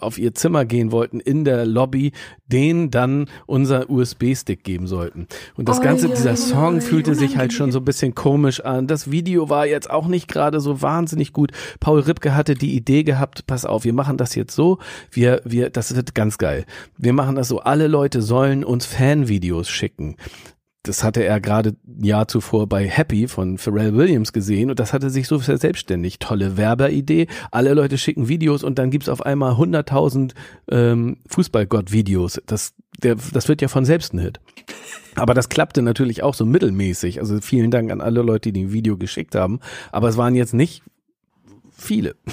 auf 0.00 0.18
ihr 0.18 0.34
Zimmer 0.34 0.64
gehen 0.64 0.92
wollten, 0.92 1.20
in 1.20 1.44
der 1.44 1.66
Lobby, 1.66 2.12
denen 2.46 2.90
dann 2.90 3.26
unser 3.46 3.90
USB-Stick 3.90 4.64
geben 4.64 4.86
sollten. 4.86 5.26
Und 5.56 5.68
das 5.68 5.78
Oi, 5.78 5.84
Ganze, 5.84 6.08
oi, 6.08 6.14
dieser 6.14 6.36
Song 6.36 6.76
oi, 6.76 6.80
fühlte 6.80 7.14
sich 7.14 7.36
halt 7.36 7.52
schon 7.52 7.72
so 7.72 7.78
ein 7.78 7.84
bisschen 7.84 8.14
komisch 8.14 8.60
an. 8.60 8.86
Das 8.86 9.10
Video 9.10 9.48
war 9.48 9.66
jetzt 9.66 9.90
auch 9.90 10.06
nicht 10.06 10.28
gerade 10.28 10.60
so 10.60 10.82
wahnsinnig 10.82 11.32
gut. 11.32 11.52
Paul 11.80 12.00
Ripke 12.00 12.34
hatte 12.34 12.54
die 12.54 12.74
Idee 12.74 13.02
gehabt, 13.02 13.46
pass 13.46 13.64
auf, 13.64 13.84
wir 13.84 13.92
machen 13.92 14.16
das 14.16 14.34
jetzt 14.34 14.54
so, 14.54 14.78
wir, 15.10 15.40
wir, 15.44 15.70
das 15.70 15.94
wird 15.94 16.14
ganz 16.14 16.38
geil. 16.38 16.64
Wir 16.96 17.12
machen 17.12 17.36
das 17.36 17.48
so, 17.48 17.60
alle 17.60 17.88
Leute 17.88 18.22
sollen 18.22 18.64
uns 18.64 18.86
Fanvideos 18.86 19.68
schicken 19.68 20.16
das 20.84 21.02
hatte 21.02 21.24
er 21.24 21.40
gerade 21.40 21.74
ein 21.86 22.04
Jahr 22.04 22.28
zuvor 22.28 22.68
bei 22.68 22.86
Happy 22.86 23.26
von 23.26 23.56
Pharrell 23.56 23.94
Williams 23.94 24.34
gesehen 24.34 24.70
und 24.70 24.78
das 24.78 24.92
hatte 24.92 25.08
sich 25.08 25.26
so 25.26 25.38
verselbstständigt. 25.38 26.20
Tolle 26.20 26.58
Werbeidee. 26.58 27.26
Alle 27.50 27.72
Leute 27.72 27.96
schicken 27.96 28.28
Videos 28.28 28.62
und 28.62 28.78
dann 28.78 28.90
gibt's 28.90 29.08
auf 29.08 29.24
einmal 29.24 29.54
100.000 29.54 30.32
ähm, 30.70 31.16
Fußballgott-Videos. 31.28 32.42
Das, 32.44 32.74
der, 33.02 33.16
das 33.32 33.48
wird 33.48 33.62
ja 33.62 33.68
von 33.68 33.86
selbst 33.86 34.12
ein 34.12 34.18
Hit. 34.18 34.40
Aber 35.14 35.32
das 35.32 35.48
klappte 35.48 35.80
natürlich 35.80 36.22
auch 36.22 36.34
so 36.34 36.44
mittelmäßig. 36.44 37.18
Also 37.18 37.40
vielen 37.40 37.70
Dank 37.70 37.90
an 37.90 38.02
alle 38.02 38.20
Leute, 38.20 38.52
die 38.52 38.64
ein 38.64 38.72
Video 38.72 38.98
geschickt 38.98 39.34
haben. 39.34 39.60
Aber 39.90 40.10
es 40.10 40.18
waren 40.18 40.34
jetzt 40.34 40.52
nicht 40.52 40.82
viele. 41.76 42.14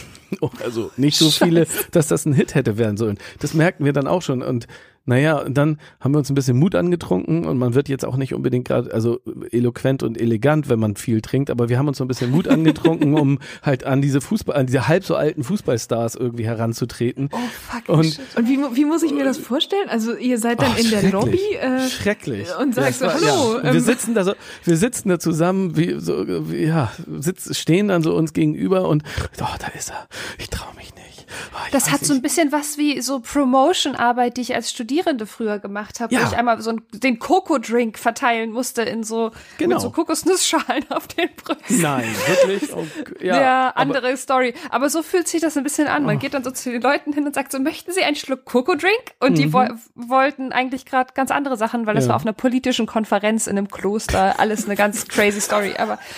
Also 0.63 0.91
nicht 0.95 1.17
so 1.17 1.29
viele, 1.29 1.67
dass 1.91 2.07
das 2.07 2.25
ein 2.25 2.31
Hit 2.31 2.55
hätte 2.55 2.77
werden 2.77 2.95
sollen. 2.95 3.17
Das 3.39 3.53
merkten 3.53 3.85
wir 3.85 3.91
dann 3.91 4.07
auch 4.07 4.21
schon. 4.21 4.41
Und 4.41 4.65
naja, 5.05 5.43
dann 5.49 5.79
haben 5.99 6.13
wir 6.13 6.19
uns 6.19 6.29
ein 6.29 6.35
bisschen 6.35 6.57
Mut 6.57 6.75
angetrunken 6.75 7.45
und 7.45 7.57
man 7.57 7.73
wird 7.73 7.89
jetzt 7.89 8.05
auch 8.05 8.17
nicht 8.17 8.33
unbedingt 8.33 8.67
gerade, 8.67 8.93
also 8.93 9.19
eloquent 9.51 10.03
und 10.03 10.19
elegant, 10.19 10.69
wenn 10.69 10.79
man 10.79 10.95
viel 10.95 11.21
trinkt, 11.21 11.49
aber 11.49 11.69
wir 11.69 11.77
haben 11.79 11.87
uns 11.87 11.97
so 11.97 12.03
ein 12.05 12.07
bisschen 12.07 12.29
Mut 12.31 12.47
angetrunken, 12.47 13.15
um 13.15 13.39
halt 13.63 13.83
an 13.83 14.01
diese 14.01 14.21
Fußball, 14.21 14.55
an 14.55 14.67
diese 14.67 14.87
halb 14.87 15.03
so 15.03 15.15
alten 15.15 15.43
Fußballstars 15.43 16.15
irgendwie 16.15 16.45
heranzutreten. 16.45 17.29
Oh, 17.31 17.37
fuck. 17.51 17.89
Und-. 17.89 18.19
Und 18.35 18.47
wie, 18.47 18.59
wie 18.75 18.85
muss 18.85 19.01
ich 19.03 19.11
mir 19.13 19.23
das 19.23 19.37
vorstellen? 19.37 19.89
Also 19.89 20.15
ihr 20.15 20.37
seid 20.37 20.61
dann 20.61 20.71
Ach, 20.73 20.77
in 20.77 20.89
der. 20.89 21.11
Lobby 21.11 21.39
äh, 21.59 21.89
Schrecklich. 21.89 22.47
und 22.59 22.75
sagst 22.75 22.99
so, 22.99 23.05
Das 23.05 23.21
war- 23.25 23.31
hallo, 23.31 23.57
Ja. 23.57 23.63
Wir 23.63 23.71
ähm, 23.71 23.79
sitzen 23.79 24.13
da 24.13 24.23
so, 24.23 24.33
wir 24.63 24.77
sitzen 24.77 25.09
da 25.09 25.19
zusammen, 25.19 25.75
wie, 25.75 25.95
so, 25.99 26.25
wie, 26.51 26.63
ja, 26.65 26.91
sitz, 27.19 27.57
stehen 27.57 27.87
dann 27.87 28.03
so 28.03 28.15
uns 28.15 28.33
gegenüber 28.33 28.87
und, 28.87 29.03
oh, 29.41 29.45
da 29.59 29.67
ist 29.77 29.89
er. 29.89 30.07
Ich 30.37 30.49
traue 30.49 30.73
mich 30.75 30.93
nicht. 30.95 31.11
Oh, 31.54 31.58
ich 31.65 31.72
Das 31.72 31.91
hat 31.91 32.04
so 32.06 32.13
ein 32.13 32.22
bisschen 32.22 32.52
was 32.52 32.78
wie 32.78 33.02
so 33.02 33.20
Promotion-Arbeit, 33.20 34.38
die 34.38 34.41
ich 34.41 34.56
als 34.56 34.70
Studierende 34.72 35.26
früher 35.26 35.60
gemacht 35.60 36.00
habe, 36.00 36.13
Ja. 36.13 36.22
wo 36.22 36.26
ich 36.28 36.38
einmal 36.38 36.62
so 36.62 36.72
einen, 36.72 36.82
den 36.94 37.20
Coco-Drink 37.20 37.98
verteilen 37.98 38.52
musste 38.52 38.82
in 38.84 39.04
so, 39.04 39.32
Genau. 39.58 39.76
mit 39.76 39.82
so 39.82 39.91
Kokosnussschalen 39.91 40.86
auf 40.91 41.08
den 41.08 41.30
Brüsten. 41.36 41.82
Nein, 41.82 42.06
wirklich? 42.28 42.72
Oh, 42.76 42.86
ja, 43.20 43.41
Ja, 43.41 43.62
aber- 43.76 43.78
Oh. 43.78 43.82
andere 43.82 44.17
Story. 44.17 44.54
Aber 44.70 44.89
so 44.89 45.02
fühlt 45.04 45.28
sich 45.28 45.41
das 45.41 45.58
ein 45.58 45.63
bisschen 45.63 45.88
an. 45.88 46.04
Man 46.06 46.20
geht 46.20 46.34
dann 46.34 46.44
so 46.44 46.52
zu 46.52 46.72
den 46.72 46.82
Leuten 46.82 47.13
hin 47.13 47.26
und 47.26 47.34
sagt 47.36 47.52
so, 47.52 47.60
möchten 47.60 47.91
Sie 47.91 48.04
einen 48.04 48.15
Schluck 48.15 48.46
Coco-Drink? 48.46 49.13
Und 49.20 49.38
die 49.38 49.52
wo 49.54 49.65
wollten 49.96 50.52
eigentlich 50.52 50.86
gerade 50.86 51.13
ganz 51.13 51.32
andere 51.32 51.58
Sachen, 51.58 51.86
weil 51.86 51.96
das 51.96 52.04
Mhm. 52.06 52.08
Ja. 52.08 52.10
war 52.10 52.15
auf 52.17 52.21
einer 52.23 52.34
politischen 52.34 52.86
Konferenz 52.86 53.48
in 53.48 53.58
einem 53.58 53.67
Kloster. 53.69 54.40
Alles 54.40 54.65
eine 54.65 54.75
ganz 54.75 55.08
crazy 55.08 55.42
Story. 55.42 55.73
Aber 55.77 56.00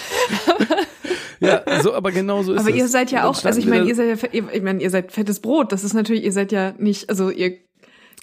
Ja, 1.39 1.61
so, 1.82 1.93
aber 1.93 2.11
genau 2.11 2.41
so 2.43 2.53
ist 2.53 2.61
Aber 2.61 2.70
es. 2.70 2.76
ihr 2.76 2.88
seid 2.88 3.11
ja 3.11 3.26
auch, 3.26 3.43
also 3.43 3.59
ich 3.59 3.66
meine, 3.66 3.86
ihr 3.86 3.95
seid 3.95 4.22
ja, 4.22 4.30
ich 4.51 4.61
meine, 4.61 4.82
ihr 4.82 4.89
seid 4.89 5.03
fettes 5.12 5.39
Brot. 5.39 5.72
Das 5.72 5.84
ist 5.84 5.93
natürlich, 5.93 6.24
ihr 6.24 6.32
seid 6.32 6.51
ja 6.51 6.74
nicht, 6.78 7.10
also 7.10 7.30
ihr 7.30 7.58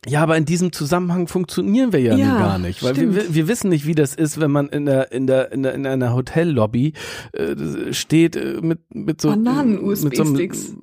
Ja, 0.07 0.23
aber 0.23 0.37
in 0.37 0.45
diesem 0.47 0.73
Zusammenhang 0.73 1.29
funktionieren 1.29 1.93
wir 1.93 2.01
ja, 2.01 2.17
Ja, 2.17 2.39
gar 2.39 2.59
nicht, 2.59 2.83
weil 2.83 2.97
wir, 2.97 3.21
stimmt. 3.21 3.35
wir 3.35 3.49
wissen 3.49 3.69
nicht, 3.69 3.87
wie 3.87 3.95
das 3.95 4.15
ist, 4.15 4.41
wenn 4.41 4.51
man 4.51 4.69
in 4.69 4.87
der 4.87 5.13
in 5.13 5.27
der 5.27 5.53
in, 5.53 5.63
der, 5.63 5.75
in 5.75 5.87
einer 5.87 6.15
Hotellobby 6.15 6.95
äh, 7.33 7.93
steht 7.93 8.35
äh, 8.37 8.61
mit 8.63 8.79
mit 8.95 9.21
so 9.21 9.29
Bananen-USB-Sticks. 9.29 10.75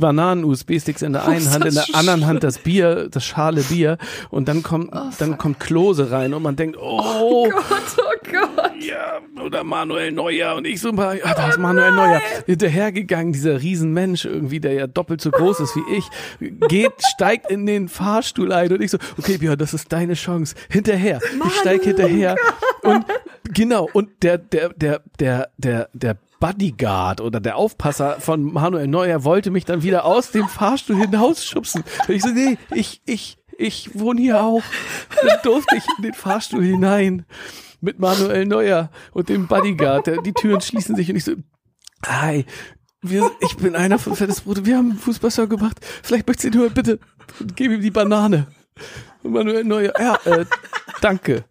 Bananen-USB-Sticks 0.00 1.02
in 1.02 1.12
der 1.12 1.22
Oh, 1.26 1.30
einen 1.30 1.48
Hand, 1.50 1.64
in 1.64 1.74
der 1.74 1.84
anderen 1.92 2.26
Hand 2.26 2.42
das 2.42 2.58
Bier, 2.58 3.08
das 3.08 3.24
schale 3.24 3.62
Bier 3.62 3.98
und 4.30 4.48
dann 4.48 4.62
kommt 4.64 4.90
Oh, 4.92 5.10
dann 5.18 5.38
kommt 5.38 5.60
Klose 5.60 6.10
rein 6.10 6.34
und 6.34 6.42
man 6.42 6.56
denkt, 6.56 6.76
oh, 6.80 7.48
Gott, 7.48 7.62
oh 7.98 8.30
Gott. 8.32 8.49
Ja, 8.80 9.20
oder 9.42 9.64
Manuel 9.64 10.12
Neuer 10.12 10.54
und 10.56 10.66
ich 10.66 10.80
so 10.80 10.92
mal, 10.92 11.20
ah, 11.22 11.34
da 11.34 11.48
ist 11.48 11.58
Manuel 11.58 11.92
Neuer. 11.92 12.20
Hinterhergegangen, 12.46 13.32
dieser 13.32 13.60
Riesenmensch 13.60 14.24
irgendwie, 14.24 14.60
der 14.60 14.72
ja 14.72 14.86
doppelt 14.86 15.20
so 15.20 15.30
groß 15.30 15.60
ist 15.60 15.76
wie 15.76 15.96
ich, 15.96 16.04
geht, 16.68 16.92
steigt 17.14 17.50
in 17.50 17.66
den 17.66 17.88
Fahrstuhl 17.88 18.52
ein 18.52 18.72
und 18.72 18.80
ich 18.80 18.90
so, 18.90 18.98
okay 19.18 19.38
Björn, 19.38 19.58
das 19.58 19.74
ist 19.74 19.92
deine 19.92 20.14
Chance, 20.14 20.54
hinterher, 20.68 21.20
ich 21.46 21.54
steig 21.54 21.82
hinterher. 21.82 22.36
und 22.82 23.04
genau 23.52 23.88
und 23.92 24.22
der 24.22 24.38
der 24.38 24.70
der 24.70 25.02
der 25.18 25.50
der 25.58 25.88
der 25.92 26.16
Bodyguard 26.40 27.20
oder 27.20 27.38
der 27.38 27.56
Aufpasser 27.56 28.16
von 28.18 28.42
Manuel 28.42 28.86
Neuer 28.86 29.24
wollte 29.24 29.50
mich 29.50 29.66
dann 29.66 29.82
wieder 29.82 30.06
aus 30.06 30.30
dem 30.30 30.48
Fahrstuhl 30.48 30.96
hinausschubsen. 30.96 31.84
Und 32.08 32.14
ich 32.14 32.22
so, 32.22 32.30
nee, 32.30 32.56
ich, 32.74 33.02
ich, 33.04 33.36
ich 33.58 33.90
wohne 33.92 34.22
hier 34.22 34.42
auch. 34.42 34.62
Dann 35.22 35.36
durfte 35.42 35.76
ich 35.76 35.84
in 35.98 36.04
den 36.04 36.14
Fahrstuhl 36.14 36.64
hinein 36.64 37.26
mit 37.80 37.98
Manuel 37.98 38.46
Neuer 38.46 38.90
und 39.12 39.28
dem 39.28 39.46
Bodyguard. 39.46 40.06
Der, 40.06 40.22
die 40.22 40.32
Türen 40.32 40.60
schließen 40.60 40.96
sich 40.96 41.10
und 41.10 41.16
ich 41.16 41.24
so, 41.24 41.32
hi, 42.06 42.44
wir, 43.02 43.30
ich 43.40 43.56
bin 43.56 43.74
einer 43.74 43.98
von 43.98 44.14
Fettes 44.14 44.42
Brot. 44.42 44.64
Wir 44.66 44.76
haben 44.76 44.90
einen 44.90 44.98
Fußballsong 44.98 45.48
gemacht. 45.48 45.78
Vielleicht 46.02 46.26
möchtest 46.26 46.54
du 46.54 46.58
nur 46.58 46.70
bitte 46.70 46.98
und 47.38 47.56
gib 47.56 47.72
ihm 47.72 47.80
die 47.80 47.90
Banane. 47.90 48.46
Und 49.22 49.32
Manuel 49.32 49.64
Neuer, 49.64 49.92
ja, 49.98 50.18
äh, 50.24 50.44
danke. 51.00 51.44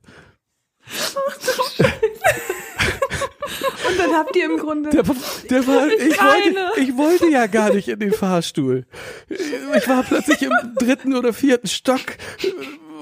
Und 3.88 4.00
dann 4.00 4.14
habt 4.14 4.36
ihr 4.36 4.46
im 4.46 4.58
Grunde. 4.58 4.90
Der, 4.92 5.04
der 5.04 5.68
war, 5.68 5.88
ich 5.88 6.20
wollte, 6.20 6.82
ich 6.82 6.98
wollte 6.98 7.30
ja 7.30 7.48
gar 7.48 7.74
nicht 7.74 7.88
in 7.88 8.00
den 8.00 8.14
Fahrstuhl. 8.14 8.86
Ich 9.30 9.88
war 9.88 10.04
plötzlich 10.04 10.42
im 10.44 10.54
dritten 10.78 11.16
oder 11.16 11.34
vierten 11.34 11.68
Stock. 11.68 12.02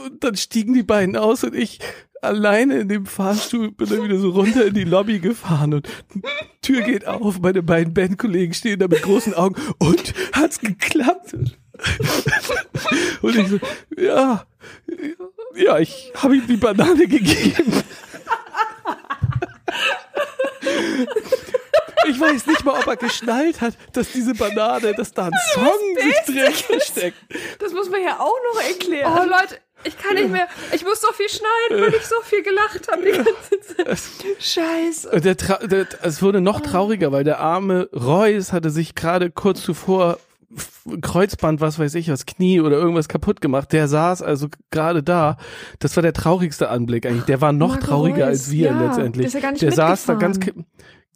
Und 0.05 0.23
dann 0.23 0.37
stiegen 0.37 0.73
die 0.73 0.83
beiden 0.83 1.17
aus 1.17 1.43
und 1.43 1.55
ich 1.55 1.79
alleine 2.21 2.79
in 2.79 2.89
dem 2.89 3.05
Fahrstuhl 3.05 3.71
bin 3.71 3.89
dann 3.89 4.03
wieder 4.03 4.17
so 4.17 4.29
runter 4.29 4.65
in 4.65 4.73
die 4.73 4.83
Lobby 4.83 5.19
gefahren 5.19 5.73
und 5.73 5.87
die 6.13 6.21
Tür 6.61 6.81
geht 6.81 7.07
auf, 7.07 7.39
meine 7.39 7.63
beiden 7.63 7.93
Bandkollegen 7.93 8.53
stehen 8.53 8.79
da 8.79 8.87
mit 8.87 9.01
großen 9.01 9.33
Augen 9.33 9.55
und 9.79 10.13
hat's 10.33 10.59
geklappt? 10.59 11.33
Und 13.21 13.35
ich 13.35 13.47
so, 13.47 13.59
ja, 13.97 14.45
ja, 15.55 15.79
ich 15.79 16.11
habe 16.15 16.37
ihm 16.37 16.47
die 16.47 16.57
Banane 16.57 17.07
gegeben. 17.07 17.83
Ich 22.07 22.19
weiß 22.19 22.47
nicht 22.47 22.63
mal, 22.63 22.79
ob 22.79 22.87
er 22.87 22.95
geschnallt 22.95 23.59
hat, 23.59 23.73
dass 23.91 24.11
diese 24.11 24.33
Banane, 24.33 24.93
dass 24.93 25.11
da 25.11 25.25
ein 25.25 25.31
Song 25.53 25.67
sich 26.01 26.35
drin 26.35 26.53
versteckt. 26.53 27.17
Das 27.59 27.73
muss 27.73 27.89
man 27.89 28.01
ja 28.01 28.19
auch 28.19 28.37
noch 28.53 28.61
erklären. 28.61 29.11
Oh 29.13 29.23
Leute, 29.23 29.59
ich 29.87 29.97
kann 29.97 30.15
nicht 30.15 30.29
mehr. 30.31 30.47
Ich 30.73 30.83
muss 30.83 31.01
so 31.01 31.07
viel 31.13 31.29
schneiden, 31.29 31.83
weil 31.83 31.93
ich 31.93 32.05
so 32.05 32.15
viel 32.23 32.43
gelacht 32.43 32.87
habe 32.91 33.03
die 33.03 33.11
ganze 33.11 33.75
Zeit. 33.75 33.99
Scheiße. 34.39 35.21
Der, 35.21 35.35
der, 35.35 35.87
es 36.03 36.21
wurde 36.21 36.41
noch 36.41 36.61
trauriger, 36.61 37.11
weil 37.11 37.23
der 37.23 37.39
arme 37.39 37.89
Reus 37.93 38.53
hatte 38.53 38.69
sich 38.69 38.95
gerade 38.95 39.31
kurz 39.31 39.61
zuvor 39.61 40.19
Kreuzband, 41.01 41.59
was 41.59 41.77
weiß 41.77 41.95
ich, 41.95 42.09
was 42.09 42.25
Knie 42.25 42.61
oder 42.61 42.77
irgendwas 42.77 43.09
kaputt 43.09 43.41
gemacht. 43.41 43.73
Der 43.73 43.87
saß 43.87 44.21
also 44.21 44.47
gerade 44.71 45.03
da. 45.03 45.37
Das 45.79 45.95
war 45.97 46.03
der 46.03 46.13
traurigste 46.13 46.69
Anblick 46.69 47.05
eigentlich. 47.05 47.25
Der 47.25 47.41
war 47.41 47.51
noch 47.51 47.71
Marco 47.75 47.85
trauriger 47.85 48.25
Reus, 48.25 48.27
als 48.27 48.51
wir 48.51 48.67
ja, 48.67 48.81
letztendlich. 48.81 49.33
ja 49.33 49.51
der 49.51 49.71
saß 49.71 50.05
da 50.05 50.13
ganz 50.13 50.39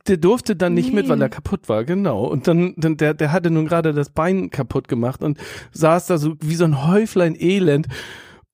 der 0.08 0.18
durfte 0.18 0.56
dann 0.56 0.74
nicht 0.74 0.94
mit, 0.94 1.06
Nee. 1.06 1.12
weil 1.12 1.22
er 1.22 1.30
kaputt 1.30 1.70
war, 1.70 1.84
genau. 1.84 2.26
Und 2.26 2.48
dann, 2.48 2.74
dann 2.78 2.98
der, 2.98 3.14
der 3.14 3.32
hatte 3.32 3.52
nun 3.52 3.68
gerade 3.68 3.94
das 3.94 4.10
Bein 4.10 4.50
kaputt 4.50 4.88
gemacht 4.88 5.22
und 5.22 5.38
saß 5.74 6.08
da 6.08 6.18
so 6.18 6.36
wie 6.40 6.56
so 6.56 6.64
ein 6.64 6.88
Häuflein 6.88 7.36
Elend. 7.40 7.88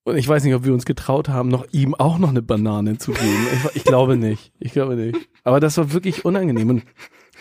Und 0.08 0.16
ich 0.16 0.26
weiß 0.26 0.45
nicht, 0.45 0.55
ob 0.55 0.64
wir 0.64 0.74
uns 0.74 0.86
getraut 0.86 1.28
haben, 1.28 1.49
noch 1.49 1.66
ihm 1.74 1.93
auch 1.93 2.18
noch 2.18 2.30
eine 2.30 2.41
Banane 2.41 2.97
zu 2.97 3.12
geben. 3.12 3.47
Ich, 3.51 3.76
ich 3.76 3.84
glaube 3.84 4.16
nicht. 4.16 4.53
Ich 4.58 4.72
glaube 4.72 4.95
nicht. 4.95 5.18
Aber 5.43 5.60
das 5.60 5.78
war 5.78 5.91
wirklich 5.91 6.24
unangenehm. 6.24 6.70
Und 6.70 6.84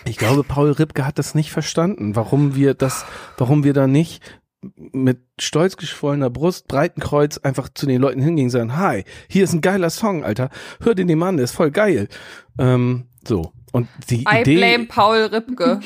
ich 0.04 0.16
glaube, 0.16 0.42
Paul 0.42 0.72
Ripke 0.72 1.06
hat 1.06 1.20
das 1.20 1.36
nicht 1.36 1.52
verstanden, 1.52 2.16
warum 2.16 2.56
wir 2.56 2.74
das, 2.74 3.04
warum 3.38 3.62
wir 3.62 3.72
da 3.72 3.86
nicht 3.86 4.20
mit 4.74 5.20
stolz 5.40 5.76
geschwollener 5.76 6.28
Brust, 6.28 6.66
breiten 6.66 7.00
Kreuz 7.00 7.38
einfach 7.38 7.68
zu 7.72 7.86
den 7.86 8.02
Leuten 8.02 8.20
hingingen 8.20 8.46
und 8.46 8.50
sagen, 8.50 8.76
hi, 8.76 9.04
hier 9.28 9.44
ist 9.44 9.52
ein 9.52 9.60
geiler 9.60 9.90
Song, 9.90 10.24
Alter. 10.24 10.50
Hör 10.80 10.96
den 10.96 11.06
dem 11.06 11.22
an, 11.22 11.36
der 11.36 11.44
ist 11.44 11.54
voll 11.54 11.70
geil. 11.70 12.08
Ähm, 12.58 13.04
so. 13.24 13.52
Und 13.76 13.88
die 14.08 14.22
I 14.22 14.40
Idee. 14.40 14.56
blame 14.56 14.86
Paul 14.86 15.18
Ripke. 15.24 15.80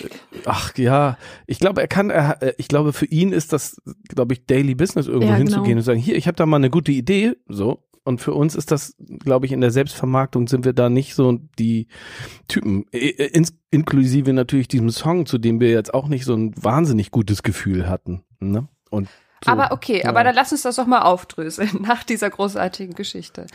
Ach 0.44 0.72
ja, 0.76 1.18
ich 1.48 1.58
glaube, 1.58 1.80
er 1.80 1.88
kann, 1.88 2.10
er, 2.10 2.38
ich 2.56 2.68
glaube, 2.68 2.92
für 2.92 3.06
ihn 3.06 3.32
ist 3.32 3.52
das, 3.52 3.82
glaube 4.08 4.34
ich, 4.34 4.46
Daily 4.46 4.76
Business 4.76 5.08
irgendwo 5.08 5.30
Ja, 5.32 5.34
hinzugehen 5.34 5.64
genau. 5.64 5.78
und 5.78 5.84
sagen, 5.84 5.98
hier, 5.98 6.14
ich 6.14 6.28
habe 6.28 6.36
da 6.36 6.46
mal 6.46 6.58
eine 6.58 6.70
gute 6.70 6.92
Idee, 6.92 7.32
so. 7.48 7.82
Und 8.04 8.20
für 8.20 8.32
uns 8.32 8.54
ist 8.54 8.70
das, 8.70 8.94
glaube 8.98 9.46
ich, 9.46 9.50
in 9.52 9.60
der 9.60 9.72
Selbstvermarktung 9.72 10.46
sind 10.46 10.64
wir 10.64 10.72
da 10.72 10.88
nicht 10.88 11.16
so 11.16 11.40
die 11.58 11.88
Typen, 12.46 12.86
äh, 12.92 13.08
ins, 13.08 13.54
inklusive 13.72 14.32
natürlich 14.32 14.68
diesem 14.68 14.90
Song, 14.90 15.26
zu 15.26 15.38
dem 15.38 15.58
wir 15.58 15.70
jetzt 15.70 15.92
auch 15.92 16.06
nicht 16.06 16.24
so 16.24 16.34
ein 16.34 16.54
wahnsinnig 16.62 17.10
gutes 17.10 17.42
Gefühl 17.42 17.88
hatten. 17.88 18.22
Ne? 18.38 18.68
Und 18.88 19.08
so, 19.44 19.50
aber 19.50 19.72
okay, 19.72 20.02
ja. 20.04 20.10
aber 20.10 20.22
dann 20.22 20.36
lass 20.36 20.52
uns 20.52 20.62
das 20.62 20.76
doch 20.76 20.86
mal 20.86 21.02
aufdröseln 21.02 21.70
nach 21.82 22.04
dieser 22.04 22.30
großartigen 22.30 22.94
Geschichte. 22.94 23.48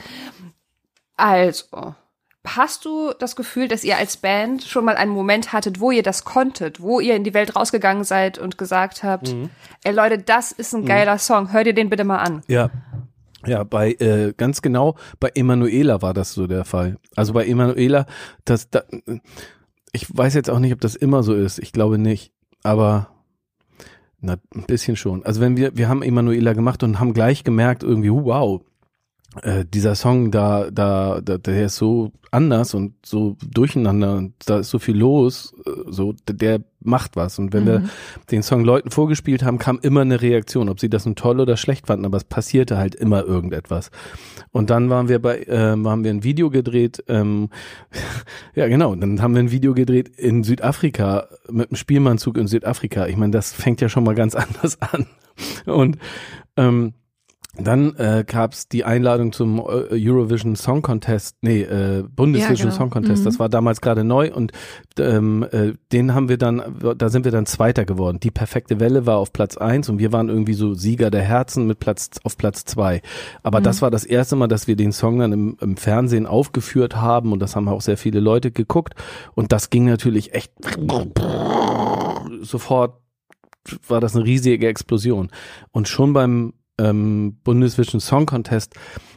Also, 1.16 1.96
hast 2.46 2.86
du 2.86 3.12
das 3.20 3.36
Gefühl, 3.36 3.68
dass 3.68 3.84
ihr 3.84 3.98
als 3.98 4.18
Band 4.18 4.64
schon 4.64 4.86
mal 4.86 4.96
einen 4.96 5.12
Moment 5.12 5.54
hattet, 5.54 5.80
wo 5.80 5.92
ihr 5.92 6.04
das 6.04 6.24
konntet, 6.26 6.82
wo 6.82 7.00
ihr 7.00 7.16
in 7.16 7.24
die 7.24 7.34
Welt 7.34 7.56
rausgegangen 7.56 8.04
seid 8.04 8.38
und 8.38 8.58
gesagt 8.58 9.04
habt, 9.04 9.34
Mhm. 9.34 9.50
ey 9.84 9.94
Leute, 9.94 10.18
das 10.18 10.52
ist 10.52 10.74
ein 10.74 10.86
geiler 10.86 11.18
Song, 11.18 11.52
hör 11.54 11.64
dir 11.64 11.74
den 11.74 11.90
bitte 11.90 12.04
mal 12.04 12.18
an. 12.20 12.42
Ja. 12.48 12.70
Ja, 13.48 13.64
bei 13.64 13.92
äh, 13.94 14.34
ganz 14.36 14.64
genau 14.64 14.96
bei 15.20 15.30
Emanuela 15.36 16.02
war 16.02 16.16
das 16.16 16.34
so 16.34 16.48
der 16.48 16.66
Fall. 16.66 16.98
Also 17.16 17.34
bei 17.34 17.46
Emanuela, 17.46 18.08
das 18.44 18.72
da, 18.72 18.82
ich 19.92 20.08
weiß 20.18 20.34
jetzt 20.34 20.50
auch 20.50 20.58
nicht, 20.58 20.74
ob 20.74 20.82
das 20.82 20.96
immer 20.96 21.22
so 21.22 21.36
ist. 21.36 21.60
Ich 21.60 21.72
glaube 21.72 22.00
nicht, 22.00 22.32
aber 22.64 23.10
na, 24.20 24.38
ein 24.56 24.64
bisschen 24.66 24.96
schon. 24.96 25.24
Also 25.26 25.42
wenn 25.42 25.58
wir 25.58 25.78
wir 25.78 25.88
haben 25.90 26.02
Emanuela 26.02 26.54
gemacht 26.54 26.82
und 26.82 27.00
haben 27.00 27.14
gleich 27.14 27.44
gemerkt 27.44 27.84
irgendwie, 27.84 28.10
wow, 28.12 28.62
äh, 29.42 29.66
dieser 29.66 29.96
Song 29.96 30.32
da 30.32 30.70
da, 30.72 31.22
da 31.22 31.38
der 31.38 31.66
ist 31.66 31.78
so 31.78 32.12
anders 32.32 32.74
und 32.74 32.94
so 33.06 33.38
durcheinander 33.50 34.16
und 34.16 34.34
da 34.46 34.60
ist 34.60 34.70
so 34.70 34.80
viel 34.80 34.98
los, 34.98 35.54
äh, 35.66 35.72
so 35.88 36.14
der, 36.28 36.62
macht 36.82 37.16
was 37.16 37.40
und 37.40 37.52
wenn 37.52 37.66
wir 37.66 37.90
den 38.30 38.44
Song 38.44 38.64
Leuten 38.64 38.92
vorgespielt 38.92 39.44
haben, 39.44 39.58
kam 39.58 39.80
immer 39.82 40.02
eine 40.02 40.22
Reaktion, 40.22 40.70
ob 40.70 40.80
sie 40.80 40.90
das 40.90 41.06
nun 41.06 41.16
toll 41.16 41.40
oder 41.40 41.58
schlecht 41.58 41.88
fanden, 41.88 42.06
aber 42.06 42.18
es 42.18 42.24
passierte 42.24 42.78
halt 42.78 42.94
immer 42.94 43.24
irgendetwas. 43.24 43.90
Und 44.52 44.70
dann 44.70 44.92
waren 44.92 45.10
wir 45.10 45.20
bei, 45.20 45.40
äh, 45.40 45.58
haben 45.58 46.04
wir 46.04 46.12
ein 46.12 46.24
Video 46.24 46.52
gedreht, 46.52 47.04
ähm, 47.08 47.50
ja 48.56 48.68
genau, 48.68 48.94
dann 48.94 49.20
haben 49.20 49.34
wir 49.34 49.42
ein 49.42 49.50
Video 49.52 49.74
gedreht 49.74 50.10
in 50.10 50.44
Südafrika, 50.44 51.28
mit 51.50 51.70
einem 51.70 51.76
Spielmannzug 51.76 52.38
in 52.38 52.46
Südafrika. 52.46 53.08
Ich 53.08 53.18
meine, 53.18 53.32
das 53.32 53.52
fängt 53.52 53.82
ja 53.82 53.90
schon 53.90 54.04
mal 54.04 54.16
ganz 54.16 54.36
anders 54.36 54.80
an. 54.80 55.08
Und 55.66 55.98
ähm, 56.56 56.94
dann 57.58 57.96
äh, 57.96 58.24
gab 58.28 58.54
es 58.54 58.68
die 58.68 58.84
Einladung 58.84 59.32
zum 59.32 59.60
äh, 59.60 59.88
Eurovision 59.92 60.56
Song 60.56 60.82
Contest, 60.82 61.38
nee, 61.42 61.62
äh, 61.62 62.04
Bundesvision 62.04 62.70
genau. 62.70 62.78
Song 62.78 62.90
Contest. 62.90 63.22
Mhm. 63.22 63.26
Das 63.26 63.40
war 63.40 63.50
damals 63.50 63.82
gerade 63.82 64.04
neu 64.04 64.34
und 64.34 64.52
ähm, 65.00 65.46
äh, 65.52 65.74
den 65.92 66.14
haben 66.14 66.30
wir 66.30 66.38
dann, 66.38 66.62
da 66.98 67.10
sind 67.10 67.26
wir 67.26 67.32
dann 67.32 67.46
Zweiter 67.46 67.86
geworden. 67.86 68.20
Die 68.20 68.32
perfekte 68.32 68.80
Welle 68.80 69.06
war 69.06 69.18
auf 69.18 69.32
Platz 69.32 69.58
eins 69.58 69.90
und 69.90 70.00
wir 70.00 70.12
waren 70.12 70.30
irgendwie 70.30 70.54
so 70.54 70.74
Sieger 70.74 71.12
der 71.12 71.24
Herzen 71.24 71.66
mit 71.68 71.80
Platz 71.80 72.10
auf 72.24 72.38
Platz 72.38 72.66
zwei. 72.66 73.02
Aber 73.44 73.62
das 73.62 73.82
war 73.82 73.92
das 73.92 74.04
erste 74.04 74.36
Mal, 74.36 74.48
dass 74.48 74.68
wir 74.68 74.76
den 74.76 74.92
Song 74.92 75.20
dann 75.20 75.32
im, 75.32 75.58
im 75.62 75.78
Fernsehen 75.78 76.26
aufgeführt 76.26 76.98
haben 76.98 77.32
und 77.32 77.40
das 77.40 77.56
haben 77.56 77.68
auch 77.70 77.82
sehr 77.82 77.98
viele 77.98 78.20
Leute 78.20 78.52
geguckt 78.52 78.96
und 79.34 79.52
das 79.52 79.70
ging 79.70 79.86
natürlich 79.86 80.34
echt 80.34 80.52
sofort 82.42 83.00
war 83.88 84.00
das 84.00 84.16
eine 84.16 84.26
riesige 84.26 84.68
Explosion. 84.68 85.30
Und 85.72 85.88
schon 85.88 86.14
beim 86.14 86.54
ähm, 86.78 87.38
Bundesvision 87.44 88.00
Song 88.02 88.26
Contest, 88.26 88.74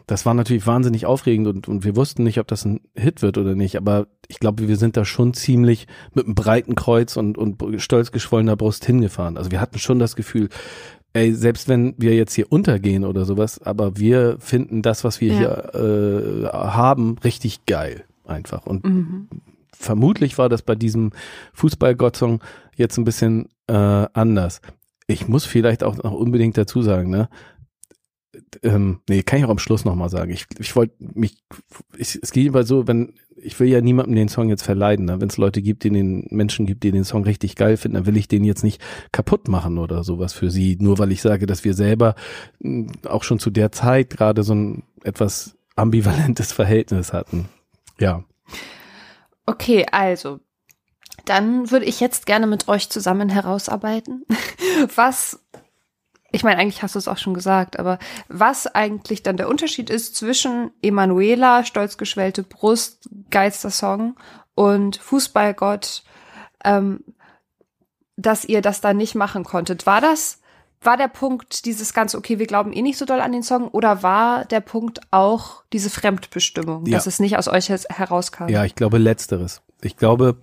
das 0.07 0.25
war 0.25 0.35
natürlich 0.35 0.67
wahnsinnig 0.67 1.07
aufregend 1.07 1.49
und, 1.49 1.69
und 1.69 1.85
wir 1.85 1.97
wussten 1.97 2.23
nicht, 2.25 2.39
ob 2.39 2.47
das 2.49 2.65
ein 2.65 2.81
Hit 2.95 3.21
wird 3.23 3.37
oder 3.39 3.55
nicht, 3.55 3.77
aber 3.77 4.07
ich 4.29 4.39
glaube, 4.39 4.69
wir 4.69 4.77
sind 4.77 4.97
da 4.97 5.05
schon 5.05 5.35
ziemlich 5.35 5.87
mit 6.15 6.25
einem 6.27 6.35
breiten 6.35 6.75
Kreuz 6.75 7.17
und, 7.17 7.37
und 7.37 7.63
stolz 7.83 8.13
geschwollener 8.13 8.57
Brust 8.57 8.85
hingefahren. 8.85 9.37
Also 9.37 9.51
wir 9.51 9.61
hatten 9.61 9.79
schon 9.79 9.99
das 9.99 10.17
Gefühl, 10.17 10.49
ey, 11.13 11.33
selbst 11.35 11.69
wenn 11.69 11.95
wir 11.99 12.15
jetzt 12.15 12.35
hier 12.35 12.51
untergehen 12.53 13.05
oder 13.05 13.25
sowas, 13.25 13.61
aber 13.61 13.97
wir 13.97 14.37
finden 14.39 14.83
das, 14.83 15.05
was 15.05 15.21
wir 15.21 15.33
Ja. 15.33 15.39
hier 15.39 15.75
äh, 15.75 16.47
haben, 16.53 17.17
richtig 17.25 17.67
geil 17.67 18.05
einfach. 18.25 18.67
Und 18.67 19.29
vermutlich 19.73 20.39
war 20.39 20.49
das 20.49 20.63
bei 20.63 20.75
diesem 20.75 21.11
Fußball-Gott-Song 21.55 22.41
jetzt 22.77 22.99
ein 22.99 23.05
bisschen 23.05 23.49
äh, 23.67 23.73
anders. 23.73 24.61
Ich 25.09 25.27
muss 25.27 25.45
vielleicht 25.45 25.83
auch 25.83 25.97
noch 25.97 26.13
unbedingt 26.13 26.57
dazu 26.57 26.83
sagen, 26.83 27.11
ne? 27.11 27.29
ähm, 28.63 29.01
nee, 29.09 29.23
kann 29.23 29.39
ich 29.39 29.45
auch 29.45 29.51
am 29.51 29.59
Schluss 29.59 29.85
nochmal 29.85 30.09
sagen. 30.09 30.31
Ich, 30.33 30.47
ich 30.59 30.75
wollte 30.77 30.95
mich, 30.99 31.37
ich, 31.97 32.19
es 32.21 32.31
geht 32.31 32.47
immer 32.47 32.65
so, 32.65 32.87
wenn, 32.87 33.15
ich 33.37 33.59
will 33.61 33.69
ja 33.69 33.81
niemandem 33.81 34.17
den 34.17 34.29
Song 34.29 34.49
jetzt 34.49 34.63
verleiden. 34.63 35.07
Ne? 35.07 35.21
Wenn 35.21 35.29
es 35.29 35.37
Leute 35.37 35.63
gibt, 35.63 35.85
die 35.85 35.91
den 35.91 36.27
Menschen 36.31 36.67
gibt, 36.67 36.83
die 36.83 36.91
den 36.91 37.05
Song 37.05 37.25
richtig 37.25 37.57
geil 37.57 37.77
finden, 37.77 37.97
dann 37.97 38.07
will 38.07 38.17
ich 38.17 38.29
den 38.29 38.45
jetzt 38.45 38.65
nicht 38.65 38.83
kaputt 39.13 39.49
machen 39.49 39.79
oder 39.79 40.05
sowas 40.05 40.33
für 40.33 40.51
sie. 40.51 40.77
Nur 40.81 40.99
weil 40.99 41.13
ich 41.13 41.23
sage, 41.23 41.47
dass 41.47 41.65
wir 41.65 41.75
selber 41.75 42.15
mh, 42.61 42.93
auch 43.09 43.23
schon 43.23 43.39
zu 43.39 43.51
der 43.51 43.73
Zeit 43.73 44.11
gerade 44.11 44.43
so 44.43 44.55
ein 44.55 44.83
etwas 45.03 45.57
ambivalentes 45.77 46.53
Verhältnis 46.53 47.13
hatten. 47.13 47.49
Ja. 47.99 48.25
Okay, 49.47 49.87
also 49.91 50.41
dann 51.25 51.71
würde 51.71 51.87
ich 51.87 52.01
jetzt 52.01 52.27
gerne 52.27 52.47
mit 52.47 52.69
euch 52.69 52.89
zusammen 52.91 53.29
herausarbeiten, 53.29 54.25
was, 54.95 55.41
ich 56.31 56.43
meine, 56.45 56.59
eigentlich 56.61 56.83
hast 56.83 56.95
du 56.95 56.99
es 56.99 57.09
auch 57.09 57.19
schon 57.19 57.35
gesagt, 57.35 57.79
aber 57.79 57.99
was 58.29 58.66
eigentlich 58.66 59.23
dann 59.23 59.37
der 59.37 59.49
Unterschied 59.49 59.91
ist 59.91 60.14
zwischen 60.16 60.71
Emanuela, 60.83 61.64
stolz 61.64 61.97
geschwellte 61.99 62.43
Brust, 62.43 63.09
geilster 63.31 63.71
Song 63.71 64.16
und 64.55 64.97
Fußballgott, 64.97 66.03
ähm, 66.64 67.05
dass 68.16 68.45
ihr 68.45 68.62
das 68.62 68.81
dann 68.81 68.97
nicht 68.97 69.14
machen 69.14 69.45
konntet. 69.45 69.87
War 69.87 70.01
das, 70.01 70.41
war 70.81 70.97
der 70.97 71.09
Punkt 71.09 71.64
dieses 71.66 71.93
ganze, 71.95 72.19
okay, 72.19 72.39
wir 72.39 72.47
glauben 72.47 72.73
eh 72.73 72.83
nicht 72.83 72.99
so 72.99 73.05
doll 73.05 73.21
an 73.21 73.33
den 73.33 73.43
Song, 73.43 73.69
oder 73.69 74.03
war 74.03 74.45
der 74.45 74.61
Punkt 74.61 75.01
auch 75.11 75.62
diese 75.73 75.91
Fremdbestimmung, 75.91 76.87
Ja. 76.87 76.97
dass 76.97 77.07
es 77.07 77.21
nicht 77.21 77.37
aus 77.39 77.49
euch 77.49 77.69
herauskam? 77.69 78.49
Ja, 78.49 78.64
ich 78.64 78.75
glaube 78.75 78.99
letzteres. 78.99 79.62
Ich 79.81 79.97
glaube, 79.97 80.39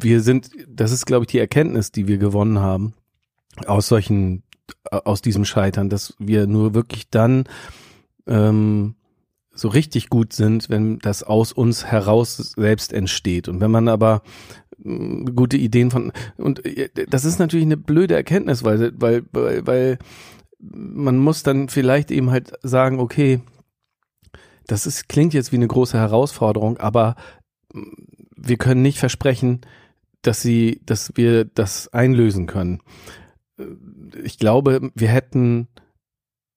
wir 0.00 0.20
sind, 0.20 0.50
das 0.68 0.92
ist, 0.92 1.06
glaube 1.06 1.24
ich, 1.24 1.30
die 1.30 1.38
Erkenntnis, 1.38 1.92
die 1.92 2.08
wir 2.08 2.18
gewonnen 2.18 2.58
haben 2.58 2.94
aus 3.66 3.88
solchen, 3.88 4.42
aus 4.90 5.22
diesem 5.22 5.44
Scheitern, 5.44 5.88
dass 5.88 6.14
wir 6.18 6.46
nur 6.46 6.74
wirklich 6.74 7.08
dann 7.10 7.44
ähm, 8.26 8.94
so 9.58 9.68
richtig 9.68 10.08
gut 10.08 10.32
sind, 10.32 10.70
wenn 10.70 10.98
das 11.00 11.22
aus 11.22 11.52
uns 11.52 11.86
heraus 11.86 12.36
selbst 12.56 12.92
entsteht. 12.92 13.48
Und 13.48 13.60
wenn 13.60 13.70
man 13.70 13.88
aber 13.88 14.22
mh, 14.78 15.32
gute 15.32 15.56
Ideen 15.56 15.90
von 15.90 16.12
und 16.36 16.64
äh, 16.64 16.88
das 17.08 17.24
ist 17.24 17.38
natürlich 17.38 17.66
eine 17.66 17.76
blöde 17.76 18.14
Erkenntnis, 18.14 18.64
weil 18.64 18.92
weil 18.96 19.24
weil, 19.32 19.98
man 20.60 21.18
muss 21.18 21.42
dann 21.42 21.68
vielleicht 21.68 22.10
eben 22.10 22.30
halt 22.30 22.52
sagen, 22.62 22.98
okay, 23.00 23.40
das 24.66 24.86
ist 24.86 25.08
klingt 25.08 25.34
jetzt 25.34 25.52
wie 25.52 25.56
eine 25.56 25.68
große 25.68 25.98
Herausforderung, 25.98 26.78
aber 26.78 27.16
mh, 27.72 27.86
wir 28.40 28.56
können 28.56 28.82
nicht 28.82 28.98
versprechen, 28.98 29.60
dass 30.22 30.42
sie, 30.42 30.80
dass 30.84 31.12
wir 31.16 31.44
das 31.44 31.92
einlösen 31.92 32.46
können. 32.46 32.80
Äh, 33.58 33.64
Ich 34.24 34.38
glaube, 34.38 34.90
wir 34.94 35.08
hätten 35.08 35.68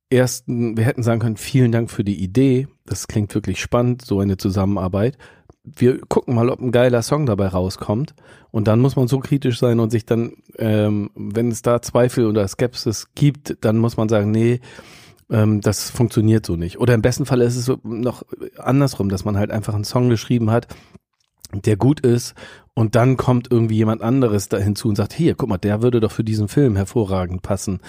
ersten, 0.10 0.78
wir 0.78 0.86
hätten 0.86 1.04
sagen 1.04 1.22
können, 1.22 1.38
vielen 1.38 1.72
Dank 1.72 1.90
für 1.90 2.04
die 2.04 2.22
Idee. 2.22 2.68
Das 2.86 3.08
klingt 3.08 3.34
wirklich 3.34 3.62
spannend, 3.62 4.04
so 4.04 4.20
eine 4.20 4.38
Zusammenarbeit. 4.38 5.18
Wir 5.64 6.02
gucken 6.02 6.36
mal, 6.36 6.50
ob 6.50 6.60
ein 6.60 6.72
geiler 6.72 7.02
Song 7.02 7.26
dabei 7.26 7.48
rauskommt. 7.48 8.16
Und 8.50 8.68
dann 8.68 8.80
muss 8.80 8.96
man 8.96 9.08
so 9.08 9.20
kritisch 9.20 9.60
sein 9.60 9.80
und 9.80 9.92
sich 9.92 10.06
dann, 10.06 10.34
ähm, 10.58 11.12
wenn 11.16 11.50
es 11.52 11.62
da 11.62 11.82
Zweifel 11.82 12.26
oder 12.26 12.48
Skepsis 12.48 13.14
gibt, 13.16 13.58
dann 13.62 13.78
muss 13.78 13.96
man 13.96 14.10
sagen, 14.10 14.32
nee, 14.32 14.60
ähm, 15.30 15.62
das 15.62 15.90
funktioniert 15.90 16.46
so 16.46 16.56
nicht. 16.56 16.80
Oder 16.80 16.94
im 16.94 17.02
besten 17.02 17.26
Fall 17.26 17.42
ist 17.42 17.56
es 17.56 17.66
so 17.66 17.80
noch 17.84 18.24
andersrum, 18.58 19.10
dass 19.10 19.24
man 19.24 19.38
halt 19.38 19.52
einfach 19.52 19.74
einen 19.74 19.86
Song 19.86 20.10
geschrieben 20.10 20.52
hat, 20.52 20.68
der 21.54 21.76
gut 21.78 22.00
ist 22.00 22.34
und 22.74 22.96
dann 22.96 23.18
kommt 23.18 23.52
irgendwie 23.52 23.76
jemand 23.76 24.02
anderes 24.02 24.48
da 24.50 24.58
hinzu 24.58 24.88
und 24.90 24.96
sagt, 24.96 25.14
hier, 25.14 25.36
guck 25.36 25.50
mal, 25.50 25.58
der 25.58 25.82
würde 25.82 26.00
doch 26.00 26.12
für 26.12 26.24
diesen 26.24 26.48
Film 26.48 26.76
hervorragend 26.76 27.42
passen. 27.42 27.80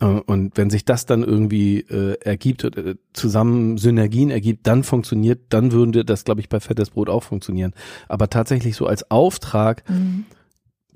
Äh, 0.00 0.06
Und 0.06 0.56
wenn 0.56 0.70
sich 0.70 0.84
das 0.84 1.06
dann 1.06 1.22
irgendwie 1.22 1.80
äh, 1.80 2.18
ergibt, 2.20 2.64
äh, 2.64 2.96
zusammen 3.12 3.78
Synergien 3.78 4.30
ergibt, 4.30 4.66
dann 4.66 4.82
funktioniert, 4.82 5.40
dann 5.50 5.70
würde 5.70 6.04
das, 6.04 6.24
glaube 6.24 6.40
ich, 6.40 6.48
bei 6.48 6.58
Fettes 6.60 6.90
Brot 6.90 7.08
auch 7.08 7.22
funktionieren. 7.22 7.72
Aber 8.08 8.28
tatsächlich 8.28 8.74
so 8.76 8.86
als 8.86 9.08
Auftrag 9.10 9.88
Mhm. 9.88 10.24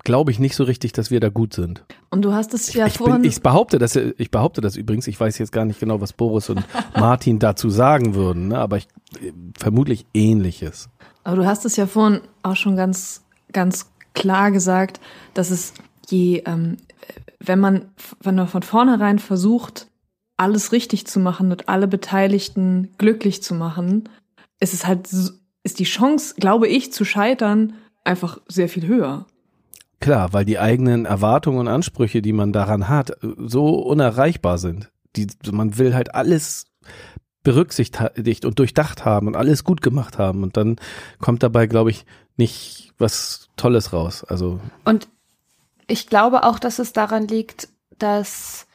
glaube 0.03 0.31
ich 0.31 0.39
nicht 0.39 0.55
so 0.55 0.63
richtig, 0.63 0.91
dass 0.93 1.11
wir 1.11 1.19
da 1.19 1.29
gut 1.29 1.53
sind. 1.53 1.85
Und 2.09 2.23
du 2.23 2.33
hast 2.33 2.53
es 2.53 2.73
ja 2.73 2.87
ich, 2.87 2.97
vorhin. 2.97 3.21
bin, 3.21 3.29
ich 3.29 3.41
behaupte 3.41 3.79
das, 3.79 3.95
ich 3.95 4.31
behaupte 4.31 4.59
das 4.61 4.75
übrigens. 4.75 5.07
Ich 5.07 5.19
weiß 5.19 5.37
jetzt 5.37 5.51
gar 5.51 5.65
nicht 5.65 5.79
genau, 5.79 6.01
was 6.01 6.13
Boris 6.13 6.49
und 6.49 6.61
Martin 6.95 7.39
dazu 7.39 7.69
sagen 7.69 8.15
würden, 8.15 8.49
ne? 8.49 8.59
aber 8.59 8.77
ich 8.77 8.87
äh, 9.21 9.31
vermutlich 9.57 10.05
Ähnliches. 10.13 10.89
Aber 11.23 11.35
du 11.35 11.45
hast 11.45 11.65
es 11.65 11.75
ja 11.75 11.87
vorhin 11.87 12.21
auch 12.43 12.55
schon 12.55 12.75
ganz, 12.75 13.23
ganz 13.51 13.91
klar 14.13 14.51
gesagt, 14.51 14.99
dass 15.33 15.51
es 15.51 15.73
je, 16.07 16.43
ähm, 16.45 16.77
wenn 17.39 17.59
man, 17.59 17.85
wenn 18.21 18.35
man 18.35 18.47
von 18.47 18.63
vornherein 18.63 19.19
versucht, 19.19 19.87
alles 20.37 20.71
richtig 20.71 21.05
zu 21.05 21.19
machen 21.19 21.51
und 21.51 21.67
alle 21.67 21.87
Beteiligten 21.87 22.93
glücklich 22.97 23.43
zu 23.43 23.53
machen, 23.53 24.07
ist 24.59 24.73
es 24.73 24.87
halt, 24.87 25.09
ist 25.63 25.79
die 25.79 25.83
Chance, 25.83 26.35
glaube 26.37 26.67
ich, 26.67 26.93
zu 26.93 27.03
scheitern 27.05 27.73
einfach 28.03 28.39
sehr 28.47 28.69
viel 28.69 28.87
höher. 28.87 29.25
Klar, 29.99 30.31
weil 30.31 30.45
die 30.45 30.59
eigenen 30.59 31.05
Erwartungen 31.05 31.59
und 31.59 31.67
Ansprüche, 31.67 32.21
die 32.21 32.31
man 32.31 32.53
daran 32.53 32.87
hat, 32.87 33.11
so 33.21 33.75
unerreichbar 33.75 34.57
sind. 34.57 34.89
Die, 35.15 35.27
man 35.51 35.77
will 35.77 35.93
halt 35.93 36.15
alles 36.15 36.65
berücksichtigt 37.43 38.45
und 38.45 38.59
durchdacht 38.59 39.05
haben 39.05 39.27
und 39.27 39.35
alles 39.35 39.63
gut 39.63 39.81
gemacht 39.81 40.17
haben. 40.17 40.43
Und 40.43 40.57
dann 40.57 40.77
kommt 41.19 41.43
dabei, 41.43 41.67
glaube 41.67 41.89
ich, 41.89 42.05
nicht 42.37 42.93
was 42.97 43.49
Tolles 43.55 43.93
raus. 43.93 44.23
Also, 44.23 44.59
Und 44.85 45.07
ich 45.87 46.07
glaube 46.07 46.43
auch, 46.43 46.59
dass 46.59 46.79
es 46.79 46.93
daran 46.93 47.27
liegt, 47.27 47.69
dass 47.97 48.67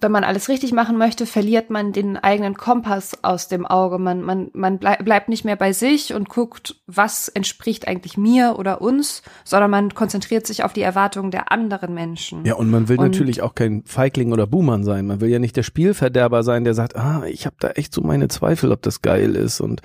wenn 0.00 0.12
man 0.12 0.24
alles 0.24 0.48
richtig 0.48 0.72
machen 0.72 0.98
möchte, 0.98 1.26
verliert 1.26 1.70
man 1.70 1.92
den 1.92 2.16
eigenen 2.16 2.54
Kompass 2.54 3.22
aus 3.22 3.48
dem 3.48 3.64
Auge. 3.66 3.98
Man, 3.98 4.22
man, 4.22 4.50
man 4.52 4.78
blei 4.78 4.96
bleibt 4.96 5.28
nicht 5.28 5.44
mehr 5.44 5.56
bei 5.56 5.72
sich 5.72 6.12
und 6.14 6.28
guckt, 6.28 6.76
was 6.86 7.28
entspricht 7.28 7.88
eigentlich 7.88 8.16
mir 8.16 8.56
oder 8.58 8.80
uns, 8.80 9.22
sondern 9.44 9.70
man 9.70 9.94
konzentriert 9.94 10.46
sich 10.46 10.64
auf 10.64 10.72
die 10.72 10.82
Erwartungen 10.82 11.30
der 11.30 11.50
anderen 11.52 11.94
Menschen. 11.94 12.44
ja, 12.44 12.54
und 12.54 12.70
man 12.70 12.88
will 12.88 12.98
Und- 12.98 13.04
natürlich 13.10 13.42
auch 13.42 13.54
kein 13.54 13.82
Feigling 13.86 14.32
oder 14.32 14.46
Buhmann 14.46 14.84
sein. 14.84 15.06
Man 15.06 15.20
will 15.20 15.28
ja 15.30 15.38
nicht 15.38 15.56
der 15.56 15.62
Spielverderber 15.62 16.42
sein, 16.42 16.64
der 16.64 16.74
sagt, 16.74 16.96
ah, 16.96 17.24
ich 17.26 17.46
habe 17.46 17.56
da 17.58 17.70
echt 17.70 17.92
so 17.94 18.02
meine 18.02 18.28
Zweifel, 18.28 18.72
ob 18.72 18.82
das 18.82 19.02
geil 19.02 19.34
ist. 19.36 19.60
Und 19.60 19.80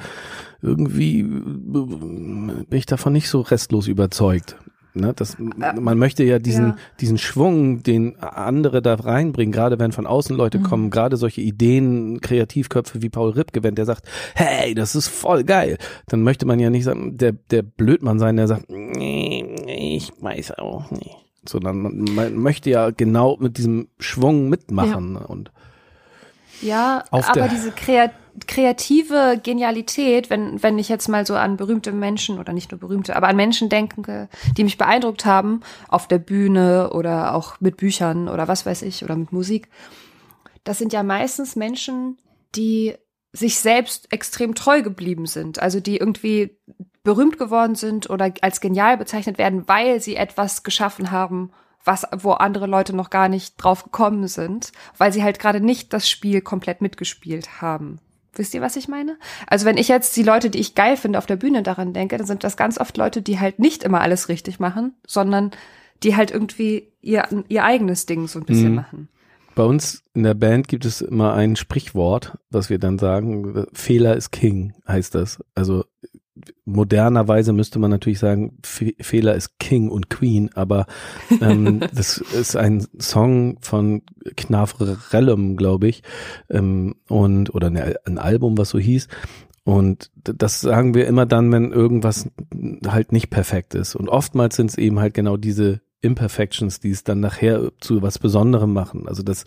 irgendwie 0.61 1.21
äh, 1.21 1.23
bin 1.23 2.65
ich 2.71 2.85
davon 2.85 3.13
nicht 3.13 3.29
so 3.29 3.41
restlos 3.41 3.87
überzeugt. 3.87 4.55
Ne, 4.93 5.13
das, 5.15 5.37
man 5.39 5.97
möchte 5.97 6.23
ja 6.25 6.37
diesen, 6.37 6.67
ja. 6.67 6.75
diesen 6.99 7.17
Schwung, 7.17 7.81
den 7.81 8.19
andere 8.19 8.81
da 8.81 8.95
reinbringen, 8.95 9.53
gerade 9.53 9.79
wenn 9.79 9.93
von 9.93 10.05
außen 10.05 10.35
Leute 10.35 10.59
Mhm. 10.59 10.63
kommen, 10.63 10.89
gerade 10.89 11.15
solche 11.15 11.39
Ideen, 11.39 12.19
Kreativköpfe 12.19 13.01
wie 13.01 13.09
Paul 13.09 13.31
Ripke, 13.31 13.63
wenn 13.63 13.75
der 13.75 13.85
sagt, 13.85 14.05
hey, 14.35 14.75
das 14.75 14.95
ist 14.95 15.07
voll 15.07 15.45
geil, 15.45 15.77
dann 16.07 16.23
möchte 16.23 16.45
man 16.45 16.59
ja 16.59 16.69
nicht 16.69 16.83
sagen, 16.83 17.15
der, 17.17 17.31
der 17.31 17.61
Blödmann 17.61 18.19
sein, 18.19 18.35
der 18.35 18.47
sagt, 18.47 18.65
nee, 18.69 19.55
ich 19.65 20.11
weiß 20.19 20.57
auch 20.57 20.91
nicht. 20.91 21.15
Sondern 21.47 21.79
man, 21.79 22.03
man 22.13 22.35
möchte 22.35 22.69
ja 22.69 22.91
genau 22.91 23.37
mit 23.39 23.57
diesem 23.57 23.87
Schwung 23.97 24.49
mitmachen. 24.49 25.15
Und 25.15 25.51
Ja, 26.61 27.03
Auf 27.11 27.29
aber 27.29 27.47
diese 27.47 27.71
Kreat 27.71 28.11
kreative 28.47 29.39
Genialität, 29.43 30.29
wenn, 30.29 30.63
wenn 30.63 30.79
ich 30.79 30.89
jetzt 30.89 31.09
mal 31.09 31.25
so 31.25 31.35
an 31.35 31.57
berühmte 31.57 31.91
Menschen 31.91 32.39
oder 32.39 32.53
nicht 32.53 32.71
nur 32.71 32.79
berühmte, 32.79 33.15
aber 33.15 33.27
an 33.27 33.35
Menschen 33.35 33.67
denke, 33.67 34.29
die 34.55 34.63
mich 34.63 34.77
beeindruckt 34.77 35.25
haben, 35.25 35.61
auf 35.89 36.07
der 36.07 36.19
Bühne 36.19 36.91
oder 36.93 37.35
auch 37.35 37.59
mit 37.59 37.77
Büchern 37.77 38.29
oder 38.29 38.47
was 38.47 38.65
weiß 38.65 38.83
ich 38.83 39.03
oder 39.03 39.15
mit 39.17 39.33
Musik, 39.33 39.67
das 40.63 40.77
sind 40.77 40.93
ja 40.93 41.03
meistens 41.03 41.55
Menschen, 41.55 42.17
die 42.55 42.95
sich 43.33 43.59
selbst 43.59 44.11
extrem 44.11 44.55
treu 44.55 44.81
geblieben 44.81 45.25
sind, 45.25 45.61
also 45.61 45.79
die 45.79 45.97
irgendwie 45.97 46.57
berühmt 47.03 47.37
geworden 47.37 47.75
sind 47.75 48.09
oder 48.09 48.31
als 48.41 48.61
genial 48.61 48.97
bezeichnet 48.97 49.37
werden, 49.37 49.67
weil 49.67 50.01
sie 50.01 50.15
etwas 50.15 50.63
geschaffen 50.63 51.11
haben, 51.11 51.51
was, 51.85 52.05
wo 52.17 52.31
andere 52.31 52.67
Leute 52.67 52.95
noch 52.95 53.09
gar 53.09 53.27
nicht 53.29 53.55
drauf 53.57 53.83
gekommen 53.83 54.27
sind, 54.27 54.71
weil 54.97 55.11
sie 55.13 55.23
halt 55.23 55.39
gerade 55.39 55.61
nicht 55.61 55.93
das 55.93 56.09
Spiel 56.09 56.41
komplett 56.41 56.81
mitgespielt 56.81 57.61
haben. 57.61 57.99
Wisst 58.33 58.53
ihr, 58.53 58.61
was 58.61 58.75
ich 58.77 58.87
meine? 58.87 59.17
Also 59.47 59.65
wenn 59.65 59.77
ich 59.77 59.87
jetzt 59.89 60.15
die 60.15 60.23
Leute, 60.23 60.49
die 60.49 60.59
ich 60.59 60.73
geil 60.75 60.95
finde, 60.95 61.17
auf 61.17 61.25
der 61.25 61.35
Bühne 61.35 61.63
daran 61.63 61.91
denke, 61.93 62.17
dann 62.17 62.27
sind 62.27 62.43
das 62.43 62.55
ganz 62.55 62.77
oft 62.79 62.95
Leute, 62.97 63.21
die 63.21 63.39
halt 63.39 63.59
nicht 63.59 63.83
immer 63.83 63.99
alles 64.01 64.29
richtig 64.29 64.59
machen, 64.59 64.93
sondern 65.05 65.51
die 66.03 66.15
halt 66.15 66.31
irgendwie 66.31 66.87
ihr, 67.01 67.27
ihr 67.49 67.63
eigenes 67.65 68.05
Ding 68.05 68.27
so 68.27 68.39
ein 68.39 68.45
bisschen 68.45 68.69
Mhm. 68.69 68.75
machen. 68.75 69.07
bei 69.53 69.63
uns 69.63 70.01
in 70.13 70.23
der 70.23 70.33
Band 70.33 70.69
gibt 70.69 70.85
es 70.85 71.01
immer 71.01 71.33
ein 71.33 71.57
Sprichwort, 71.57 72.37
was 72.49 72.69
wir 72.69 72.79
dann 72.79 72.97
sagen, 72.97 73.65
Fehler 73.73 74.15
ist 74.15 74.31
King, 74.31 74.73
heißt 74.87 75.13
das. 75.13 75.43
Also 75.55 75.83
modernerweise 76.65 77.53
müsste 77.53 77.79
man 77.79 77.91
natürlich 77.91 78.19
sagen, 78.19 78.57
Fe 78.63 78.93
Fehler 78.99 79.35
ist 79.35 79.59
King 79.59 79.89
und 79.89 80.09
Queen, 80.09 80.49
aber 80.53 80.85
ähm, 81.41 81.81
das 81.93 82.17
ist 82.17 82.55
ein 82.55 82.87
Song 82.99 83.57
von 83.61 84.03
Knafrellum, 84.35 85.57
glaube 85.57 85.87
ich, 85.87 86.03
ähm, 86.49 86.95
und 87.07 87.53
oder 87.53 87.67
eine, 87.67 87.95
ein 88.05 88.17
Album, 88.17 88.57
was 88.57 88.69
so 88.69 88.79
hieß. 88.79 89.07
Und 89.63 90.09
das 90.23 90.61
sagen 90.61 90.95
wir 90.95 91.05
immer 91.07 91.25
dann, 91.25 91.51
wenn 91.51 91.71
irgendwas 91.71 92.29
halt 92.87 93.11
nicht 93.11 93.29
perfekt 93.29 93.75
ist. 93.75 93.95
Und 93.95 94.09
oftmals 94.09 94.55
sind 94.55 94.71
es 94.71 94.77
eben 94.77 94.99
halt 94.99 95.13
genau 95.13 95.37
diese 95.37 95.81
Imperfections, 96.01 96.79
die 96.79 96.89
es 96.89 97.03
dann 97.03 97.19
nachher 97.19 97.71
zu 97.79 98.01
was 98.01 98.17
Besonderem 98.17 98.73
machen. 98.73 99.07
Also 99.07 99.21
das, 99.21 99.45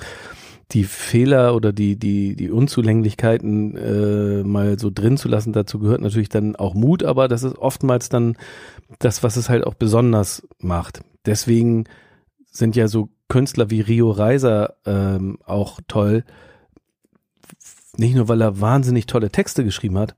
die 0.72 0.84
Fehler 0.84 1.54
oder 1.54 1.72
die, 1.72 1.96
die, 1.96 2.36
die 2.36 2.50
Unzulänglichkeiten 2.50 3.76
äh, 3.76 4.42
mal 4.44 4.78
so 4.78 4.90
drin 4.90 5.16
zu 5.16 5.28
lassen, 5.28 5.52
dazu 5.52 5.78
gehört 5.78 6.00
natürlich 6.00 6.28
dann 6.28 6.56
auch 6.56 6.74
Mut, 6.74 7.02
aber 7.02 7.28
das 7.28 7.42
ist 7.42 7.58
oftmals 7.58 8.08
dann 8.08 8.36
das, 8.98 9.22
was 9.22 9.36
es 9.36 9.48
halt 9.48 9.66
auch 9.66 9.74
besonders 9.74 10.46
macht. 10.58 11.00
Deswegen 11.26 11.84
sind 12.50 12.76
ja 12.76 12.88
so 12.88 13.10
Künstler 13.28 13.70
wie 13.70 13.80
Rio 13.80 14.10
Reiser 14.10 14.76
ähm, 14.86 15.38
auch 15.44 15.80
toll. 15.88 16.24
Nicht 17.96 18.14
nur, 18.14 18.28
weil 18.28 18.40
er 18.40 18.60
wahnsinnig 18.60 19.06
tolle 19.06 19.30
Texte 19.30 19.64
geschrieben 19.64 19.98
hat, 19.98 20.16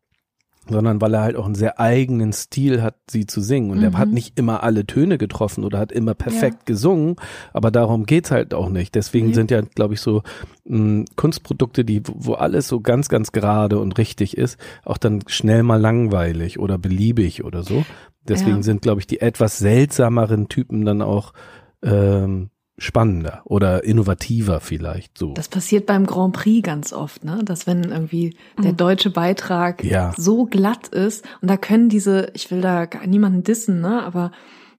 sondern 0.69 1.01
weil 1.01 1.15
er 1.15 1.23
halt 1.23 1.37
auch 1.37 1.47
einen 1.47 1.55
sehr 1.55 1.79
eigenen 1.79 2.33
Stil 2.33 2.83
hat, 2.83 2.97
sie 3.09 3.27
zu 3.27 3.41
singen. 3.41 3.71
Und 3.71 3.79
mhm. 3.79 3.85
er 3.85 3.93
hat 3.99 4.09
nicht 4.09 4.39
immer 4.39 4.63
alle 4.63 4.87
Töne 4.87 5.19
getroffen 5.19 5.65
oder 5.65 5.79
hat 5.79 5.93
immer 5.93 6.15
perfekt 6.15 6.59
ja. 6.61 6.65
gesungen, 6.67 7.17
aber 7.53 7.71
darum 7.71 8.05
geht's 8.07 8.31
halt 8.31 8.55
auch 8.55 8.69
nicht. 8.69 8.95
Deswegen 8.95 9.29
mhm. 9.29 9.35
sind 9.35 9.51
ja, 9.51 9.61
glaube 9.61 9.95
ich, 9.95 10.01
so 10.01 10.23
mh, 10.65 10.79
hm, 10.79 11.05
Kunstprodukte, 11.17 11.85
die, 11.85 12.03
wo 12.07 12.35
alles 12.35 12.69
so 12.69 12.81
ganz, 12.81 13.09
ganz 13.09 13.33
gerade 13.33 13.79
und 13.79 13.99
richtig 13.99 14.37
ist, 14.37 14.59
auch 14.85 14.99
dann 14.99 15.23
schnell 15.27 15.63
mal 15.63 15.81
langweilig 15.81 16.59
oder 16.59 16.79
beliebig 16.79 17.45
oder 17.45 17.63
so. 17.63 17.85
Deswegen 18.29 18.57
ja. 18.57 18.63
sind, 18.63 18.83
glaube 18.83 19.01
ich, 19.01 19.07
die 19.07 19.21
etwas 19.21 19.59
seltsameren 19.59 20.49
Typen 20.49 20.85
dann 20.85 21.01
auch 21.01 21.33
ähm, 21.83 22.51
spannender 22.79 23.41
oder 23.45 23.85
innovativer 23.85 24.61
vielleicht 24.61 25.17
so. 25.17 25.33
Das 25.33 25.49
passiert 25.49 25.87
beim 25.87 26.07
Grand 26.07 26.35
Prix 26.35 26.63
ganz 26.63 26.93
oft, 26.93 27.25
ne? 27.25 27.41
Dass 27.43 27.67
wenn 27.67 27.85
irgendwie 27.85 28.37
der 28.63 28.73
mhm. 28.73 28.77
deutsche 28.77 29.11
Beitrag 29.11 29.83
ja. 29.83 30.13
so 30.17 30.45
glatt 30.45 30.89
ist 30.89 31.25
und 31.41 31.51
da 31.51 31.57
können 31.57 31.89
diese, 31.89 32.31
ich 32.35 32.51
will 32.51 32.61
da 32.61 32.85
gar 32.85 33.07
niemanden 33.07 33.43
dissen, 33.43 33.81
ne? 33.81 34.03
Aber 34.03 34.31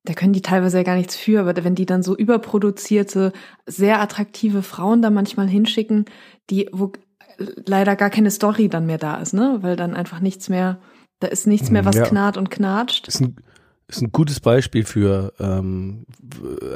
da 0.03 0.13
können 0.13 0.33
die 0.33 0.41
teilweise 0.41 0.77
ja 0.77 0.83
gar 0.83 0.95
nichts 0.95 1.15
für, 1.15 1.39
aber 1.41 1.63
wenn 1.63 1.75
die 1.75 1.85
dann 1.85 2.03
so 2.03 2.15
überproduzierte, 2.15 3.33
sehr 3.65 3.99
attraktive 3.99 4.61
Frauen 4.61 5.01
da 5.01 5.09
manchmal 5.09 5.47
hinschicken, 5.47 6.05
die, 6.49 6.69
wo 6.71 6.93
leider 7.65 7.95
gar 7.95 8.09
keine 8.09 8.31
Story 8.31 8.69
dann 8.69 8.85
mehr 8.85 8.97
da 8.99 9.15
ist, 9.17 9.33
ne? 9.33 9.57
Weil 9.61 9.75
dann 9.75 9.95
einfach 9.95 10.19
nichts 10.19 10.49
mehr, 10.49 10.79
da 11.19 11.27
ist 11.27 11.47
nichts 11.47 11.71
mehr, 11.71 11.83
was 11.83 11.95
ja. 11.95 12.05
knarrt 12.05 12.37
und 12.37 12.51
knatscht. 12.51 13.07
Ist 13.07 13.21
ein, 13.21 13.35
ist 13.88 14.01
ein 14.01 14.11
gutes 14.11 14.39
Beispiel 14.39 14.83
für 14.83 15.33
ähm, 15.39 16.05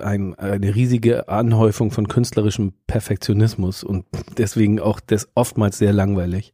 ein, 0.04 0.36
eine 0.36 0.74
riesige 0.76 1.28
Anhäufung 1.28 1.92
von 1.92 2.08
künstlerischem 2.08 2.74
Perfektionismus 2.88 3.84
und 3.84 4.06
deswegen 4.38 4.80
auch 4.80 5.00
das 5.00 5.28
oftmals 5.36 5.78
sehr 5.78 5.92
langweilig. 5.92 6.54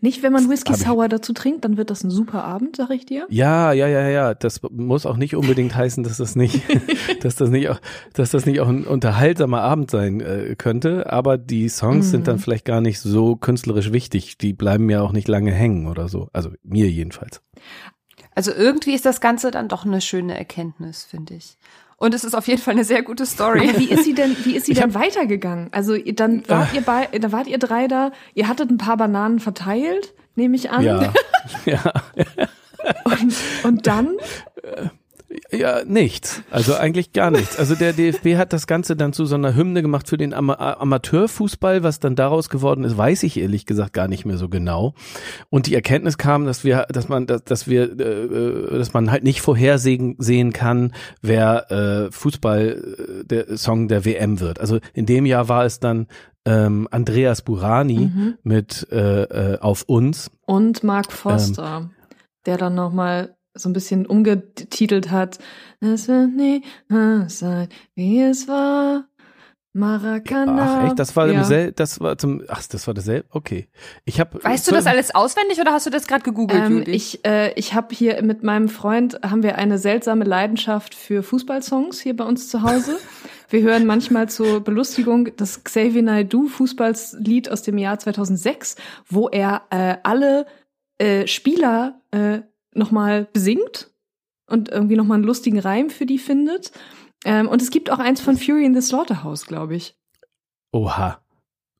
Nicht, 0.00 0.22
wenn 0.22 0.32
man 0.32 0.48
Whisky 0.48 0.74
Sour 0.74 1.08
dazu 1.08 1.32
trinkt, 1.32 1.64
dann 1.64 1.76
wird 1.76 1.90
das 1.90 2.02
ein 2.02 2.10
super 2.10 2.44
Abend, 2.44 2.76
sag 2.76 2.90
ich 2.90 3.04
dir. 3.04 3.26
Ja, 3.28 3.72
ja, 3.72 3.86
ja, 3.88 4.08
ja. 4.08 4.34
Das 4.34 4.60
muss 4.70 5.04
auch 5.04 5.16
nicht 5.16 5.36
unbedingt 5.36 5.74
heißen, 5.74 6.02
dass 6.02 6.16
das 6.16 6.34
nicht, 6.34 6.62
dass 7.22 7.36
das 7.36 7.50
nicht 7.50 7.68
auch, 7.68 7.80
dass 8.14 8.30
das 8.30 8.46
nicht 8.46 8.60
auch 8.60 8.68
ein 8.68 8.84
unterhaltsamer 8.84 9.60
Abend 9.60 9.90
sein 9.90 10.20
äh, 10.20 10.54
könnte. 10.56 11.12
Aber 11.12 11.36
die 11.36 11.68
Songs 11.68 12.06
mm. 12.06 12.10
sind 12.10 12.28
dann 12.28 12.36
mhm. 12.36 12.40
vielleicht 12.40 12.64
gar 12.64 12.80
nicht 12.80 13.00
so 13.00 13.36
künstlerisch 13.36 13.92
wichtig. 13.92 14.38
Die 14.38 14.54
bleiben 14.54 14.88
ja 14.88 15.02
auch 15.02 15.12
nicht 15.12 15.28
lange 15.28 15.52
hängen 15.52 15.88
oder 15.88 16.08
so. 16.08 16.28
Also 16.32 16.50
mir 16.62 16.88
jedenfalls. 16.88 17.42
Also 18.36 18.52
irgendwie 18.52 18.94
ist 18.94 19.06
das 19.06 19.20
Ganze 19.20 19.50
dann 19.50 19.66
doch 19.66 19.84
eine 19.86 20.00
schöne 20.00 20.36
Erkenntnis, 20.36 21.04
finde 21.04 21.34
ich. 21.34 21.56
Und 21.96 22.12
es 22.12 22.22
ist 22.22 22.34
auf 22.34 22.46
jeden 22.46 22.60
Fall 22.60 22.74
eine 22.74 22.84
sehr 22.84 23.02
gute 23.02 23.24
Story. 23.24 23.72
wie 23.78 23.90
ist 23.90 24.04
sie 24.04 24.12
denn, 24.12 24.36
wie 24.44 24.54
ist 24.54 24.66
sie 24.66 24.74
denn 24.74 24.92
weitergegangen? 24.94 25.72
Also 25.72 25.96
dann 25.96 26.46
wart 26.46 26.74
ihr 26.74 26.82
bei, 26.82 27.06
da 27.06 27.32
wart 27.32 27.46
ihr 27.46 27.58
drei 27.58 27.88
da, 27.88 28.12
ihr 28.34 28.46
hattet 28.46 28.70
ein 28.70 28.76
paar 28.76 28.98
Bananen 28.98 29.40
verteilt, 29.40 30.12
nehme 30.34 30.54
ich 30.54 30.70
an. 30.70 30.84
Ja. 30.84 31.12
ja. 31.64 31.92
und, 33.04 33.34
und 33.64 33.86
dann? 33.86 34.16
Ja, 35.52 35.84
nichts. 35.84 36.42
Also 36.50 36.74
eigentlich 36.74 37.12
gar 37.12 37.30
nichts. 37.30 37.58
Also 37.58 37.74
der 37.74 37.92
DFB 37.92 38.36
hat 38.36 38.52
das 38.52 38.66
Ganze 38.66 38.96
dann 38.96 39.12
zu 39.12 39.26
so 39.26 39.36
einer 39.36 39.54
Hymne 39.54 39.82
gemacht 39.82 40.08
für 40.08 40.16
den 40.16 40.34
Ama 40.34 40.54
Amateurfußball. 40.54 41.82
Was 41.82 42.00
dann 42.00 42.16
daraus 42.16 42.48
geworden 42.48 42.84
ist, 42.84 42.96
weiß 42.96 43.22
ich 43.22 43.38
ehrlich 43.38 43.64
gesagt 43.64 43.92
gar 43.92 44.08
nicht 44.08 44.24
mehr 44.24 44.38
so 44.38 44.48
genau. 44.48 44.94
Und 45.48 45.66
die 45.66 45.74
Erkenntnis 45.74 46.18
kam, 46.18 46.46
dass 46.46 46.64
wir, 46.64 46.86
dass 46.88 47.08
man, 47.08 47.26
dass, 47.26 47.44
dass 47.44 47.68
wir, 47.68 47.98
äh, 47.98 48.02
äh 48.02 48.78
dass 48.78 48.92
man 48.92 49.10
halt 49.10 49.22
nicht 49.22 49.40
vorhersehen 49.40 50.16
sehen 50.18 50.52
kann, 50.52 50.92
wer 51.22 51.70
äh, 51.70 52.10
Fußball 52.10 53.20
äh, 53.22 53.24
der 53.24 53.56
Song 53.56 53.88
der 53.88 54.04
WM 54.04 54.40
wird. 54.40 54.60
Also 54.60 54.80
in 54.94 55.06
dem 55.06 55.26
Jahr 55.26 55.48
war 55.48 55.64
es 55.64 55.78
dann 55.78 56.08
ähm, 56.44 56.88
Andreas 56.90 57.42
Burani 57.42 58.10
mhm. 58.12 58.34
mit 58.42 58.86
äh, 58.90 59.22
äh, 59.22 59.58
auf 59.60 59.82
uns 59.82 60.30
und 60.44 60.84
Mark 60.84 61.12
Foster, 61.12 61.82
ähm, 61.82 61.90
der 62.46 62.56
dann 62.56 62.74
nochmal 62.74 63.36
so 63.56 63.68
ein 63.68 63.72
bisschen 63.72 64.06
umgetitelt 64.06 65.10
hat. 65.10 65.38
Es 65.80 66.08
wird 66.08 66.34
nie 66.34 66.62
sein, 67.28 67.68
wie 67.94 68.22
es 68.22 68.48
war. 68.48 69.06
Maracana. 69.76 70.80
Ach 70.80 70.86
echt, 70.86 70.98
das 70.98 71.14
war 71.14 71.28
ja. 71.28 71.34
im 71.34 71.44
sel 71.44 71.72
das 71.72 72.00
war 72.00 72.16
zum 72.16 72.42
ach, 72.48 72.62
das 72.66 72.86
war 72.86 72.94
dasselbe. 72.94 73.26
Okay. 73.30 73.68
Ich 74.06 74.18
habe 74.18 74.42
Weißt 74.42 74.66
du 74.66 74.72
das 74.72 74.86
alles 74.86 75.14
auswendig 75.14 75.60
oder 75.60 75.72
hast 75.72 75.84
du 75.84 75.90
das 75.90 76.06
gerade 76.06 76.22
gegoogelt, 76.22 76.64
ähm, 76.64 76.84
Ich 76.86 77.24
äh, 77.26 77.52
ich 77.54 77.74
habe 77.74 77.94
hier 77.94 78.22
mit 78.22 78.42
meinem 78.42 78.68
Freund 78.68 79.20
haben 79.22 79.42
wir 79.42 79.58
eine 79.58 79.78
seltsame 79.78 80.24
Leidenschaft 80.24 80.94
für 80.94 81.22
Fußballsongs 81.22 82.00
hier 82.00 82.16
bei 82.16 82.24
uns 82.24 82.48
zu 82.48 82.62
Hause. 82.62 82.98
Wir 83.48 83.62
hören 83.62 83.86
manchmal 83.86 84.28
zur 84.28 84.58
Belustigung 84.60 85.28
das 85.36 85.62
Xavier 85.62 86.02
Naidoo 86.02 86.48
Fußballslied 86.48 87.48
aus 87.48 87.62
dem 87.62 87.78
Jahr 87.78 87.96
2006, 87.96 88.74
wo 89.08 89.28
er 89.28 89.62
äh, 89.70 89.98
alle 90.02 90.46
äh, 90.98 91.28
Spieler 91.28 92.00
äh, 92.10 92.40
nochmal 92.76 93.26
besingt 93.32 93.90
und 94.46 94.68
irgendwie 94.70 94.96
nochmal 94.96 95.16
einen 95.16 95.24
lustigen 95.24 95.58
Reim 95.58 95.90
für 95.90 96.06
die 96.06 96.18
findet. 96.18 96.72
Ähm, 97.24 97.48
und 97.48 97.62
es 97.62 97.70
gibt 97.70 97.90
auch 97.90 97.98
eins 97.98 98.20
von 98.20 98.36
Fury 98.36 98.64
in 98.64 98.74
the 98.74 98.80
Slaughterhouse, 98.80 99.46
glaube 99.46 99.74
ich. 99.74 99.96
Oha. 100.72 101.18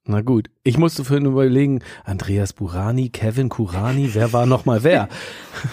Na 0.09 0.21
gut. 0.21 0.51
Ich 0.63 0.79
musste 0.79 1.05
vorhin 1.05 1.27
überlegen, 1.27 1.83
Andreas 2.05 2.53
Burani, 2.53 3.09
Kevin 3.09 3.49
Kurani, 3.49 4.11
wer 4.15 4.33
war 4.33 4.47
nochmal 4.47 4.85
wer? 4.85 5.09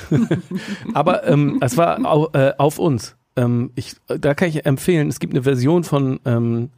Aber 0.93 1.28
ähm, 1.28 1.59
es 1.61 1.78
war 1.78 2.03
auf, 2.05 2.34
äh, 2.34 2.53
auf 2.57 2.80
uns. 2.80 3.15
Ähm, 3.36 3.71
ich, 3.76 3.95
da 4.07 4.34
kann 4.34 4.49
ich 4.49 4.65
empfehlen, 4.65 5.07
es 5.07 5.19
gibt 5.19 5.34
eine 5.34 5.43
Version 5.43 5.84
von 5.84 6.19
ähm, 6.26 6.71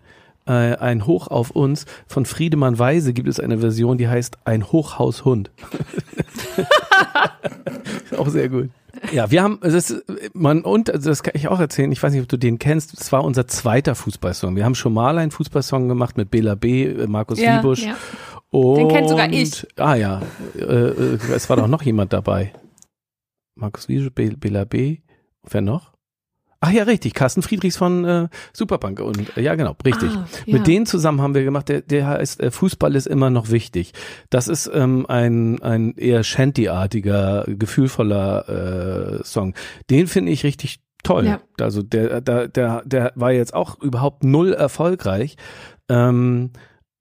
äh, 0.45 0.75
Ein 0.75 1.05
Hoch 1.05 1.27
auf 1.27 1.51
uns. 1.51 1.85
Von 2.07 2.25
Friedemann 2.25 2.77
Weise 2.77 3.13
gibt 3.13 3.27
es 3.27 3.39
eine 3.39 3.59
Version, 3.59 3.97
die 3.97 4.07
heißt 4.07 4.37
Ein 4.45 4.71
Hochhaushund. 4.71 5.51
auch 8.17 8.29
sehr 8.29 8.49
gut. 8.49 8.69
Ja, 9.11 9.29
wir 9.29 9.43
haben, 9.43 9.59
das, 9.61 10.01
man, 10.33 10.61
und 10.61 10.89
also 10.89 11.09
das 11.09 11.23
kann 11.23 11.33
ich 11.35 11.47
auch 11.47 11.59
erzählen, 11.59 11.91
ich 11.91 12.01
weiß 12.01 12.13
nicht, 12.13 12.21
ob 12.21 12.29
du 12.29 12.37
den 12.37 12.59
kennst, 12.59 12.99
das 12.99 13.11
war 13.11 13.23
unser 13.23 13.47
zweiter 13.47 13.95
Fußballsong. 13.95 14.55
Wir 14.55 14.65
haben 14.65 14.75
schon 14.75 14.93
mal 14.93 15.17
einen 15.17 15.31
Fußballsong 15.31 15.87
gemacht 15.87 16.17
mit 16.17 16.31
Bela 16.31 16.55
B., 16.55 16.85
äh, 16.85 17.07
Markus 17.07 17.39
ja, 17.39 17.57
Wiebusch. 17.57 17.83
Ja. 17.83 17.95
Und, 18.51 18.77
den 18.77 18.87
kennt 18.87 19.09
sogar 19.09 19.31
ich. 19.31 19.67
Ah 19.75 19.95
ja, 19.95 20.21
äh, 20.57 20.61
äh, 20.61 21.19
es 21.33 21.49
war 21.49 21.57
doch 21.57 21.67
noch 21.67 21.81
jemand 21.81 22.13
dabei. 22.13 22.53
Markus 23.55 23.89
Wiebusch, 23.89 24.11
Bela 24.13 24.65
B., 24.65 24.99
wer 25.43 25.61
noch? 25.61 25.94
Ach 26.65 26.71
ja, 26.71 26.83
richtig, 26.83 27.13
Carsten 27.13 27.43
Friedrichs 27.43 27.77
von 27.77 28.05
äh, 28.05 28.27
Superpunk 28.51 28.99
und 28.99 29.37
äh, 29.37 29.41
ja 29.41 29.53
genau, 29.53 29.75
richtig. 29.85 30.09
Ah, 30.09 30.25
ja. 30.47 30.57
Mit 30.57 30.65
denen 30.65 30.87
zusammen 30.87 31.21
haben 31.21 31.35
wir 31.35 31.43
gemacht, 31.43 31.69
der, 31.69 31.81
der 31.81 32.07
heißt 32.07 32.41
äh, 32.41 32.49
Fußball 32.49 32.95
ist 32.95 33.05
immer 33.05 33.29
noch 33.29 33.51
wichtig. 33.51 33.93
Das 34.31 34.47
ist 34.47 34.71
ähm, 34.73 35.05
ein 35.07 35.61
ein 35.61 35.93
eher 35.95 36.23
Shanty-artiger, 36.23 37.45
gefühlvoller 37.47 39.19
äh, 39.19 39.23
Song. 39.23 39.53
Den 39.91 40.07
finde 40.07 40.31
ich 40.31 40.43
richtig 40.43 40.79
toll. 41.03 41.27
Ja. 41.27 41.39
Also 41.59 41.83
der 41.83 42.21
der 42.21 42.47
der 42.47 42.81
der 42.83 43.11
war 43.13 43.31
jetzt 43.31 43.53
auch 43.53 43.79
überhaupt 43.79 44.23
null 44.23 44.51
erfolgreich. 44.53 45.37
Ähm, 45.87 46.49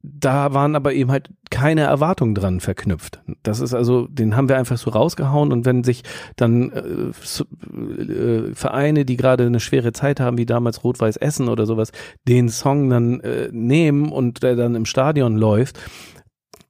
da 0.06 0.52
waren 0.52 0.76
aber 0.76 0.92
eben 0.92 1.10
halt 1.10 1.30
keine 1.50 1.82
Erwartungen 1.82 2.34
dran 2.34 2.60
verknüpft. 2.60 3.22
Das 3.42 3.60
ist 3.60 3.72
also, 3.72 4.06
den 4.06 4.36
haben 4.36 4.50
wir 4.50 4.58
einfach 4.58 4.76
so 4.76 4.90
rausgehauen 4.90 5.50
und 5.50 5.64
wenn 5.64 5.82
sich 5.82 6.02
dann 6.36 6.70
äh, 6.72 8.02
äh, 8.02 8.54
Vereine, 8.54 9.06
die 9.06 9.16
gerade 9.16 9.46
eine 9.46 9.60
schwere 9.60 9.92
Zeit 9.92 10.20
haben, 10.20 10.36
wie 10.36 10.44
damals 10.44 10.84
Rot-Weiß 10.84 11.16
Essen 11.16 11.48
oder 11.48 11.64
sowas, 11.64 11.90
den 12.28 12.50
Song 12.50 12.90
dann 12.90 13.20
äh, 13.20 13.48
nehmen 13.50 14.12
und 14.12 14.42
der 14.42 14.56
dann 14.56 14.74
im 14.74 14.84
Stadion 14.84 15.38
läuft, 15.38 15.80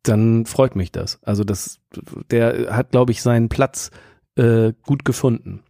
dann 0.04 0.46
freut 0.46 0.76
mich 0.76 0.92
das. 0.92 1.18
Also 1.22 1.42
das, 1.42 1.80
der 2.30 2.76
hat, 2.76 2.92
glaube 2.92 3.10
ich, 3.10 3.20
seinen 3.20 3.48
Platz 3.48 3.90
äh, 4.36 4.72
gut 4.86 5.04
gefunden. 5.04 5.64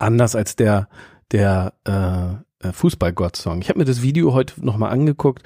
Anders 0.00 0.34
als 0.34 0.56
der, 0.56 0.88
der 1.30 1.74
äh, 1.84 2.42
Fußball-Gott-Song. 2.60 3.60
Ich 3.62 3.68
habe 3.68 3.78
mir 3.78 3.84
das 3.84 4.02
Video 4.02 4.32
heute 4.32 4.64
nochmal 4.64 4.90
angeguckt 4.90 5.42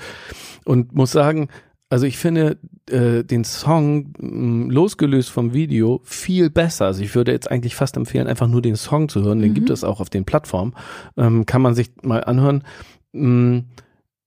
und 0.64 0.94
muss 0.94 1.12
sagen, 1.12 1.48
also 1.92 2.06
ich 2.06 2.16
finde 2.16 2.58
äh, 2.88 3.22
den 3.22 3.44
Song 3.44 4.14
mh, 4.18 4.28
mm, 4.28 4.70
losgelöst 4.70 5.28
vom 5.28 5.52
Video 5.52 6.00
viel 6.04 6.48
besser. 6.48 6.86
Also 6.86 7.02
ich 7.02 7.14
würde 7.14 7.32
jetzt 7.32 7.50
eigentlich 7.50 7.76
fast 7.76 7.98
empfehlen, 7.98 8.26
einfach 8.26 8.48
nur 8.48 8.62
den 8.62 8.76
Song 8.76 9.10
zu 9.10 9.22
hören. 9.22 9.40
Den 9.40 9.50
mhm. 9.50 9.54
gibt 9.54 9.68
es 9.68 9.84
auch 9.84 10.00
auf 10.00 10.08
den 10.08 10.24
Plattformen. 10.24 10.74
Ähm, 11.18 11.44
kann 11.44 11.60
man 11.60 11.74
sich 11.74 11.90
mal 12.02 12.24
anhören. 12.24 12.64
Mm, 13.12 13.58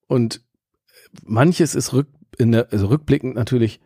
und 0.07 0.41
manches 1.23 1.73
ist 1.73 1.93
rück 1.93 2.07
in 2.37 2.51
der, 2.51 2.71
also 2.71 2.85
rückblickend 2.85 3.33
natürlich 3.33 3.79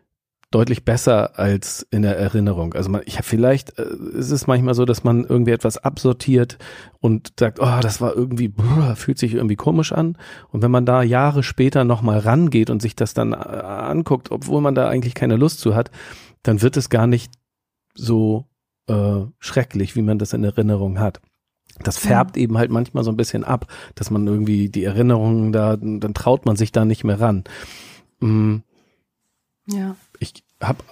deutlich 0.51 0.83
besser 0.83 1.37
als 1.37 1.85
in 1.91 2.01
der 2.01 2.17
Erinnerung. 2.17 2.73
Also 2.73 2.89
man, 2.89 3.01
ich 3.05 3.15
habe 3.15 3.25
vielleicht, 3.25 3.77
äh, 3.77 3.85
ist 4.13 4.31
es 4.31 4.47
manchmal 4.47 4.73
so, 4.73 4.85
dass 4.85 5.03
man 5.03 5.23
irgendwie 5.23 5.51
etwas 5.51 5.77
absortiert 5.77 6.57
und 6.99 7.33
sagt, 7.39 7.59
oh, 7.59 7.79
das 7.81 8.01
war 8.01 8.15
irgendwie, 8.15 8.47
brr, 8.47 8.95
fühlt 8.95 9.19
sich 9.19 9.35
irgendwie 9.35 9.55
komisch 9.55 9.91
an. 9.91 10.17
Und 10.49 10.63
wenn 10.63 10.71
man 10.71 10.85
da 10.85 11.03
Jahre 11.03 11.43
später 11.43 11.83
nochmal 11.83 12.19
rangeht 12.19 12.69
und 12.71 12.81
sich 12.81 12.95
das 12.95 13.13
dann 13.13 13.33
äh, 13.33 13.35
anguckt, 13.35 14.31
obwohl 14.31 14.61
man 14.61 14.73
da 14.73 14.89
eigentlich 14.89 15.13
keine 15.13 15.35
Lust 15.35 15.59
zu 15.59 15.75
hat, 15.75 15.91
dann 16.41 16.61
wird 16.61 16.77
es 16.77 16.89
gar 16.89 17.05
nicht 17.05 17.31
so 17.93 18.47
äh, 18.87 19.21
schrecklich, 19.37 19.95
wie 19.95 20.01
man 20.01 20.17
das 20.17 20.33
in 20.33 20.43
Erinnerung 20.43 20.99
hat. 20.99 21.21
Das 21.83 21.97
färbt 21.99 22.35
ja. 22.35 22.43
eben 22.43 22.57
halt 22.57 22.71
manchmal 22.71 23.03
so 23.03 23.11
ein 23.11 23.17
bisschen 23.17 23.43
ab, 23.43 23.67
dass 23.93 24.09
man 24.09 24.25
irgendwie 24.25 24.69
die 24.69 24.83
Erinnerungen 24.83 25.51
da, 25.51 25.77
dann 25.77 26.13
traut 26.13 26.45
man 26.45 26.55
sich 26.55 26.71
da 26.71 26.85
nicht 26.85 27.03
mehr 27.03 27.19
ran. 27.19 27.43
Mhm. 28.19 28.63
Ja. 29.67 29.95
Habe 30.61 30.83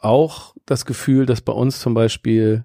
auch 0.00 0.54
das 0.66 0.84
Gefühl, 0.84 1.26
dass 1.26 1.40
bei 1.40 1.52
uns 1.52 1.80
zum 1.80 1.94
Beispiel, 1.94 2.64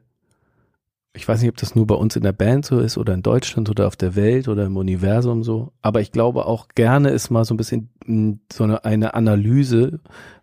ich 1.13 1.27
weiß 1.27 1.41
nicht, 1.41 1.49
ob 1.49 1.57
das 1.57 1.75
nur 1.75 1.87
bei 1.87 1.95
uns 1.95 2.15
in 2.15 2.23
der 2.23 2.33
Band 2.33 2.65
so 2.65 2.79
ist 2.79 2.97
oder 2.97 3.13
in 3.13 3.23
Deutschland 3.23 3.69
oder 3.69 3.87
auf 3.87 3.95
der 3.95 4.15
Welt 4.15 4.47
oder 4.47 4.65
im 4.65 4.77
Universum 4.77 5.43
so, 5.43 5.73
aber 5.81 6.01
ich 6.01 6.11
glaube 6.11 6.45
auch 6.45 6.67
gerne 6.75 7.09
ist 7.09 7.29
mal 7.29 7.45
so 7.45 7.53
ein 7.53 7.57
bisschen 7.57 7.89
hm, 8.05 8.39
so 8.51 8.63
eine, 8.63 8.85
eine 8.85 9.13
Analyse, 9.13 9.99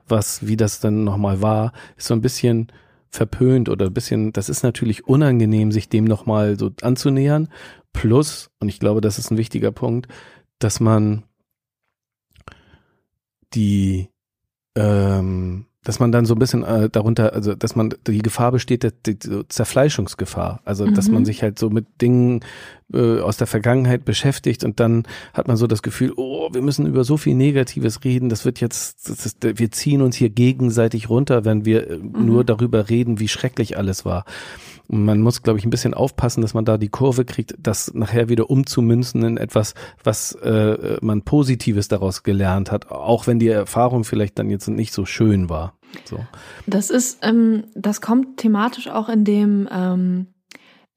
was, 0.08 0.46
wie 0.46 0.56
das 0.56 0.80
dann 0.80 1.04
nochmal 1.04 1.42
war, 1.42 1.72
ist 1.96 2.08
so 2.08 2.14
ein 2.14 2.22
bisschen 2.22 2.72
verpönt 3.10 3.68
oder 3.68 3.86
ein 3.86 3.94
bisschen, 3.94 4.32
das 4.32 4.48
ist 4.48 4.62
natürlich 4.62 5.06
unangenehm, 5.06 5.72
sich 5.72 5.88
dem 5.88 6.04
nochmal 6.04 6.58
so 6.58 6.70
anzunähern. 6.82 7.48
Plus, 7.92 8.50
und 8.60 8.68
ich 8.68 8.80
glaube, 8.80 9.00
das 9.00 9.18
ist 9.18 9.30
ein 9.30 9.38
wichtiger 9.38 9.72
Punkt, 9.72 10.08
dass 10.58 10.80
man 10.80 11.24
die 13.54 14.10
ähm, 14.74 15.67
dass 15.88 16.00
man 16.00 16.12
dann 16.12 16.26
so 16.26 16.34
ein 16.34 16.38
bisschen 16.38 16.64
äh, 16.64 16.90
darunter, 16.90 17.32
also 17.32 17.54
dass 17.54 17.74
man 17.74 17.94
die 18.06 18.18
Gefahr 18.18 18.52
besteht, 18.52 18.82
die, 19.06 19.18
die 19.18 19.48
Zerfleischungsgefahr. 19.48 20.60
Also 20.66 20.84
mhm. 20.84 20.92
dass 20.92 21.08
man 21.08 21.24
sich 21.24 21.42
halt 21.42 21.58
so 21.58 21.70
mit 21.70 21.86
Dingen 22.02 22.40
äh, 22.92 23.20
aus 23.20 23.36
der 23.36 23.46
Vergangenheit 23.46 24.04
beschäftigt 24.04 24.64
und 24.64 24.80
dann 24.80 25.04
hat 25.34 25.46
man 25.46 25.56
so 25.56 25.66
das 25.66 25.82
Gefühl, 25.82 26.12
oh, 26.16 26.48
wir 26.52 26.62
müssen 26.62 26.86
über 26.86 27.04
so 27.04 27.16
viel 27.16 27.34
Negatives 27.34 28.04
reden, 28.04 28.28
das 28.28 28.44
wird 28.44 28.60
jetzt, 28.60 29.08
das 29.08 29.26
ist, 29.26 29.38
wir 29.42 29.70
ziehen 29.70 30.00
uns 30.00 30.16
hier 30.16 30.30
gegenseitig 30.30 31.10
runter, 31.10 31.44
wenn 31.44 31.64
wir 31.64 31.90
äh, 31.90 31.98
mhm. 31.98 32.26
nur 32.26 32.44
darüber 32.44 32.88
reden, 32.88 33.20
wie 33.20 33.28
schrecklich 33.28 33.76
alles 33.76 34.04
war. 34.04 34.24
Man 34.90 35.20
muss, 35.20 35.42
glaube 35.42 35.58
ich, 35.58 35.66
ein 35.66 35.70
bisschen 35.70 35.92
aufpassen, 35.92 36.40
dass 36.40 36.54
man 36.54 36.64
da 36.64 36.78
die 36.78 36.88
Kurve 36.88 37.26
kriegt, 37.26 37.54
das 37.58 37.92
nachher 37.92 38.30
wieder 38.30 38.48
umzumünzen 38.48 39.22
in 39.22 39.36
etwas, 39.36 39.74
was 40.02 40.32
äh, 40.36 40.96
man 41.02 41.22
Positives 41.22 41.88
daraus 41.88 42.22
gelernt 42.22 42.72
hat, 42.72 42.90
auch 42.90 43.26
wenn 43.26 43.38
die 43.38 43.48
Erfahrung 43.48 44.04
vielleicht 44.04 44.38
dann 44.38 44.48
jetzt 44.48 44.66
nicht 44.66 44.94
so 44.94 45.04
schön 45.04 45.50
war. 45.50 45.74
So. 46.04 46.20
Das 46.66 46.88
ist, 46.88 47.18
ähm, 47.20 47.64
das 47.74 48.00
kommt 48.00 48.38
thematisch 48.38 48.88
auch 48.88 49.10
in 49.10 49.24
dem 49.24 49.68
ähm, 49.70 50.28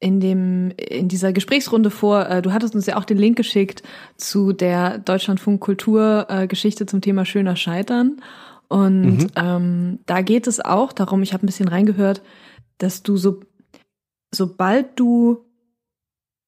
in 0.01 0.19
dem 0.19 0.71
in 0.71 1.07
dieser 1.07 1.31
Gesprächsrunde 1.31 1.91
vor. 1.91 2.27
Äh, 2.27 2.41
du 2.41 2.51
hattest 2.51 2.75
uns 2.75 2.87
ja 2.87 2.97
auch 2.97 3.05
den 3.05 3.17
Link 3.17 3.37
geschickt 3.37 3.83
zu 4.17 4.51
der 4.51 4.97
Deutschlandfunk 4.97 5.61
Kulturgeschichte 5.61 6.83
äh, 6.83 6.87
zum 6.87 6.99
Thema 6.99 7.23
schöner 7.23 7.55
Scheitern. 7.55 8.21
Und 8.67 9.17
mhm. 9.17 9.27
ähm, 9.35 9.99
da 10.05 10.21
geht 10.21 10.47
es 10.47 10.59
auch 10.59 10.91
darum, 10.91 11.21
ich 11.23 11.33
habe 11.33 11.45
ein 11.45 11.47
bisschen 11.47 11.67
reingehört, 11.67 12.21
dass 12.77 13.03
du 13.03 13.15
so 13.15 13.41
sobald 14.33 14.99
du 14.99 15.45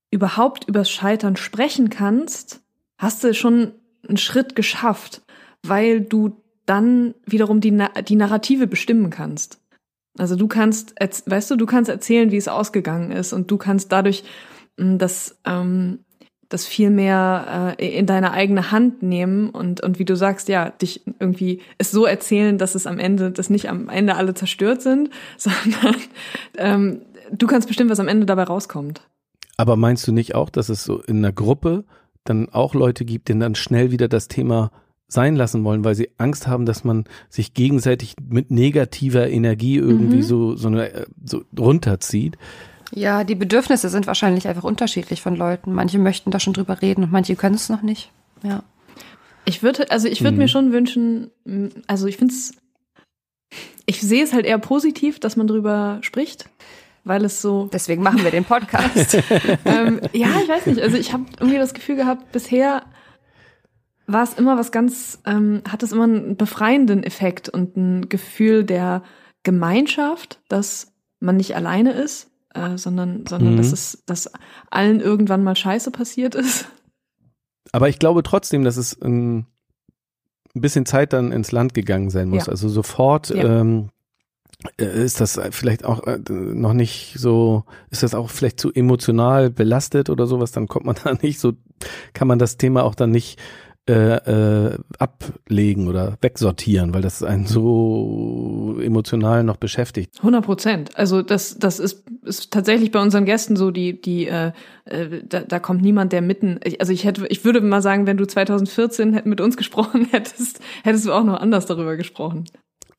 überhaupt 0.10 0.68
übers 0.68 0.90
Scheitern 0.90 1.36
sprechen 1.36 1.90
kannst, 1.90 2.62
hast 2.98 3.24
du 3.24 3.34
schon 3.34 3.74
einen 4.08 4.18
Schritt 4.18 4.56
geschafft, 4.56 5.22
weil 5.64 6.02
du 6.02 6.42
dann 6.66 7.14
wiederum 7.26 7.60
die, 7.62 7.78
die 8.08 8.16
Narrative 8.16 8.68
bestimmen 8.68 9.10
kannst. 9.10 9.60
Also 10.18 10.36
du 10.36 10.48
kannst, 10.48 10.94
weißt 11.00 11.52
du, 11.52 11.56
du 11.56 11.66
kannst 11.66 11.90
erzählen, 11.90 12.32
wie 12.32 12.38
es 12.38 12.48
ausgegangen 12.48 13.12
ist 13.12 13.34
und 13.34 13.50
du 13.50 13.58
kannst 13.58 13.92
dadurch 13.92 14.24
hm, 14.78 14.98
das, 14.98 15.38
ähm, 15.46 16.00
das 16.50 16.68
viel 16.68 16.92
mehr 16.92 17.76
äh, 17.80 17.98
in 17.98 18.06
deine 18.06 18.32
eigene 18.32 18.72
Hand 18.72 19.02
nehmen 19.02 19.50
und, 19.50 19.82
und 19.82 19.98
wie 19.98 20.06
du 20.06 20.16
sagst, 20.16 20.50
ja, 20.50 20.70
dich 20.70 21.04
irgendwie 21.20 21.62
es 21.80 21.90
so 21.90 22.06
erzählen, 22.06 22.60
dass 22.60 22.76
es 22.76 22.86
am 22.86 23.00
Ende, 23.00 23.32
dass 23.32 23.50
nicht 23.50 23.70
am 23.70 23.90
Ende 23.90 24.16
alle 24.16 24.36
zerstört 24.36 24.82
sind, 24.82 25.10
sondern 25.38 25.96
ähm, 26.58 27.02
du 27.32 27.48
kannst 27.48 27.68
bestimmen, 27.68 27.90
was 27.90 28.00
am 28.00 28.08
Ende 28.08 28.26
dabei 28.26 28.44
rauskommt. 28.44 29.02
Aber 29.58 29.76
meinst 29.76 30.08
du 30.08 30.12
nicht 30.12 30.36
auch, 30.36 30.50
dass 30.50 30.70
es 30.70 30.84
so 30.84 31.02
in 31.02 31.18
einer 31.18 31.32
Gruppe 31.32 31.86
dann 32.24 32.50
auch 32.50 32.74
Leute 32.76 33.06
gibt, 33.06 33.30
denen 33.30 33.40
dann 33.40 33.56
schnell 33.56 33.92
wieder 33.92 34.08
das 34.08 34.28
Thema 34.28 34.72
sein 35.14 35.36
lassen 35.36 35.64
wollen, 35.64 35.84
weil 35.84 35.96
sie 35.96 36.10
Angst 36.18 36.48
haben, 36.48 36.66
dass 36.66 36.84
man 36.84 37.06
sich 37.30 37.54
gegenseitig 37.54 38.16
mit 38.28 38.52
negativer 38.52 39.30
Energie 39.30 39.78
irgendwie 39.78 40.18
mhm. 40.18 40.24
so, 40.24 40.56
so, 40.56 40.68
eine, 40.68 40.92
äh, 40.92 41.06
so 41.24 41.44
runterzieht? 41.58 42.38
Ja, 42.92 43.24
die 43.24 43.36
Bedürfnisse 43.36 43.90
sind 43.90 44.08
wahrscheinlich 44.08 44.48
einfach 44.48 44.64
unterschiedlich 44.64 45.22
von 45.22 45.36
Leuten. 45.36 45.74
Manche 45.74 45.98
möchten 45.98 46.32
da 46.32 46.40
schon 46.40 46.54
drüber 46.54 46.82
reden 46.82 47.04
und 47.04 47.12
manche 47.12 47.36
können 47.36 47.56
es 47.56 47.70
noch 47.70 47.82
nicht. 47.82 48.12
Ja. 48.44 48.64
Ich 49.46 49.64
würde, 49.64 49.90
also 49.92 50.08
ich 50.08 50.22
würde 50.22 50.34
mhm. 50.34 50.40
mir 50.40 50.48
schon 50.48 50.72
wünschen, 50.72 51.32
also 51.88 52.08
ich 52.08 52.18
finde 52.18 52.34
es, 52.34 52.54
ich 53.86 54.02
sehe 54.02 54.24
es 54.24 54.34
halt 54.34 54.46
eher 54.46 54.60
positiv, 54.60 55.20
dass 55.20 55.36
man 55.36 55.48
drüber 55.48 56.00
spricht 56.02 56.50
weil 57.04 57.26
es 57.26 57.42
so. 57.42 57.70
Deswegen 57.72 58.02
machen 58.02 58.24
wir 58.24 58.32
den 58.32 58.46
Podcast. 58.46 59.16
ähm, 59.66 60.02
ja, 60.14 60.28
ich 60.42 60.48
weiß 60.48 60.68
nicht. 60.68 60.82
Also 60.82 60.98
ich 60.98 61.14
habe 61.14 61.26
irgendwie 61.40 61.58
das 61.58 61.74
Gefühl 61.74 61.96
gehabt, 61.96 62.32
bisher 62.32 62.84
war 64.08 64.24
es 64.24 64.34
immer 64.34 64.58
was 64.58 64.72
ganz, 64.72 65.20
ähm, 65.26 65.62
hat 65.68 65.84
es 65.84 65.92
immer 65.92 66.04
einen 66.04 66.36
befreienden 66.36 67.04
Effekt 67.04 67.50
und 67.50 67.78
ein 67.78 68.10
Gefühl 68.10 68.64
der 68.64 69.04
Gemeinschaft, 69.44 70.42
dass 70.50 70.94
man 71.20 71.38
nicht 71.38 71.56
alleine 71.56 71.94
ist, 71.94 72.30
äh, 72.54 72.78
sondern, 72.78 73.26
sondern 73.28 73.54
mhm. 73.54 73.58
dass 73.58 73.72
es, 73.72 74.04
dass 74.06 74.32
allen 74.70 75.00
irgendwann 75.00 75.44
mal 75.44 75.56
Scheiße 75.56 75.92
passiert 75.92 76.36
ist. 76.36 76.66
Aber 77.72 77.90
ich 77.90 78.00
glaube 78.00 78.24
trotzdem, 78.24 78.64
dass 78.64 78.78
es 78.78 79.00
ein, 79.02 79.46
ein 80.56 80.62
bisschen 80.62 80.86
Zeit 80.86 81.14
dann 81.14 81.32
ins 81.32 81.52
Land 81.52 81.74
gegangen 81.74 82.10
sein 82.10 82.30
muss. 82.30 82.46
Ja. 82.46 82.52
Also 82.52 82.70
sofort 82.70 83.30
ja. 83.30 83.62
ähm, 83.62 83.90
äh, 84.78 85.04
ist 85.04 85.22
das 85.22 85.40
vielleicht 85.52 85.86
auch 85.86 86.06
äh, 86.06 86.20
noch 86.30 86.74
nicht 86.74 87.16
so, 87.18 87.64
ist 87.90 88.04
das 88.04 88.14
auch 88.14 88.30
vielleicht 88.30 88.60
zu 88.60 88.72
emotional 88.74 89.50
belastet 89.50 90.10
oder 90.10 90.28
sowas, 90.28 90.52
dann 90.52 90.68
kommt 90.68 90.86
man 90.86 90.96
da 91.04 91.14
nicht 91.22 91.40
so, 91.40 91.54
kann 92.14 92.28
man 92.28 92.40
das 92.40 92.58
Thema 92.58 92.84
auch 92.84 92.96
dann 92.96 93.12
nicht 93.12 93.40
äh, 93.86 94.72
äh, 94.72 94.78
ablegen 94.98 95.90
oder 95.90 96.18
wegsortieren, 96.22 96.94
weil 96.94 97.02
das 97.02 97.22
einen 97.22 97.46
so 97.46 98.78
emotional 98.82 99.44
noch 99.44 99.58
beschäftigt. 99.58 100.20
100 100.20 100.46
Prozent. 100.46 100.98
Also 100.98 101.22
das, 101.22 101.60
das 101.60 101.80
ist, 101.80 102.06
ist 102.24 102.52
tatsächlich 102.52 102.92
bei 102.92 103.02
unseren 103.02 103.26
Gästen 103.26 103.58
so, 103.58 103.72
die, 103.72 104.00
die, 104.00 104.28
äh, 104.28 104.54
äh 104.86 105.22
da, 105.28 105.42
da 105.42 105.60
kommt 105.60 105.82
niemand, 105.82 106.14
der 106.14 106.22
mitten, 106.22 106.62
also 106.80 106.94
ich 106.94 107.04
hätte, 107.04 107.28
ich 107.28 107.44
würde 107.44 107.60
mal 107.60 107.82
sagen, 107.82 108.08
wenn 108.08 108.16
du 108.16 108.26
2014 108.26 109.24
mit 109.26 109.42
uns 109.42 109.58
gesprochen 109.58 110.06
hättest, 110.12 110.62
hättest 110.86 111.06
du 111.06 111.12
auch 111.12 111.26
noch 111.26 111.42
anders 111.42 111.66
darüber 111.66 111.98
gesprochen. 111.98 112.46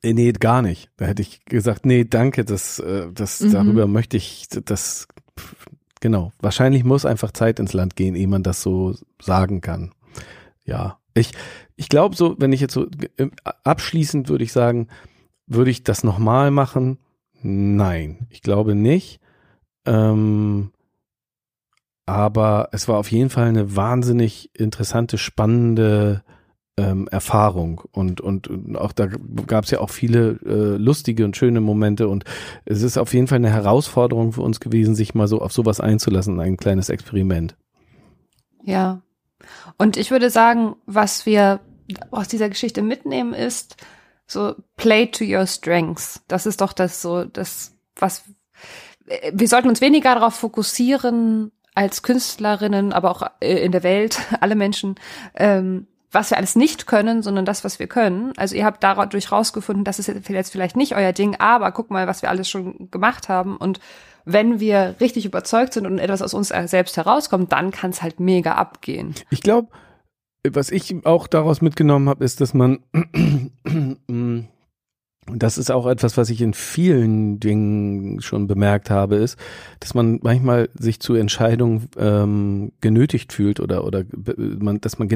Äh, 0.03 0.13
nee, 0.13 0.31
gar 0.33 0.61
nicht. 0.61 0.91
Da 0.97 1.05
hätte 1.05 1.23
ich 1.23 1.43
gesagt, 1.45 1.87
nee, 1.87 2.03
danke, 2.03 2.45
das, 2.45 2.79
das, 3.11 3.41
mhm. 3.41 3.51
darüber 3.51 3.87
möchte 3.87 4.17
ich, 4.17 4.49
das, 4.49 5.07
genau. 5.99 6.31
Wahrscheinlich 6.39 6.83
muss 6.83 7.07
einfach 7.07 7.31
Zeit 7.31 7.59
ins 7.59 7.73
Land 7.73 7.95
gehen, 7.95 8.13
ehe 8.13 8.27
man 8.27 8.43
das 8.43 8.61
so 8.61 8.93
sagen 9.19 9.61
kann. 9.61 9.95
Ja, 10.65 10.99
ich, 11.13 11.31
ich 11.75 11.89
glaube 11.89 12.15
so, 12.15 12.35
wenn 12.39 12.53
ich 12.53 12.61
jetzt 12.61 12.73
so 12.73 12.87
äh, 13.17 13.29
abschließend 13.63 14.29
würde 14.29 14.43
ich 14.43 14.51
sagen, 14.51 14.87
würde 15.47 15.71
ich 15.71 15.83
das 15.83 16.03
nochmal 16.03 16.51
machen? 16.51 16.97
Nein, 17.41 18.27
ich 18.29 18.41
glaube 18.41 18.75
nicht. 18.75 19.19
Ähm, 19.85 20.71
aber 22.05 22.69
es 22.71 22.87
war 22.87 22.97
auf 22.97 23.11
jeden 23.11 23.29
Fall 23.29 23.47
eine 23.47 23.75
wahnsinnig 23.75 24.49
interessante, 24.53 25.17
spannende 25.17 26.23
ähm, 26.77 27.07
Erfahrung 27.07 27.81
und, 27.91 28.19
und 28.19 28.49
auch 28.75 28.91
da 28.91 29.07
gab 29.47 29.63
es 29.63 29.71
ja 29.71 29.79
auch 29.79 29.89
viele 29.89 30.39
äh, 30.45 30.77
lustige 30.77 31.23
und 31.23 31.37
schöne 31.37 31.61
Momente 31.61 32.09
und 32.09 32.25
es 32.65 32.81
ist 32.81 32.97
auf 32.97 33.13
jeden 33.13 33.27
Fall 33.27 33.37
eine 33.37 33.49
Herausforderung 33.49 34.33
für 34.33 34.41
uns 34.41 34.59
gewesen, 34.59 34.93
sich 34.93 35.15
mal 35.15 35.27
so 35.27 35.41
auf 35.41 35.53
sowas 35.53 35.79
einzulassen, 35.79 36.39
ein 36.39 36.57
kleines 36.57 36.89
Experiment. 36.89 37.55
Ja. 38.63 39.01
Und 39.77 39.97
ich 39.97 40.11
würde 40.11 40.29
sagen, 40.29 40.75
was 40.85 41.25
wir 41.25 41.59
aus 42.11 42.27
dieser 42.27 42.49
Geschichte 42.49 42.81
mitnehmen 42.81 43.33
ist, 43.33 43.77
so 44.27 44.55
play 44.75 45.07
to 45.07 45.23
your 45.23 45.45
strengths. 45.45 46.21
Das 46.27 46.45
ist 46.45 46.61
doch 46.61 46.73
das 46.73 47.01
so, 47.01 47.25
das, 47.25 47.73
was 47.95 48.23
wir 49.31 49.47
sollten 49.47 49.69
uns 49.69 49.81
weniger 49.81 50.15
darauf 50.15 50.35
fokussieren, 50.35 51.51
als 51.75 52.01
Künstlerinnen, 52.01 52.93
aber 52.93 53.11
auch 53.11 53.23
äh, 53.41 53.57
in 53.57 53.71
der 53.71 53.83
Welt, 53.83 54.19
alle 54.39 54.55
Menschen, 54.55 54.95
ähm, 55.35 55.87
was 56.11 56.31
wir 56.31 56.37
alles 56.37 56.55
nicht 56.55 56.87
können, 56.87 57.21
sondern 57.21 57.43
das, 57.43 57.65
was 57.65 57.77
wir 57.77 57.87
können. 57.87 58.31
Also 58.37 58.55
ihr 58.55 58.63
habt 58.63 58.81
dadurch 58.81 59.31
rausgefunden, 59.33 59.83
das 59.83 59.99
ist 59.99 60.07
jetzt 60.07 60.51
vielleicht 60.51 60.77
nicht 60.77 60.95
euer 60.95 61.11
Ding, 61.11 61.35
aber 61.39 61.73
guck 61.73 61.91
mal, 61.91 62.07
was 62.07 62.21
wir 62.21 62.29
alles 62.29 62.49
schon 62.49 62.89
gemacht 62.89 63.27
haben. 63.27 63.57
Und 63.57 63.81
wenn 64.25 64.59
wir 64.59 64.95
richtig 64.99 65.25
überzeugt 65.25 65.73
sind 65.73 65.85
und 65.85 65.99
etwas 65.99 66.21
aus 66.21 66.33
uns 66.33 66.49
selbst 66.49 66.97
herauskommt, 66.97 67.51
dann 67.51 67.71
kann 67.71 67.91
es 67.91 68.01
halt 68.01 68.19
mega 68.19 68.55
abgehen. 68.55 69.15
Ich 69.29 69.41
glaube, 69.41 69.69
was 70.47 70.69
ich 70.69 71.05
auch 71.05 71.27
daraus 71.27 71.61
mitgenommen 71.61 72.09
habe, 72.09 72.23
ist, 72.25 72.41
dass 72.41 72.53
man 72.53 72.79
das 75.27 75.57
ist 75.57 75.71
auch 75.71 75.87
etwas, 75.87 76.17
was 76.17 76.29
ich 76.29 76.39
in 76.41 76.53
vielen 76.53 77.39
Dingen 77.39 78.21
schon 78.21 78.45
bemerkt 78.45 78.91
habe, 78.91 79.15
ist, 79.15 79.39
dass 79.79 79.95
man 79.95 80.19
manchmal 80.21 80.69
sich 80.77 80.99
zu 80.99 81.15
Entscheidungen 81.15 81.89
ähm, 81.97 82.71
genötigt 82.79 83.33
fühlt 83.33 83.59
oder 83.59 83.85
oder 83.85 84.03
man, 84.37 84.81
dass 84.81 84.99
man 84.99 85.09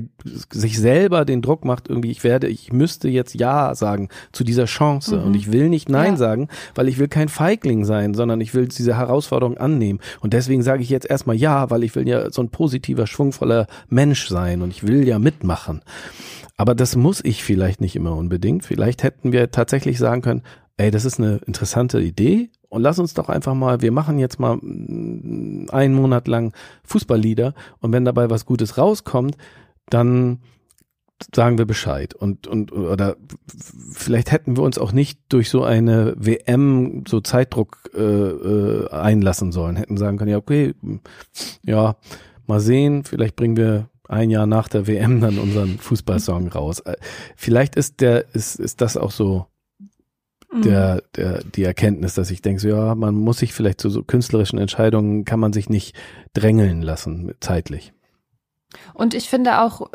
sich 0.49 0.79
selber 0.79 1.25
den 1.25 1.43
Druck 1.43 1.63
macht, 1.63 1.89
irgendwie, 1.89 2.09
ich 2.09 2.23
werde, 2.23 2.47
ich 2.47 2.73
müsste 2.73 3.07
jetzt 3.07 3.35
Ja 3.35 3.75
sagen 3.75 4.09
zu 4.31 4.43
dieser 4.43 4.65
Chance 4.65 5.17
mhm. 5.17 5.25
und 5.25 5.35
ich 5.35 5.51
will 5.51 5.69
nicht 5.69 5.89
Nein 5.89 6.13
ja. 6.13 6.17
sagen, 6.17 6.47
weil 6.73 6.87
ich 6.87 6.97
will 6.97 7.07
kein 7.07 7.29
Feigling 7.29 7.85
sein, 7.85 8.15
sondern 8.15 8.41
ich 8.41 8.55
will 8.55 8.67
diese 8.67 8.97
Herausforderung 8.97 9.57
annehmen. 9.57 9.99
Und 10.21 10.33
deswegen 10.33 10.63
sage 10.63 10.81
ich 10.81 10.89
jetzt 10.89 11.07
erstmal 11.07 11.35
Ja, 11.35 11.69
weil 11.69 11.83
ich 11.83 11.93
will 11.95 12.07
ja 12.07 12.31
so 12.31 12.41
ein 12.41 12.49
positiver, 12.49 13.05
schwungvoller 13.05 13.67
Mensch 13.89 14.27
sein 14.27 14.63
und 14.63 14.71
ich 14.71 14.87
will 14.87 15.07
ja 15.07 15.19
mitmachen. 15.19 15.81
Aber 16.59 16.75
das 16.75 16.97
muss 16.97 17.23
ich 17.23 17.41
vielleicht 17.41 17.79
nicht 17.79 17.95
immer 17.95 18.17
unbedingt. 18.17 18.65
Vielleicht 18.65 19.01
hätten 19.03 19.31
wir 19.31 19.49
tatsächlich 19.49 19.97
sagen 19.99 20.21
können, 20.21 20.43
ey, 20.77 20.91
das 20.91 21.05
ist 21.05 21.19
eine 21.19 21.37
interessante 21.45 21.99
Idee 21.99 22.49
und 22.69 22.81
lass 22.81 22.99
uns 22.99 23.13
doch 23.13 23.29
einfach 23.29 23.53
mal, 23.53 23.81
wir 23.81 23.91
machen 23.91 24.19
jetzt 24.19 24.39
mal 24.39 24.57
mm, 24.57 25.67
einen 25.71 25.93
Monat 25.93 26.27
lang 26.27 26.53
Fußballlieder 26.85 27.53
und 27.79 27.91
wenn 27.91 28.05
dabei 28.05 28.29
was 28.29 28.45
Gutes 28.45 28.77
rauskommt, 28.77 29.37
dann 29.89 30.39
sagen 31.35 31.57
wir 31.57 31.65
Bescheid 31.65 32.13
und 32.13 32.47
und 32.47 32.71
oder 32.71 33.17
vielleicht 33.91 34.31
hätten 34.31 34.55
wir 34.55 34.63
uns 34.63 34.77
auch 34.77 34.93
nicht 34.93 35.19
durch 35.27 35.49
so 35.49 35.63
eine 35.63 36.13
WM 36.17 37.03
so 37.05 37.19
Zeitdruck 37.19 37.91
äh, 37.93 37.99
äh, 38.01 38.89
einlassen 38.89 39.51
sollen, 39.51 39.75
hätten 39.75 39.97
sagen 39.97 40.17
können, 40.17 40.31
ja 40.31 40.37
okay, 40.37 40.75
ja 41.65 41.97
mal 42.47 42.61
sehen, 42.61 43.03
vielleicht 43.03 43.35
bringen 43.35 43.57
wir 43.57 43.89
ein 44.07 44.29
Jahr 44.29 44.47
nach 44.47 44.67
der 44.67 44.87
WM 44.87 45.21
dann 45.21 45.37
unseren 45.37 45.77
Fußballsong 45.77 46.47
raus. 46.47 46.79
Äh, 46.79 46.95
vielleicht 47.35 47.75
ist 47.75 48.01
der, 48.01 48.33
ist, 48.33 48.55
ist 48.55 48.81
das 48.81 48.97
auch 48.97 49.11
so 49.11 49.45
mhm. 50.51 50.61
der, 50.61 51.03
der, 51.15 51.43
die 51.43 51.63
Erkenntnis, 51.63 52.13
dass 52.13 52.31
ich 52.31 52.41
denke, 52.41 52.61
so, 52.61 52.67
ja, 52.69 52.95
man 52.95 53.15
muss 53.15 53.39
sich 53.39 53.53
vielleicht 53.53 53.81
zu 53.81 53.89
so 53.89 54.03
künstlerischen 54.03 54.59
Entscheidungen, 54.59 55.25
kann 55.25 55.39
man 55.39 55.53
sich 55.53 55.69
nicht 55.69 55.95
drängeln 56.33 56.81
lassen, 56.81 57.33
zeitlich. 57.39 57.93
Und 58.93 59.13
ich 59.13 59.29
finde 59.29 59.61
auch 59.61 59.89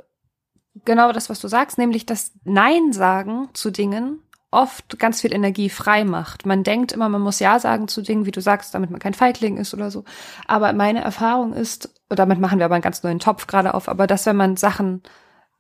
genau 0.84 1.12
das, 1.12 1.30
was 1.30 1.40
du 1.40 1.48
sagst, 1.48 1.78
nämlich 1.78 2.07
das 2.07 2.32
Nein 2.44 2.92
sagen 2.92 3.48
zu 3.52 3.70
Dingen 3.70 4.20
oft 4.50 4.98
ganz 4.98 5.20
viel 5.20 5.34
Energie 5.34 5.68
frei 5.68 6.05
macht. 6.05 6.46
Man 6.46 6.62
denkt 6.62 6.92
immer, 6.92 7.09
man 7.09 7.20
muss 7.20 7.40
Ja 7.40 7.59
sagen 7.59 7.88
zu 7.88 8.02
Dingen, 8.02 8.24
wie 8.24 8.30
du 8.30 8.40
sagst, 8.40 8.74
damit 8.74 8.90
man 8.90 9.00
kein 9.00 9.14
Feigling 9.14 9.57
ist 9.57 9.74
oder 9.74 9.90
so. 9.90 10.05
Aber 10.46 10.72
meine 10.72 11.02
Erfahrung 11.02 11.52
ist, 11.52 11.90
und 12.09 12.18
damit 12.18 12.38
machen 12.38 12.59
wir 12.59 12.64
aber 12.64 12.76
einen 12.76 12.82
ganz 12.82 13.02
neuen 13.02 13.18
Topf 13.18 13.48
gerade 13.48 13.74
auf, 13.74 13.88
aber 13.88 14.07
dass 14.07 14.26
wenn 14.26 14.36
man 14.36 14.57
Sachen 14.57 15.02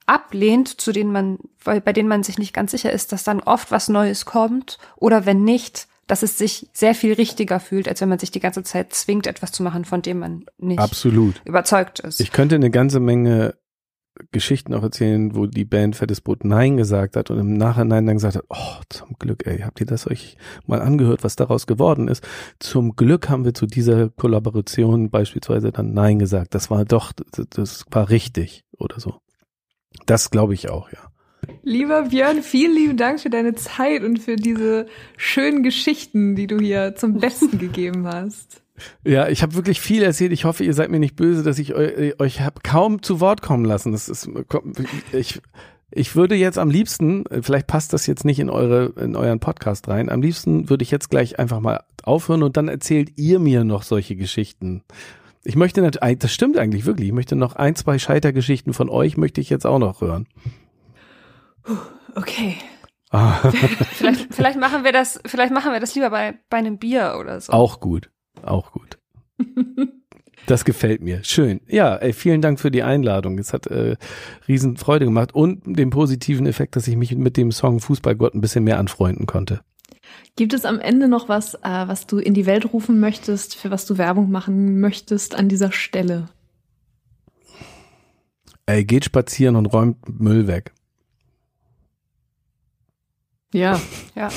ablehnt, 0.06 0.80
zu 0.80 0.92
denen 0.92 1.12
man, 1.12 1.38
bei 1.64 1.92
denen 1.92 2.08
man 2.08 2.22
sich 2.22 2.38
nicht 2.38 2.52
ganz 2.52 2.72
sicher 2.72 2.92
ist, 2.92 3.12
dass 3.12 3.24
dann 3.24 3.40
oft 3.40 3.70
was 3.70 3.88
Neues 3.88 4.24
kommt 4.24 4.78
oder 4.96 5.26
wenn 5.26 5.44
nicht, 5.44 5.88
dass 6.06 6.22
es 6.22 6.36
sich 6.36 6.68
sehr 6.72 6.94
viel 6.94 7.14
richtiger 7.14 7.60
fühlt, 7.60 7.88
als 7.88 8.00
wenn 8.00 8.10
man 8.10 8.18
sich 8.18 8.30
die 8.30 8.40
ganze 8.40 8.62
Zeit 8.62 8.92
zwingt, 8.92 9.26
etwas 9.26 9.52
zu 9.52 9.62
machen, 9.62 9.84
von 9.84 10.02
dem 10.02 10.18
man 10.18 10.44
nicht 10.58 10.78
Absolut. 10.78 11.40
überzeugt 11.44 12.00
ist. 12.00 12.20
Ich 12.20 12.32
könnte 12.32 12.54
eine 12.56 12.70
ganze 12.70 13.00
Menge 13.00 13.54
Geschichten 14.30 14.74
auch 14.74 14.82
erzählen, 14.82 15.34
wo 15.34 15.46
die 15.46 15.64
Band 15.64 15.96
Fettes 15.96 16.20
Brot 16.20 16.44
Nein 16.44 16.76
gesagt 16.76 17.16
hat 17.16 17.30
und 17.30 17.38
im 17.40 17.54
Nachhinein 17.54 18.06
dann 18.06 18.16
gesagt 18.16 18.36
hat, 18.36 18.44
oh, 18.48 18.80
zum 18.88 19.14
Glück, 19.18 19.44
ey, 19.44 19.60
habt 19.60 19.80
ihr 19.80 19.86
das 19.86 20.06
euch 20.06 20.36
mal 20.66 20.80
angehört, 20.80 21.24
was 21.24 21.34
daraus 21.34 21.66
geworden 21.66 22.06
ist? 22.06 22.24
Zum 22.60 22.94
Glück 22.94 23.28
haben 23.28 23.44
wir 23.44 23.54
zu 23.54 23.66
dieser 23.66 24.10
Kollaboration 24.10 25.10
beispielsweise 25.10 25.72
dann 25.72 25.94
Nein 25.94 26.20
gesagt. 26.20 26.54
Das 26.54 26.70
war 26.70 26.84
doch, 26.84 27.12
das 27.50 27.86
war 27.90 28.08
richtig 28.08 28.64
oder 28.78 29.00
so. 29.00 29.20
Das 30.06 30.30
glaube 30.30 30.54
ich 30.54 30.70
auch, 30.70 30.90
ja. 30.90 30.98
Lieber 31.62 32.02
Björn, 32.02 32.42
vielen 32.42 32.74
lieben 32.74 32.96
Dank 32.96 33.20
für 33.20 33.30
deine 33.30 33.54
Zeit 33.54 34.02
und 34.02 34.18
für 34.18 34.36
diese 34.36 34.86
schönen 35.16 35.62
Geschichten, 35.62 36.36
die 36.36 36.46
du 36.46 36.58
hier 36.58 36.94
zum 36.94 37.18
Besten 37.18 37.58
gegeben 37.58 38.06
hast. 38.06 38.62
Ja, 39.04 39.28
ich 39.28 39.42
habe 39.42 39.54
wirklich 39.54 39.80
viel 39.80 40.02
erzählt. 40.02 40.32
Ich 40.32 40.44
hoffe, 40.44 40.64
ihr 40.64 40.74
seid 40.74 40.90
mir 40.90 40.98
nicht 40.98 41.16
böse, 41.16 41.42
dass 41.42 41.58
ich 41.58 41.74
euch, 41.74 42.18
euch 42.18 42.40
hab 42.40 42.64
kaum 42.64 43.02
zu 43.02 43.20
Wort 43.20 43.40
kommen 43.40 43.64
lassen. 43.64 43.92
Das 43.92 44.08
ist 44.08 44.28
ich 45.12 45.40
ich 45.96 46.16
würde 46.16 46.34
jetzt 46.34 46.58
am 46.58 46.70
liebsten, 46.70 47.24
vielleicht 47.40 47.68
passt 47.68 47.92
das 47.92 48.08
jetzt 48.08 48.24
nicht 48.24 48.40
in 48.40 48.50
eure 48.50 48.92
in 49.00 49.14
euren 49.14 49.38
Podcast 49.38 49.86
rein. 49.86 50.10
Am 50.10 50.22
liebsten 50.22 50.68
würde 50.68 50.82
ich 50.82 50.90
jetzt 50.90 51.08
gleich 51.08 51.38
einfach 51.38 51.60
mal 51.60 51.84
aufhören 52.02 52.42
und 52.42 52.56
dann 52.56 52.68
erzählt 52.68 53.12
ihr 53.16 53.38
mir 53.38 53.62
noch 53.62 53.84
solche 53.84 54.16
Geschichten. 54.16 54.82
Ich 55.44 55.56
möchte 55.56 55.82
natürlich, 55.82 56.18
das 56.18 56.32
stimmt 56.32 56.56
eigentlich 56.56 56.86
wirklich. 56.86 57.08
Ich 57.08 57.14
möchte 57.14 57.36
noch 57.36 57.54
ein, 57.56 57.74
zwei 57.76 57.98
Scheitergeschichten 57.98 58.72
von 58.72 58.88
euch 58.88 59.16
möchte 59.16 59.40
ich 59.40 59.50
jetzt 59.50 59.66
auch 59.66 59.78
noch 59.78 60.00
hören. 60.00 60.26
Okay. 62.14 62.56
Ah. 63.10 63.50
vielleicht, 63.92 64.34
vielleicht 64.34 64.58
machen 64.58 64.84
wir 64.84 64.92
das, 64.92 65.20
vielleicht 65.26 65.52
machen 65.52 65.72
wir 65.72 65.80
das 65.80 65.94
lieber 65.94 66.10
bei, 66.10 66.34
bei 66.48 66.56
einem 66.56 66.78
Bier 66.78 67.16
oder 67.20 67.40
so. 67.40 67.52
Auch 67.52 67.80
gut. 67.80 68.10
Auch 68.42 68.72
gut. 68.72 68.98
Das 70.46 70.64
gefällt 70.66 71.00
mir. 71.00 71.24
Schön. 71.24 71.60
Ja, 71.68 71.96
ey, 71.96 72.12
vielen 72.12 72.42
Dank 72.42 72.60
für 72.60 72.70
die 72.70 72.82
Einladung. 72.82 73.38
Es 73.38 73.52
hat 73.52 73.66
äh, 73.66 73.96
riesen 74.46 74.76
Freude 74.76 75.06
gemacht 75.06 75.34
und 75.34 75.62
den 75.64 75.90
positiven 75.90 76.46
Effekt, 76.46 76.76
dass 76.76 76.86
ich 76.86 76.96
mich 76.96 77.14
mit 77.16 77.36
dem 77.36 77.50
Song 77.50 77.80
Fußballgott 77.80 78.34
ein 78.34 78.42
bisschen 78.42 78.64
mehr 78.64 78.78
anfreunden 78.78 79.24
konnte. 79.26 79.60
Gibt 80.36 80.52
es 80.52 80.64
am 80.64 80.80
Ende 80.80 81.08
noch 81.08 81.28
was, 81.28 81.54
äh, 81.54 81.60
was 81.62 82.06
du 82.06 82.18
in 82.18 82.34
die 82.34 82.46
Welt 82.46 82.72
rufen 82.72 82.98
möchtest, 82.98 83.54
für 83.54 83.70
was 83.70 83.86
du 83.86 83.98
Werbung 83.98 84.30
machen 84.30 84.80
möchtest 84.80 85.34
an 85.34 85.48
dieser 85.48 85.70
Stelle? 85.70 86.28
Ey, 88.66 88.84
geht 88.84 89.04
spazieren 89.04 89.56
und 89.56 89.66
räumt 89.66 90.20
Müll 90.20 90.46
weg. 90.46 90.72
Ja, 93.52 93.80
ja. 94.16 94.30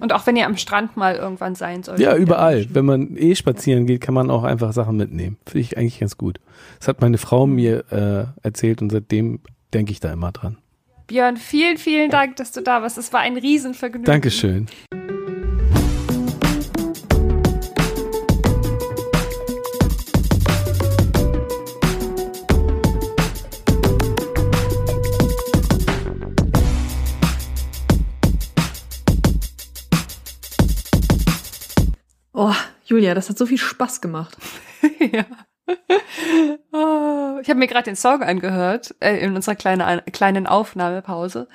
Und 0.00 0.12
auch 0.12 0.26
wenn 0.26 0.36
ihr 0.36 0.46
am 0.46 0.56
Strand 0.56 0.96
mal 0.96 1.14
irgendwann 1.14 1.54
sein 1.54 1.84
solltet. 1.84 2.04
Ja, 2.04 2.16
überall. 2.16 2.66
Wenn 2.74 2.84
man 2.84 3.16
eh 3.16 3.36
spazieren 3.36 3.86
geht, 3.86 4.00
kann 4.00 4.14
man 4.14 4.30
auch 4.30 4.42
einfach 4.42 4.72
Sachen 4.72 4.96
mitnehmen. 4.96 5.38
Finde 5.46 5.60
ich 5.60 5.78
eigentlich 5.78 6.00
ganz 6.00 6.18
gut. 6.18 6.40
Das 6.80 6.88
hat 6.88 7.00
meine 7.00 7.18
Frau 7.18 7.46
mir 7.46 7.84
äh, 7.92 8.42
erzählt 8.42 8.82
und 8.82 8.90
seitdem 8.90 9.40
denke 9.72 9.92
ich 9.92 10.00
da 10.00 10.12
immer 10.12 10.32
dran. 10.32 10.58
Björn, 11.10 11.36
vielen, 11.36 11.76
vielen 11.76 12.08
Dank, 12.08 12.36
dass 12.36 12.52
du 12.52 12.60
da 12.60 12.82
warst. 12.82 12.96
Es 12.96 13.12
war 13.12 13.18
ein 13.18 13.36
Riesenvergnügen. 13.36 14.04
Dankeschön. 14.04 14.66
Oh, 32.32 32.54
Julia, 32.84 33.14
das 33.14 33.28
hat 33.28 33.36
so 33.36 33.46
viel 33.46 33.58
Spaß 33.58 34.00
gemacht. 34.00 34.38
ja. 35.12 35.26
Oh, 36.72 37.38
ich 37.42 37.48
habe 37.48 37.58
mir 37.58 37.66
gerade 37.66 37.84
den 37.84 37.96
Song 37.96 38.22
angehört 38.22 38.94
äh, 39.00 39.18
in 39.18 39.34
unserer 39.34 39.54
kleine, 39.54 40.02
kleinen 40.12 40.46
Aufnahmepause 40.46 41.48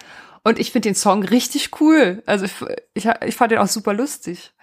und 0.44 0.60
ich 0.60 0.72
finde 0.72 0.90
den 0.90 0.96
Song 0.96 1.24
richtig 1.24 1.82
cool. 1.82 2.22
Also 2.26 2.46
ich, 2.46 2.54
ich, 2.94 3.08
ich 3.26 3.36
fand 3.36 3.52
den 3.52 3.60
auch 3.60 3.68
super 3.68 3.94
lustig. 3.94 4.54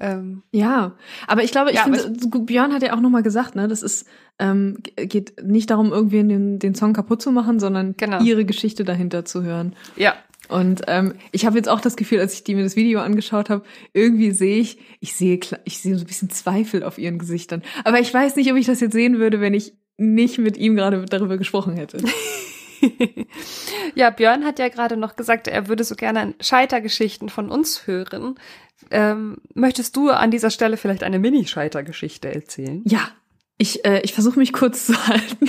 Ähm, 0.00 0.42
ja, 0.50 0.92
aber 1.28 1.44
ich 1.44 1.52
glaube, 1.52 1.70
ich 1.70 1.76
ja, 1.76 1.84
finde, 1.84 2.40
Björn 2.40 2.72
hat 2.72 2.82
ja 2.82 2.94
auch 2.94 3.00
nochmal 3.00 3.22
gesagt, 3.22 3.54
ne, 3.54 3.68
das 3.68 3.82
ist 3.82 4.06
ähm, 4.38 4.78
geht 4.96 5.44
nicht 5.44 5.70
darum, 5.70 5.92
irgendwie 5.92 6.24
den, 6.24 6.58
den 6.58 6.74
Song 6.74 6.92
kaputt 6.92 7.22
zu 7.22 7.30
machen, 7.30 7.60
sondern 7.60 7.94
genau. 7.96 8.20
ihre 8.22 8.44
Geschichte 8.44 8.82
dahinter 8.84 9.24
zu 9.24 9.42
hören. 9.42 9.76
Ja, 9.94 10.14
und 10.52 10.82
ähm, 10.86 11.14
ich 11.32 11.46
habe 11.46 11.56
jetzt 11.56 11.68
auch 11.68 11.80
das 11.80 11.96
Gefühl, 11.96 12.20
als 12.20 12.34
ich 12.34 12.44
die 12.44 12.54
mir 12.54 12.62
das 12.62 12.76
Video 12.76 13.00
angeschaut 13.00 13.50
habe, 13.50 13.64
irgendwie 13.92 14.32
sehe 14.32 14.58
ich, 14.58 14.78
ich 15.00 15.14
sehe, 15.14 15.40
ich 15.64 15.80
sehe 15.80 15.96
so 15.96 16.04
ein 16.04 16.06
bisschen 16.06 16.30
Zweifel 16.30 16.82
auf 16.84 16.98
ihren 16.98 17.18
Gesichtern. 17.18 17.62
Aber 17.84 18.00
ich 18.00 18.12
weiß 18.12 18.36
nicht, 18.36 18.50
ob 18.50 18.58
ich 18.58 18.66
das 18.66 18.80
jetzt 18.80 18.92
sehen 18.92 19.18
würde, 19.18 19.40
wenn 19.40 19.54
ich 19.54 19.74
nicht 19.96 20.38
mit 20.38 20.56
ihm 20.56 20.76
gerade 20.76 21.04
darüber 21.06 21.38
gesprochen 21.38 21.74
hätte. 21.74 21.98
ja, 23.94 24.10
Björn 24.10 24.44
hat 24.44 24.58
ja 24.58 24.68
gerade 24.68 24.96
noch 24.96 25.16
gesagt, 25.16 25.48
er 25.48 25.68
würde 25.68 25.84
so 25.84 25.94
gerne 25.94 26.34
Scheitergeschichten 26.40 27.28
von 27.28 27.50
uns 27.50 27.86
hören. 27.86 28.34
Ähm, 28.90 29.38
möchtest 29.54 29.96
du 29.96 30.10
an 30.10 30.30
dieser 30.30 30.50
Stelle 30.50 30.76
vielleicht 30.76 31.02
eine 31.02 31.18
Mini-Scheitergeschichte 31.18 32.34
erzählen? 32.34 32.82
Ja, 32.84 33.08
ich, 33.58 33.84
äh, 33.84 34.00
ich 34.02 34.12
versuche 34.12 34.38
mich 34.38 34.52
kurz 34.52 34.86
zu 34.86 35.06
halten. 35.06 35.48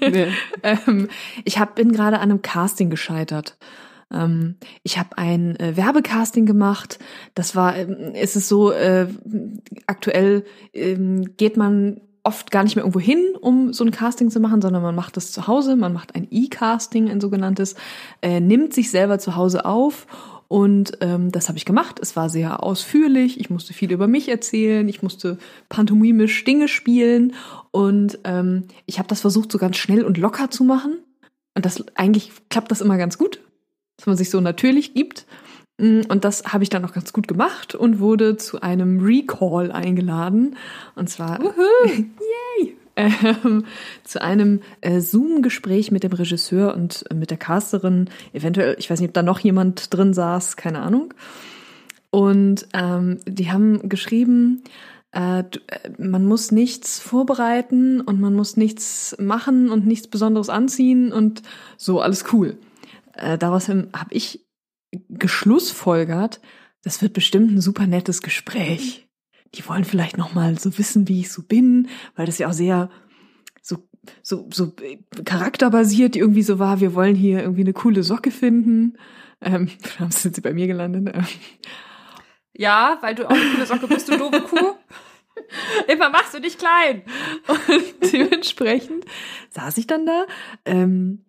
Nee. 0.00 0.32
ähm, 0.62 1.08
ich 1.44 1.58
hab, 1.58 1.76
bin 1.76 1.92
gerade 1.92 2.18
an 2.18 2.30
einem 2.30 2.42
Casting 2.42 2.90
gescheitert. 2.90 3.56
Ähm, 4.14 4.56
ich 4.82 4.98
habe 4.98 5.18
ein 5.18 5.58
äh, 5.58 5.76
Werbecasting 5.76 6.46
gemacht. 6.46 6.98
Das 7.34 7.56
war, 7.56 7.76
äh, 7.76 8.20
ist 8.20 8.36
es 8.36 8.48
so, 8.48 8.70
äh, 8.70 9.08
aktuell 9.86 10.44
äh, 10.72 10.96
geht 11.36 11.56
man 11.56 12.00
oft 12.22 12.50
gar 12.50 12.64
nicht 12.64 12.74
mehr 12.74 12.84
irgendwo 12.84 13.00
hin, 13.00 13.22
um 13.40 13.72
so 13.74 13.84
ein 13.84 13.90
Casting 13.90 14.30
zu 14.30 14.40
machen, 14.40 14.62
sondern 14.62 14.82
man 14.82 14.94
macht 14.94 15.16
das 15.18 15.30
zu 15.30 15.46
Hause, 15.46 15.76
man 15.76 15.92
macht 15.92 16.14
ein 16.14 16.26
E-Casting, 16.30 17.10
ein 17.10 17.20
sogenanntes, 17.20 17.74
äh, 18.22 18.40
nimmt 18.40 18.72
sich 18.72 18.90
selber 18.90 19.18
zu 19.18 19.36
Hause 19.36 19.66
auf 19.66 20.06
und 20.48 20.98
ähm, 21.00 21.32
das 21.32 21.48
habe 21.48 21.58
ich 21.58 21.64
gemacht. 21.64 21.98
Es 22.00 22.16
war 22.16 22.28
sehr 22.28 22.62
ausführlich. 22.62 23.40
Ich 23.40 23.50
musste 23.50 23.72
viel 23.72 23.90
über 23.90 24.06
mich 24.06 24.28
erzählen. 24.28 24.88
Ich 24.88 25.02
musste 25.02 25.38
pantomimisch 25.68 26.44
Dinge 26.44 26.68
spielen. 26.68 27.34
Und 27.72 28.18
ähm, 28.24 28.64
ich 28.86 28.98
habe 28.98 29.08
das 29.08 29.22
versucht, 29.22 29.50
so 29.50 29.58
ganz 29.58 29.78
schnell 29.78 30.04
und 30.04 30.18
locker 30.18 30.50
zu 30.50 30.62
machen. 30.62 30.98
Und 31.54 31.64
das 31.64 31.84
eigentlich 31.96 32.30
klappt 32.50 32.70
das 32.70 32.82
immer 32.82 32.98
ganz 32.98 33.18
gut 33.18 33.40
dass 33.96 34.06
man 34.06 34.16
sich 34.16 34.30
so 34.30 34.40
natürlich 34.40 34.94
gibt. 34.94 35.26
Mm, 35.78 36.02
und 36.08 36.24
das 36.24 36.44
habe 36.52 36.64
ich 36.64 36.70
dann 36.70 36.84
auch 36.84 36.92
ganz 36.92 37.12
gut 37.12 37.28
gemacht 37.28 37.74
und 37.74 37.98
wurde 37.98 38.36
zu 38.36 38.60
einem 38.60 39.00
Recall 39.00 39.72
eingeladen. 39.72 40.56
Und 40.94 41.08
zwar 41.08 41.40
yay, 42.58 42.76
ähm, 42.96 43.64
zu 44.04 44.22
einem 44.22 44.60
äh, 44.80 45.00
Zoom-Gespräch 45.00 45.90
mit 45.90 46.04
dem 46.04 46.12
Regisseur 46.12 46.74
und 46.74 47.04
äh, 47.10 47.14
mit 47.14 47.30
der 47.30 47.38
Casterin. 47.38 48.08
Eventuell, 48.32 48.76
ich 48.78 48.90
weiß 48.90 49.00
nicht, 49.00 49.08
ob 49.08 49.14
da 49.14 49.22
noch 49.22 49.40
jemand 49.40 49.92
drin 49.94 50.14
saß, 50.14 50.56
keine 50.56 50.80
Ahnung. 50.80 51.12
Und 52.10 52.68
ähm, 52.74 53.18
die 53.26 53.50
haben 53.50 53.88
geschrieben, 53.88 54.62
äh, 55.12 55.40
äh 55.40 55.44
man 55.98 56.24
muss 56.24 56.52
nichts 56.52 57.00
vorbereiten 57.00 58.00
und 58.00 58.20
man 58.20 58.34
muss 58.34 58.56
nichts 58.56 59.16
machen 59.18 59.70
und 59.70 59.86
nichts 59.86 60.06
Besonderes 60.06 60.48
anziehen 60.48 61.12
und 61.12 61.42
so, 61.76 62.00
alles 62.00 62.26
cool. 62.32 62.56
Äh, 63.16 63.38
daraus 63.38 63.68
habe 63.68 63.88
ich 64.10 64.46
geschlussfolgert, 65.08 66.40
das 66.82 67.02
wird 67.02 67.12
bestimmt 67.14 67.50
ein 67.50 67.60
super 67.60 67.86
nettes 67.86 68.22
Gespräch. 68.22 69.08
Die 69.54 69.66
wollen 69.68 69.84
vielleicht 69.84 70.18
noch 70.18 70.34
mal 70.34 70.58
so 70.58 70.76
wissen, 70.78 71.08
wie 71.08 71.20
ich 71.20 71.32
so 71.32 71.42
bin, 71.42 71.88
weil 72.16 72.26
das 72.26 72.38
ja 72.38 72.48
auch 72.48 72.52
sehr 72.52 72.90
so 73.62 73.88
so 74.22 74.48
so 74.52 74.74
charakterbasiert 75.24 76.16
irgendwie 76.16 76.42
so 76.42 76.58
war. 76.58 76.80
Wir 76.80 76.94
wollen 76.94 77.14
hier 77.14 77.40
irgendwie 77.40 77.62
eine 77.62 77.72
coole 77.72 78.02
Socke 78.02 78.30
finden. 78.30 78.98
Ähm, 79.40 79.70
sind 80.10 80.34
sie 80.34 80.40
bei 80.40 80.52
mir 80.52 80.66
gelandet? 80.66 81.14
Ähm. 81.14 81.26
Ja, 82.52 82.98
weil 83.00 83.14
du 83.14 83.26
auch 83.26 83.34
eine 83.34 83.50
coole 83.52 83.66
Socke 83.66 83.86
bist, 83.88 84.08
du 84.08 84.18
doofe 84.18 84.40
Kuh. 84.42 84.74
Immer 85.88 86.10
machst 86.10 86.34
du 86.34 86.40
dich 86.40 86.58
klein. 86.58 87.02
Und 87.48 88.12
dementsprechend 88.12 89.04
saß 89.50 89.78
ich 89.78 89.86
dann 89.86 90.06
da, 90.06 90.26
ähm, 90.64 91.24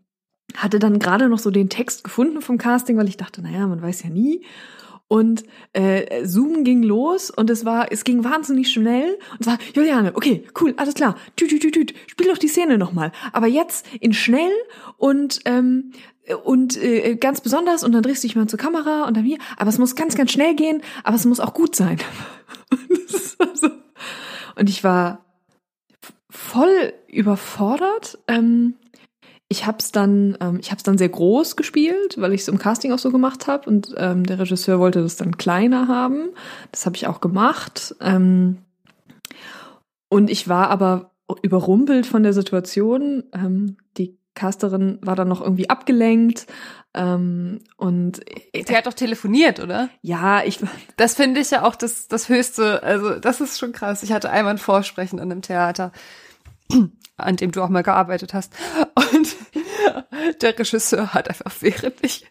hatte 0.58 0.80
dann 0.80 1.00
gerade 1.00 1.30
noch 1.30 1.40
so 1.40 1.52
den 1.52 1.70
Text 1.70 2.04
gefunden 2.04 2.42
vom 2.42 2.58
Casting, 2.58 2.98
weil 2.98 3.08
ich 3.08 3.18
dachte, 3.18 3.42
naja, 3.42 3.68
man 3.68 3.82
weiß 3.82 4.04
ja 4.04 4.10
nie. 4.10 4.46
Und 5.08 5.44
äh, 5.74 6.26
Zoom 6.26 6.64
ging 6.64 6.82
los 6.82 7.30
und 7.30 7.50
es 7.52 7.64
war, 7.64 7.92
es 7.92 8.04
ging 8.04 8.24
wahnsinnig 8.24 8.72
schnell. 8.72 9.20
Und 9.34 9.42
es 9.42 9.48
war, 9.48 9.60
Juliane, 9.74 10.16
okay, 10.16 10.44
cool, 10.60 10.74
alles 10.78 10.96
klar. 10.96 11.16
Tüt, 11.36 11.50
tüt, 11.50 11.74
tüt, 11.74 11.94
spiel 12.08 12.28
doch 12.28 12.40
die 12.40 12.48
Szene 12.48 12.78
nochmal. 12.78 13.12
Aber 13.32 13.46
jetzt 13.46 13.86
in 14.00 14.14
schnell 14.14 14.52
und 14.98 15.42
und 15.46 15.94
und 16.44 16.82
äh, 16.82 17.16
ganz 17.18 17.42
besonders 17.42 17.84
und 17.84 17.92
dann 17.92 18.02
drehst 18.02 18.24
du 18.24 18.28
dich 18.28 18.36
mal 18.36 18.48
zur 18.48 18.58
Kamera 18.58 19.04
und 19.04 19.16
dann 19.16 19.24
hier. 19.24 19.38
Aber 19.58 19.70
es 19.70 19.78
muss 19.78 19.96
ganz, 19.96 20.16
ganz 20.16 20.32
schnell 20.32 20.56
gehen, 20.56 20.82
aber 21.04 21.16
es 21.16 21.26
muss 21.26 21.40
auch 21.40 21.54
gut 21.54 21.76
sein. 21.76 22.00
so. 23.54 23.70
Und 24.56 24.70
ich 24.70 24.84
war 24.84 25.24
voll 26.32 26.94
überfordert. 27.08 28.18
Ähm, 28.28 28.76
ich 29.48 29.66
habe 29.66 29.78
es 29.80 29.92
dann, 29.92 30.38
ähm, 30.42 30.60
ich 30.60 30.72
habe 30.72 30.78
es 30.78 30.84
dann 30.84 30.98
sehr 30.98 31.10
groß 31.10 31.56
gespielt, 31.56 32.16
weil 32.18 32.34
ich 32.34 32.42
es 32.42 32.48
im 32.48 32.58
Casting 32.58 32.92
auch 32.92 33.00
so 33.00 33.12
gemacht 33.12 33.48
habe 33.48 33.70
und 33.70 33.94
ähm, 33.98 34.26
der 34.26 34.40
Regisseur 34.40 34.80
wollte 34.80 35.02
das 35.02 35.18
dann 35.18 35.38
kleiner 35.38 35.88
haben. 35.88 36.30
Das 36.72 36.86
habe 36.86 36.96
ich 36.96 37.08
auch 37.08 37.22
gemacht. 37.22 37.96
Ähm, 38.02 38.58
und 40.10 40.30
ich 40.30 40.48
war 40.48 40.70
aber 40.70 41.12
überrumpelt 41.42 42.06
von 42.06 42.24
der 42.24 42.34
Situation. 42.34 43.24
Ähm, 43.34 43.78
die 43.98 44.18
Casterin 44.34 45.00
war 45.02 45.16
dann 45.16 45.28
noch 45.28 45.42
irgendwie 45.42 45.70
abgelenkt. 45.70 46.48
Ähm, 46.94 47.60
und 47.78 48.22
sie 48.54 48.76
hat 48.76 48.88
doch 48.88 48.94
telefoniert, 48.94 49.60
oder? 49.60 49.90
Ja, 50.02 50.44
ich. 50.44 50.60
Das 50.98 51.16
finde 51.16 51.42
ich 51.42 51.52
ja 51.52 51.64
auch 51.64 51.76
das, 51.76 52.08
das 52.08 52.30
Höchste. 52.30 52.82
Also, 52.82 53.20
das 53.20 53.42
ist 53.42 53.60
schon 53.60 53.74
krass. 53.74 54.02
Ich 54.02 54.12
hatte 54.12 54.30
einmal 54.30 54.54
ein 54.54 54.58
Vorsprechen 54.58 55.20
an 55.20 55.32
einem 55.32 55.42
Theater 55.42 55.92
an 57.18 57.36
dem 57.38 57.52
du 57.52 57.62
auch 57.64 57.70
mal 57.70 57.84
gearbeitet 57.84 58.34
hast. 58.34 58.54
Und 58.96 59.36
der 60.42 60.58
Regisseur 60.58 61.14
hat 61.14 61.30
einfach, 61.30 61.52
während 61.62 61.96
ich 62.02 62.26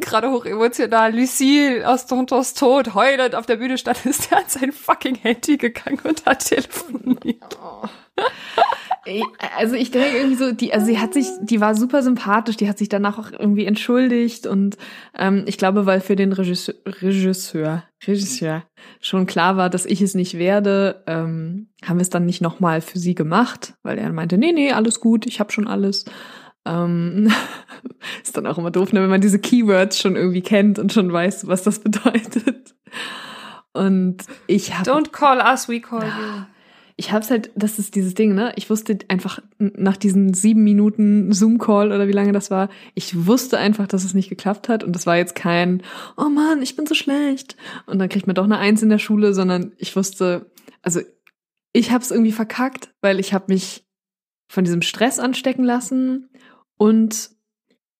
gerade 0.00 0.30
hoch 0.30 0.44
emotional 0.44 1.14
Lucille 1.14 1.88
aus 1.88 2.06
Tontons 2.06 2.54
Tod 2.54 2.94
heulend 2.94 3.34
auf 3.34 3.46
der 3.46 3.56
Bühne 3.56 3.78
stand, 3.78 4.06
ist 4.06 4.30
er 4.30 4.38
an 4.38 4.44
sein 4.46 4.72
fucking 4.72 5.16
Handy 5.16 5.56
gegangen 5.56 6.00
und 6.04 6.24
hat 6.26 6.46
telefoniert. 6.46 7.58
Oh 7.62 7.88
also 9.56 9.74
ich 9.74 9.90
denke 9.90 10.16
irgendwie 10.16 10.36
so, 10.36 10.52
die, 10.52 10.74
also 10.74 10.86
sie 10.86 10.98
hat 10.98 11.14
sich, 11.14 11.26
die 11.40 11.60
war 11.60 11.74
super 11.74 12.02
sympathisch, 12.02 12.56
die 12.56 12.68
hat 12.68 12.78
sich 12.78 12.88
danach 12.88 13.18
auch 13.18 13.32
irgendwie 13.32 13.64
entschuldigt 13.64 14.46
und 14.46 14.76
ähm, 15.16 15.44
ich 15.46 15.58
glaube, 15.58 15.86
weil 15.86 16.00
für 16.00 16.16
den 16.16 16.32
Regisseur, 16.32 16.74
Regisseur, 16.86 17.84
Regisseur 18.06 18.64
schon 19.00 19.26
klar 19.26 19.56
war, 19.56 19.70
dass 19.70 19.86
ich 19.86 20.02
es 20.02 20.14
nicht 20.14 20.38
werde, 20.38 21.02
ähm, 21.06 21.68
haben 21.84 21.96
wir 21.96 22.02
es 22.02 22.10
dann 22.10 22.26
nicht 22.26 22.42
nochmal 22.42 22.80
für 22.80 22.98
sie 22.98 23.14
gemacht, 23.14 23.74
weil 23.82 23.98
er 23.98 24.12
meinte, 24.12 24.36
nee, 24.36 24.52
nee, 24.52 24.72
alles 24.72 25.00
gut, 25.00 25.26
ich 25.26 25.40
habe 25.40 25.52
schon 25.52 25.66
alles. 25.66 26.04
Ähm, 26.66 27.32
ist 28.22 28.36
dann 28.36 28.46
auch 28.46 28.58
immer 28.58 28.70
doof, 28.70 28.92
ne, 28.92 29.00
wenn 29.00 29.10
man 29.10 29.22
diese 29.22 29.38
Keywords 29.38 29.98
schon 29.98 30.16
irgendwie 30.16 30.42
kennt 30.42 30.78
und 30.78 30.92
schon 30.92 31.10
weiß, 31.10 31.46
was 31.46 31.62
das 31.62 31.78
bedeutet. 31.78 32.74
Und 33.72 34.24
ich 34.46 34.76
habe. 34.76 34.90
Don't 34.90 35.10
call 35.10 35.38
us, 35.38 35.68
we 35.68 35.80
call 35.80 36.02
you 36.02 36.44
ich 37.00 37.12
hab's 37.12 37.30
halt, 37.30 37.50
das 37.54 37.78
ist 37.78 37.94
dieses 37.94 38.12
Ding, 38.12 38.34
ne? 38.34 38.52
Ich 38.56 38.68
wusste 38.68 38.98
einfach 39.08 39.40
nach 39.56 39.96
diesen 39.96 40.34
sieben 40.34 40.62
Minuten 40.64 41.32
Zoom-Call 41.32 41.92
oder 41.92 42.08
wie 42.08 42.12
lange 42.12 42.32
das 42.32 42.50
war, 42.50 42.68
ich 42.94 43.26
wusste 43.26 43.56
einfach, 43.56 43.86
dass 43.86 44.04
es 44.04 44.12
nicht 44.12 44.28
geklappt 44.28 44.68
hat 44.68 44.84
und 44.84 44.94
das 44.94 45.06
war 45.06 45.16
jetzt 45.16 45.34
kein, 45.34 45.82
oh 46.18 46.28
Mann, 46.28 46.60
ich 46.60 46.76
bin 46.76 46.84
so 46.84 46.94
schlecht 46.94 47.56
und 47.86 47.98
dann 47.98 48.10
kriegt 48.10 48.26
man 48.26 48.36
doch 48.36 48.44
eine 48.44 48.58
Eins 48.58 48.82
in 48.82 48.90
der 48.90 48.98
Schule, 48.98 49.32
sondern 49.32 49.72
ich 49.78 49.96
wusste, 49.96 50.50
also 50.82 51.00
ich 51.72 51.90
hab's 51.90 52.10
irgendwie 52.10 52.32
verkackt, 52.32 52.92
weil 53.00 53.18
ich 53.18 53.32
habe 53.32 53.46
mich 53.48 53.86
von 54.52 54.64
diesem 54.64 54.82
Stress 54.82 55.18
anstecken 55.18 55.64
lassen 55.64 56.28
und 56.76 57.30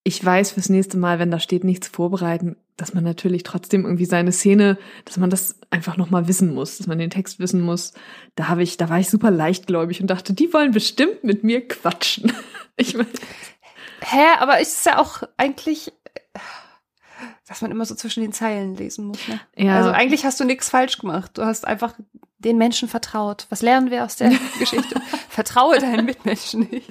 ich 0.03 0.23
weiß 0.23 0.51
fürs 0.51 0.69
nächste 0.69 0.99
Mal, 0.99 1.17
wenn 1.17 1.31
da 1.31 1.39
steht, 1.39 1.63
nichts 1.63 1.87
vorbereiten, 1.87 2.55
dass 2.77 2.93
man 2.93 3.03
natürlich 3.03 3.43
trotzdem 3.43 3.85
irgendwie 3.85 4.05
seine 4.05 4.31
Szene, 4.31 4.77
dass 5.05 5.17
man 5.17 5.29
das 5.29 5.55
einfach 5.69 5.97
nochmal 5.97 6.27
wissen 6.27 6.53
muss, 6.53 6.77
dass 6.77 6.87
man 6.87 6.97
den 6.97 7.09
Text 7.09 7.39
wissen 7.39 7.61
muss. 7.61 7.93
Da 8.35 8.47
habe 8.47 8.63
ich, 8.63 8.77
da 8.77 8.89
war 8.89 8.99
ich 8.99 9.09
super 9.09 9.31
leichtgläubig 9.31 10.01
und 10.01 10.07
dachte, 10.07 10.33
die 10.33 10.53
wollen 10.53 10.71
bestimmt 10.71 11.23
mit 11.23 11.43
mir 11.43 11.67
quatschen. 11.67 12.31
Ich 12.77 12.95
meine. 12.95 13.09
Hä, 14.01 14.23
aber 14.39 14.59
ist 14.59 14.77
es 14.77 14.85
ja 14.85 14.97
auch 14.97 15.21
eigentlich, 15.37 15.91
dass 17.47 17.61
man 17.61 17.69
immer 17.69 17.85
so 17.85 17.93
zwischen 17.93 18.21
den 18.21 18.31
Zeilen 18.31 18.75
lesen 18.75 19.05
muss. 19.05 19.27
Ne? 19.27 19.39
Ja. 19.55 19.75
Also 19.75 19.91
eigentlich 19.91 20.25
hast 20.25 20.39
du 20.39 20.45
nichts 20.45 20.69
falsch 20.69 20.97
gemacht. 20.97 21.37
Du 21.37 21.43
hast 21.43 21.67
einfach 21.67 21.93
den 22.39 22.57
Menschen 22.57 22.87
vertraut. 22.87 23.45
Was 23.49 23.61
lernen 23.61 23.91
wir 23.91 24.03
aus 24.05 24.15
der 24.15 24.31
Geschichte? 24.59 24.99
Vertraue 25.29 25.77
deinen 25.79 26.05
Mitmenschen 26.05 26.61
nicht. 26.71 26.89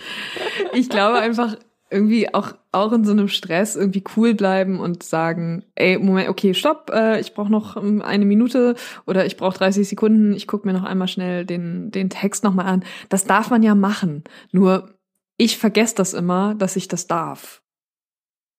Ich 0.74 0.88
glaube 0.90 1.18
einfach, 1.18 1.56
irgendwie 1.90 2.32
auch 2.32 2.54
auch 2.72 2.92
in 2.92 3.04
so 3.04 3.10
einem 3.10 3.28
Stress 3.28 3.74
irgendwie 3.74 4.04
cool 4.16 4.34
bleiben 4.34 4.78
und 4.78 5.02
sagen, 5.02 5.64
ey, 5.74 5.98
Moment, 5.98 6.28
okay, 6.28 6.54
stopp, 6.54 6.90
äh, 6.94 7.20
ich 7.20 7.34
brauche 7.34 7.50
noch 7.50 7.76
ähm, 7.76 8.00
eine 8.00 8.24
Minute 8.24 8.76
oder 9.06 9.26
ich 9.26 9.36
brauche 9.36 9.58
30 9.58 9.88
Sekunden, 9.88 10.34
ich 10.34 10.46
gucke 10.46 10.66
mir 10.68 10.72
noch 10.72 10.84
einmal 10.84 11.08
schnell 11.08 11.44
den 11.44 11.90
den 11.90 12.10
Text 12.10 12.44
nochmal 12.44 12.66
an. 12.66 12.84
Das 13.08 13.24
darf 13.24 13.50
man 13.50 13.62
ja 13.62 13.74
machen. 13.74 14.24
Nur 14.52 14.94
ich 15.36 15.58
vergesse 15.58 15.94
das 15.96 16.14
immer, 16.14 16.54
dass 16.54 16.76
ich 16.76 16.86
das 16.86 17.06
darf. 17.06 17.62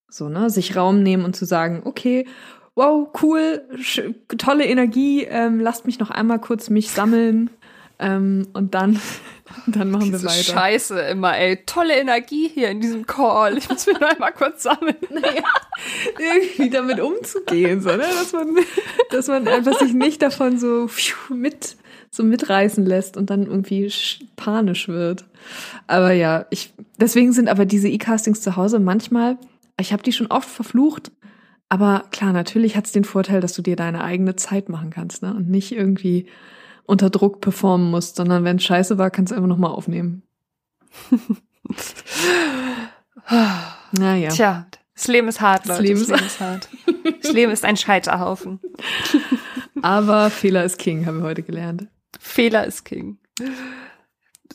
So, 0.10 0.28
ne, 0.28 0.50
sich 0.50 0.76
Raum 0.76 1.04
nehmen 1.04 1.24
und 1.24 1.36
zu 1.36 1.46
sagen, 1.46 1.84
okay, 1.86 2.28
wow, 2.76 3.08
cool, 3.22 3.64
tolle 4.38 4.66
Energie, 4.66 5.24
ähm, 5.24 5.60
lasst 5.60 5.86
mich 5.86 6.00
noch 6.00 6.10
einmal 6.10 6.40
kurz 6.40 6.70
mich 6.70 6.92
sammeln 6.92 7.50
ähm, 8.00 8.48
und 8.54 8.74
dann 8.74 9.00
Dann 9.68 9.92
machen 9.92 10.06
Diese 10.06 10.24
wir 10.24 10.30
weiter. 10.30 10.44
Scheiße 10.44 11.00
immer, 11.02 11.38
ey. 11.38 11.64
Tolle 11.66 11.96
Energie 11.96 12.50
hier 12.50 12.70
in 12.70 12.82
diesem 12.82 13.06
Call. 13.06 13.58
Ich 13.58 13.70
muss 13.70 13.86
mich 13.86 14.00
noch 14.00 14.10
einmal 14.10 14.34
kurz 14.34 14.64
sammeln. 14.64 14.96
Naja, 15.10 15.44
irgendwie 16.20 16.70
damit 16.70 17.00
umzugehen, 17.00 17.82
so, 17.82 17.90
ne? 17.90 18.00
dass, 18.00 18.34
man, 18.34 18.56
dass 19.12 19.28
man 19.28 19.48
einfach 19.48 19.78
sich 19.78 19.94
nicht 19.94 20.22
davon 20.22 20.58
so 20.58 20.90
mit 21.30 21.76
so 22.12 22.24
mitreißen 22.24 22.86
lässt 22.86 23.18
und 23.18 23.30
dann 23.30 23.46
irgendwie 23.46 23.92
panisch 24.36 24.88
wird. 24.88 25.26
Aber 25.88 26.12
ja, 26.12 26.46
ich 26.50 26.74
deswegen 26.98 27.34
sind 27.34 27.50
aber 27.50 27.66
diese 27.66 27.88
E-Castings 27.88 28.42
zu 28.42 28.56
Hause 28.56 28.80
manchmal, 28.80 29.38
ich 29.80 29.94
habe 29.94 30.04
die 30.04 30.12
schon 30.12 30.28
oft 30.28 30.50
verflucht, 30.50 31.12
aber 31.70 32.04
klar, 32.12 32.34
natürlich 32.34 32.76
hat's 32.76 32.92
den 32.92 33.06
Vorteil, 33.06 33.40
dass 33.40 33.54
du 33.54 33.62
dir 33.62 33.78
deine 33.78 34.04
eigene 34.04 34.36
Zeit 34.36 34.68
machen 34.68 34.90
kannst, 34.90 35.24
ne? 35.24 35.34
Und 35.34 35.50
nicht 35.50 35.72
irgendwie 35.72 36.28
unter 36.92 37.10
Druck 37.10 37.40
performen 37.40 37.90
musst, 37.90 38.18
sondern 38.18 38.44
wenn 38.44 38.58
es 38.58 38.64
scheiße 38.66 38.98
war, 38.98 39.10
kannst 39.10 39.32
du 39.32 39.36
einfach 39.36 39.48
nochmal 39.48 39.72
aufnehmen. 39.72 40.24
naja. 43.94 44.30
Tja, 44.30 44.68
das 44.94 45.08
Leben 45.08 45.30
ist 45.30 45.40
hart, 45.40 45.68
Leute. 45.68 45.82
Das 45.82 45.88
Leben, 45.88 46.00
das 46.00 46.10
Leben 46.10 46.26
ist 46.26 46.40
hart. 46.42 46.70
Das 47.22 47.32
Leben 47.34 47.52
ist 47.54 47.64
ein 47.64 47.78
Scheiterhaufen. 47.78 48.60
Aber 49.82 50.30
Fehler 50.30 50.66
ist 50.66 50.80
King, 50.80 51.06
haben 51.06 51.20
wir 51.20 51.24
heute 51.24 51.44
gelernt. 51.44 51.88
Fehler 52.20 52.68
ist 52.68 52.84
King. 52.84 53.18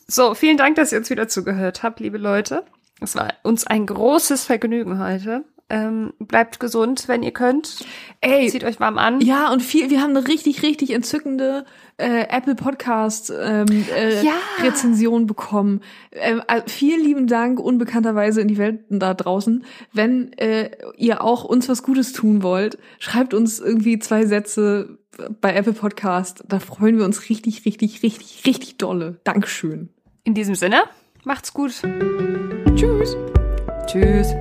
So, 0.07 0.35
vielen 0.35 0.59
Dank, 0.59 0.77
dass 0.77 0.93
ihr 0.93 0.99
uns 0.99 1.09
wieder 1.09 1.29
zugehört 1.29 1.83
habt, 1.83 2.01
liebe 2.01 2.19
Leute. 2.19 2.67
Es 3.01 3.17
war 3.17 3.33
uns 3.45 3.67
ein 3.67 3.87
großes 3.87 4.45
Vergnügen 4.45 4.99
heute. 4.99 5.47
Ähm, 5.69 6.13
bleibt 6.21 6.61
gesund, 6.61 7.09
wenn 7.09 7.25
ihr 7.25 7.33
könnt. 7.33 7.85
Ey, 8.21 8.49
Zieht 8.49 8.63
euch 8.63 8.79
warm 8.79 8.99
an. 8.99 9.21
Ja, 9.21 9.53
und 9.53 9.63
viel, 9.63 9.91
wir 9.91 10.01
haben 10.01 10.17
eine 10.17 10.29
richtig, 10.29 10.63
richtig 10.63 10.93
entzückende 10.93 11.65
äh, 11.97 12.27
Apple 12.29 12.55
Podcast 12.55 13.33
ähm, 13.37 13.67
äh, 13.97 14.23
Ja. 14.23 14.35
Rezension 14.63 15.27
bekommen. 15.27 15.81
Ähm, 16.13 16.41
äh, 16.47 16.63
vielen 16.67 17.03
lieben 17.03 17.27
Dank 17.27 17.59
unbekannterweise 17.59 18.41
in 18.41 18.49
die 18.49 18.59
Welt 18.59 18.85
da 18.91 19.15
draußen. 19.15 19.65
Wenn 19.93 20.33
äh, 20.35 20.71
ihr 20.97 21.25
auch 21.25 21.45
uns 21.45 21.69
was 21.69 21.83
Gutes 21.83 22.13
tun 22.13 22.45
wollt, 22.45 22.79
schreibt 23.01 23.35
uns 23.35 23.59
irgendwie 23.59 23.99
zwei 23.99 24.25
Sätze 24.25 24.99
bei 25.41 25.55
Apple 25.55 25.73
Podcast. 25.73 26.45
Da 26.49 26.61
freuen 26.61 26.99
wir 26.99 27.05
uns 27.05 27.29
richtig, 27.29 27.65
richtig, 27.65 28.03
richtig, 28.03 28.43
richtig 28.47 28.79
dolle. 28.79 29.21
Dankeschön. 29.25 29.89
In 30.25 30.35
diesem 30.35 30.55
Sinne, 30.55 30.83
macht's 31.25 31.53
gut. 31.53 31.73
Tschüss. 32.75 33.17
Tschüss. 33.87 34.35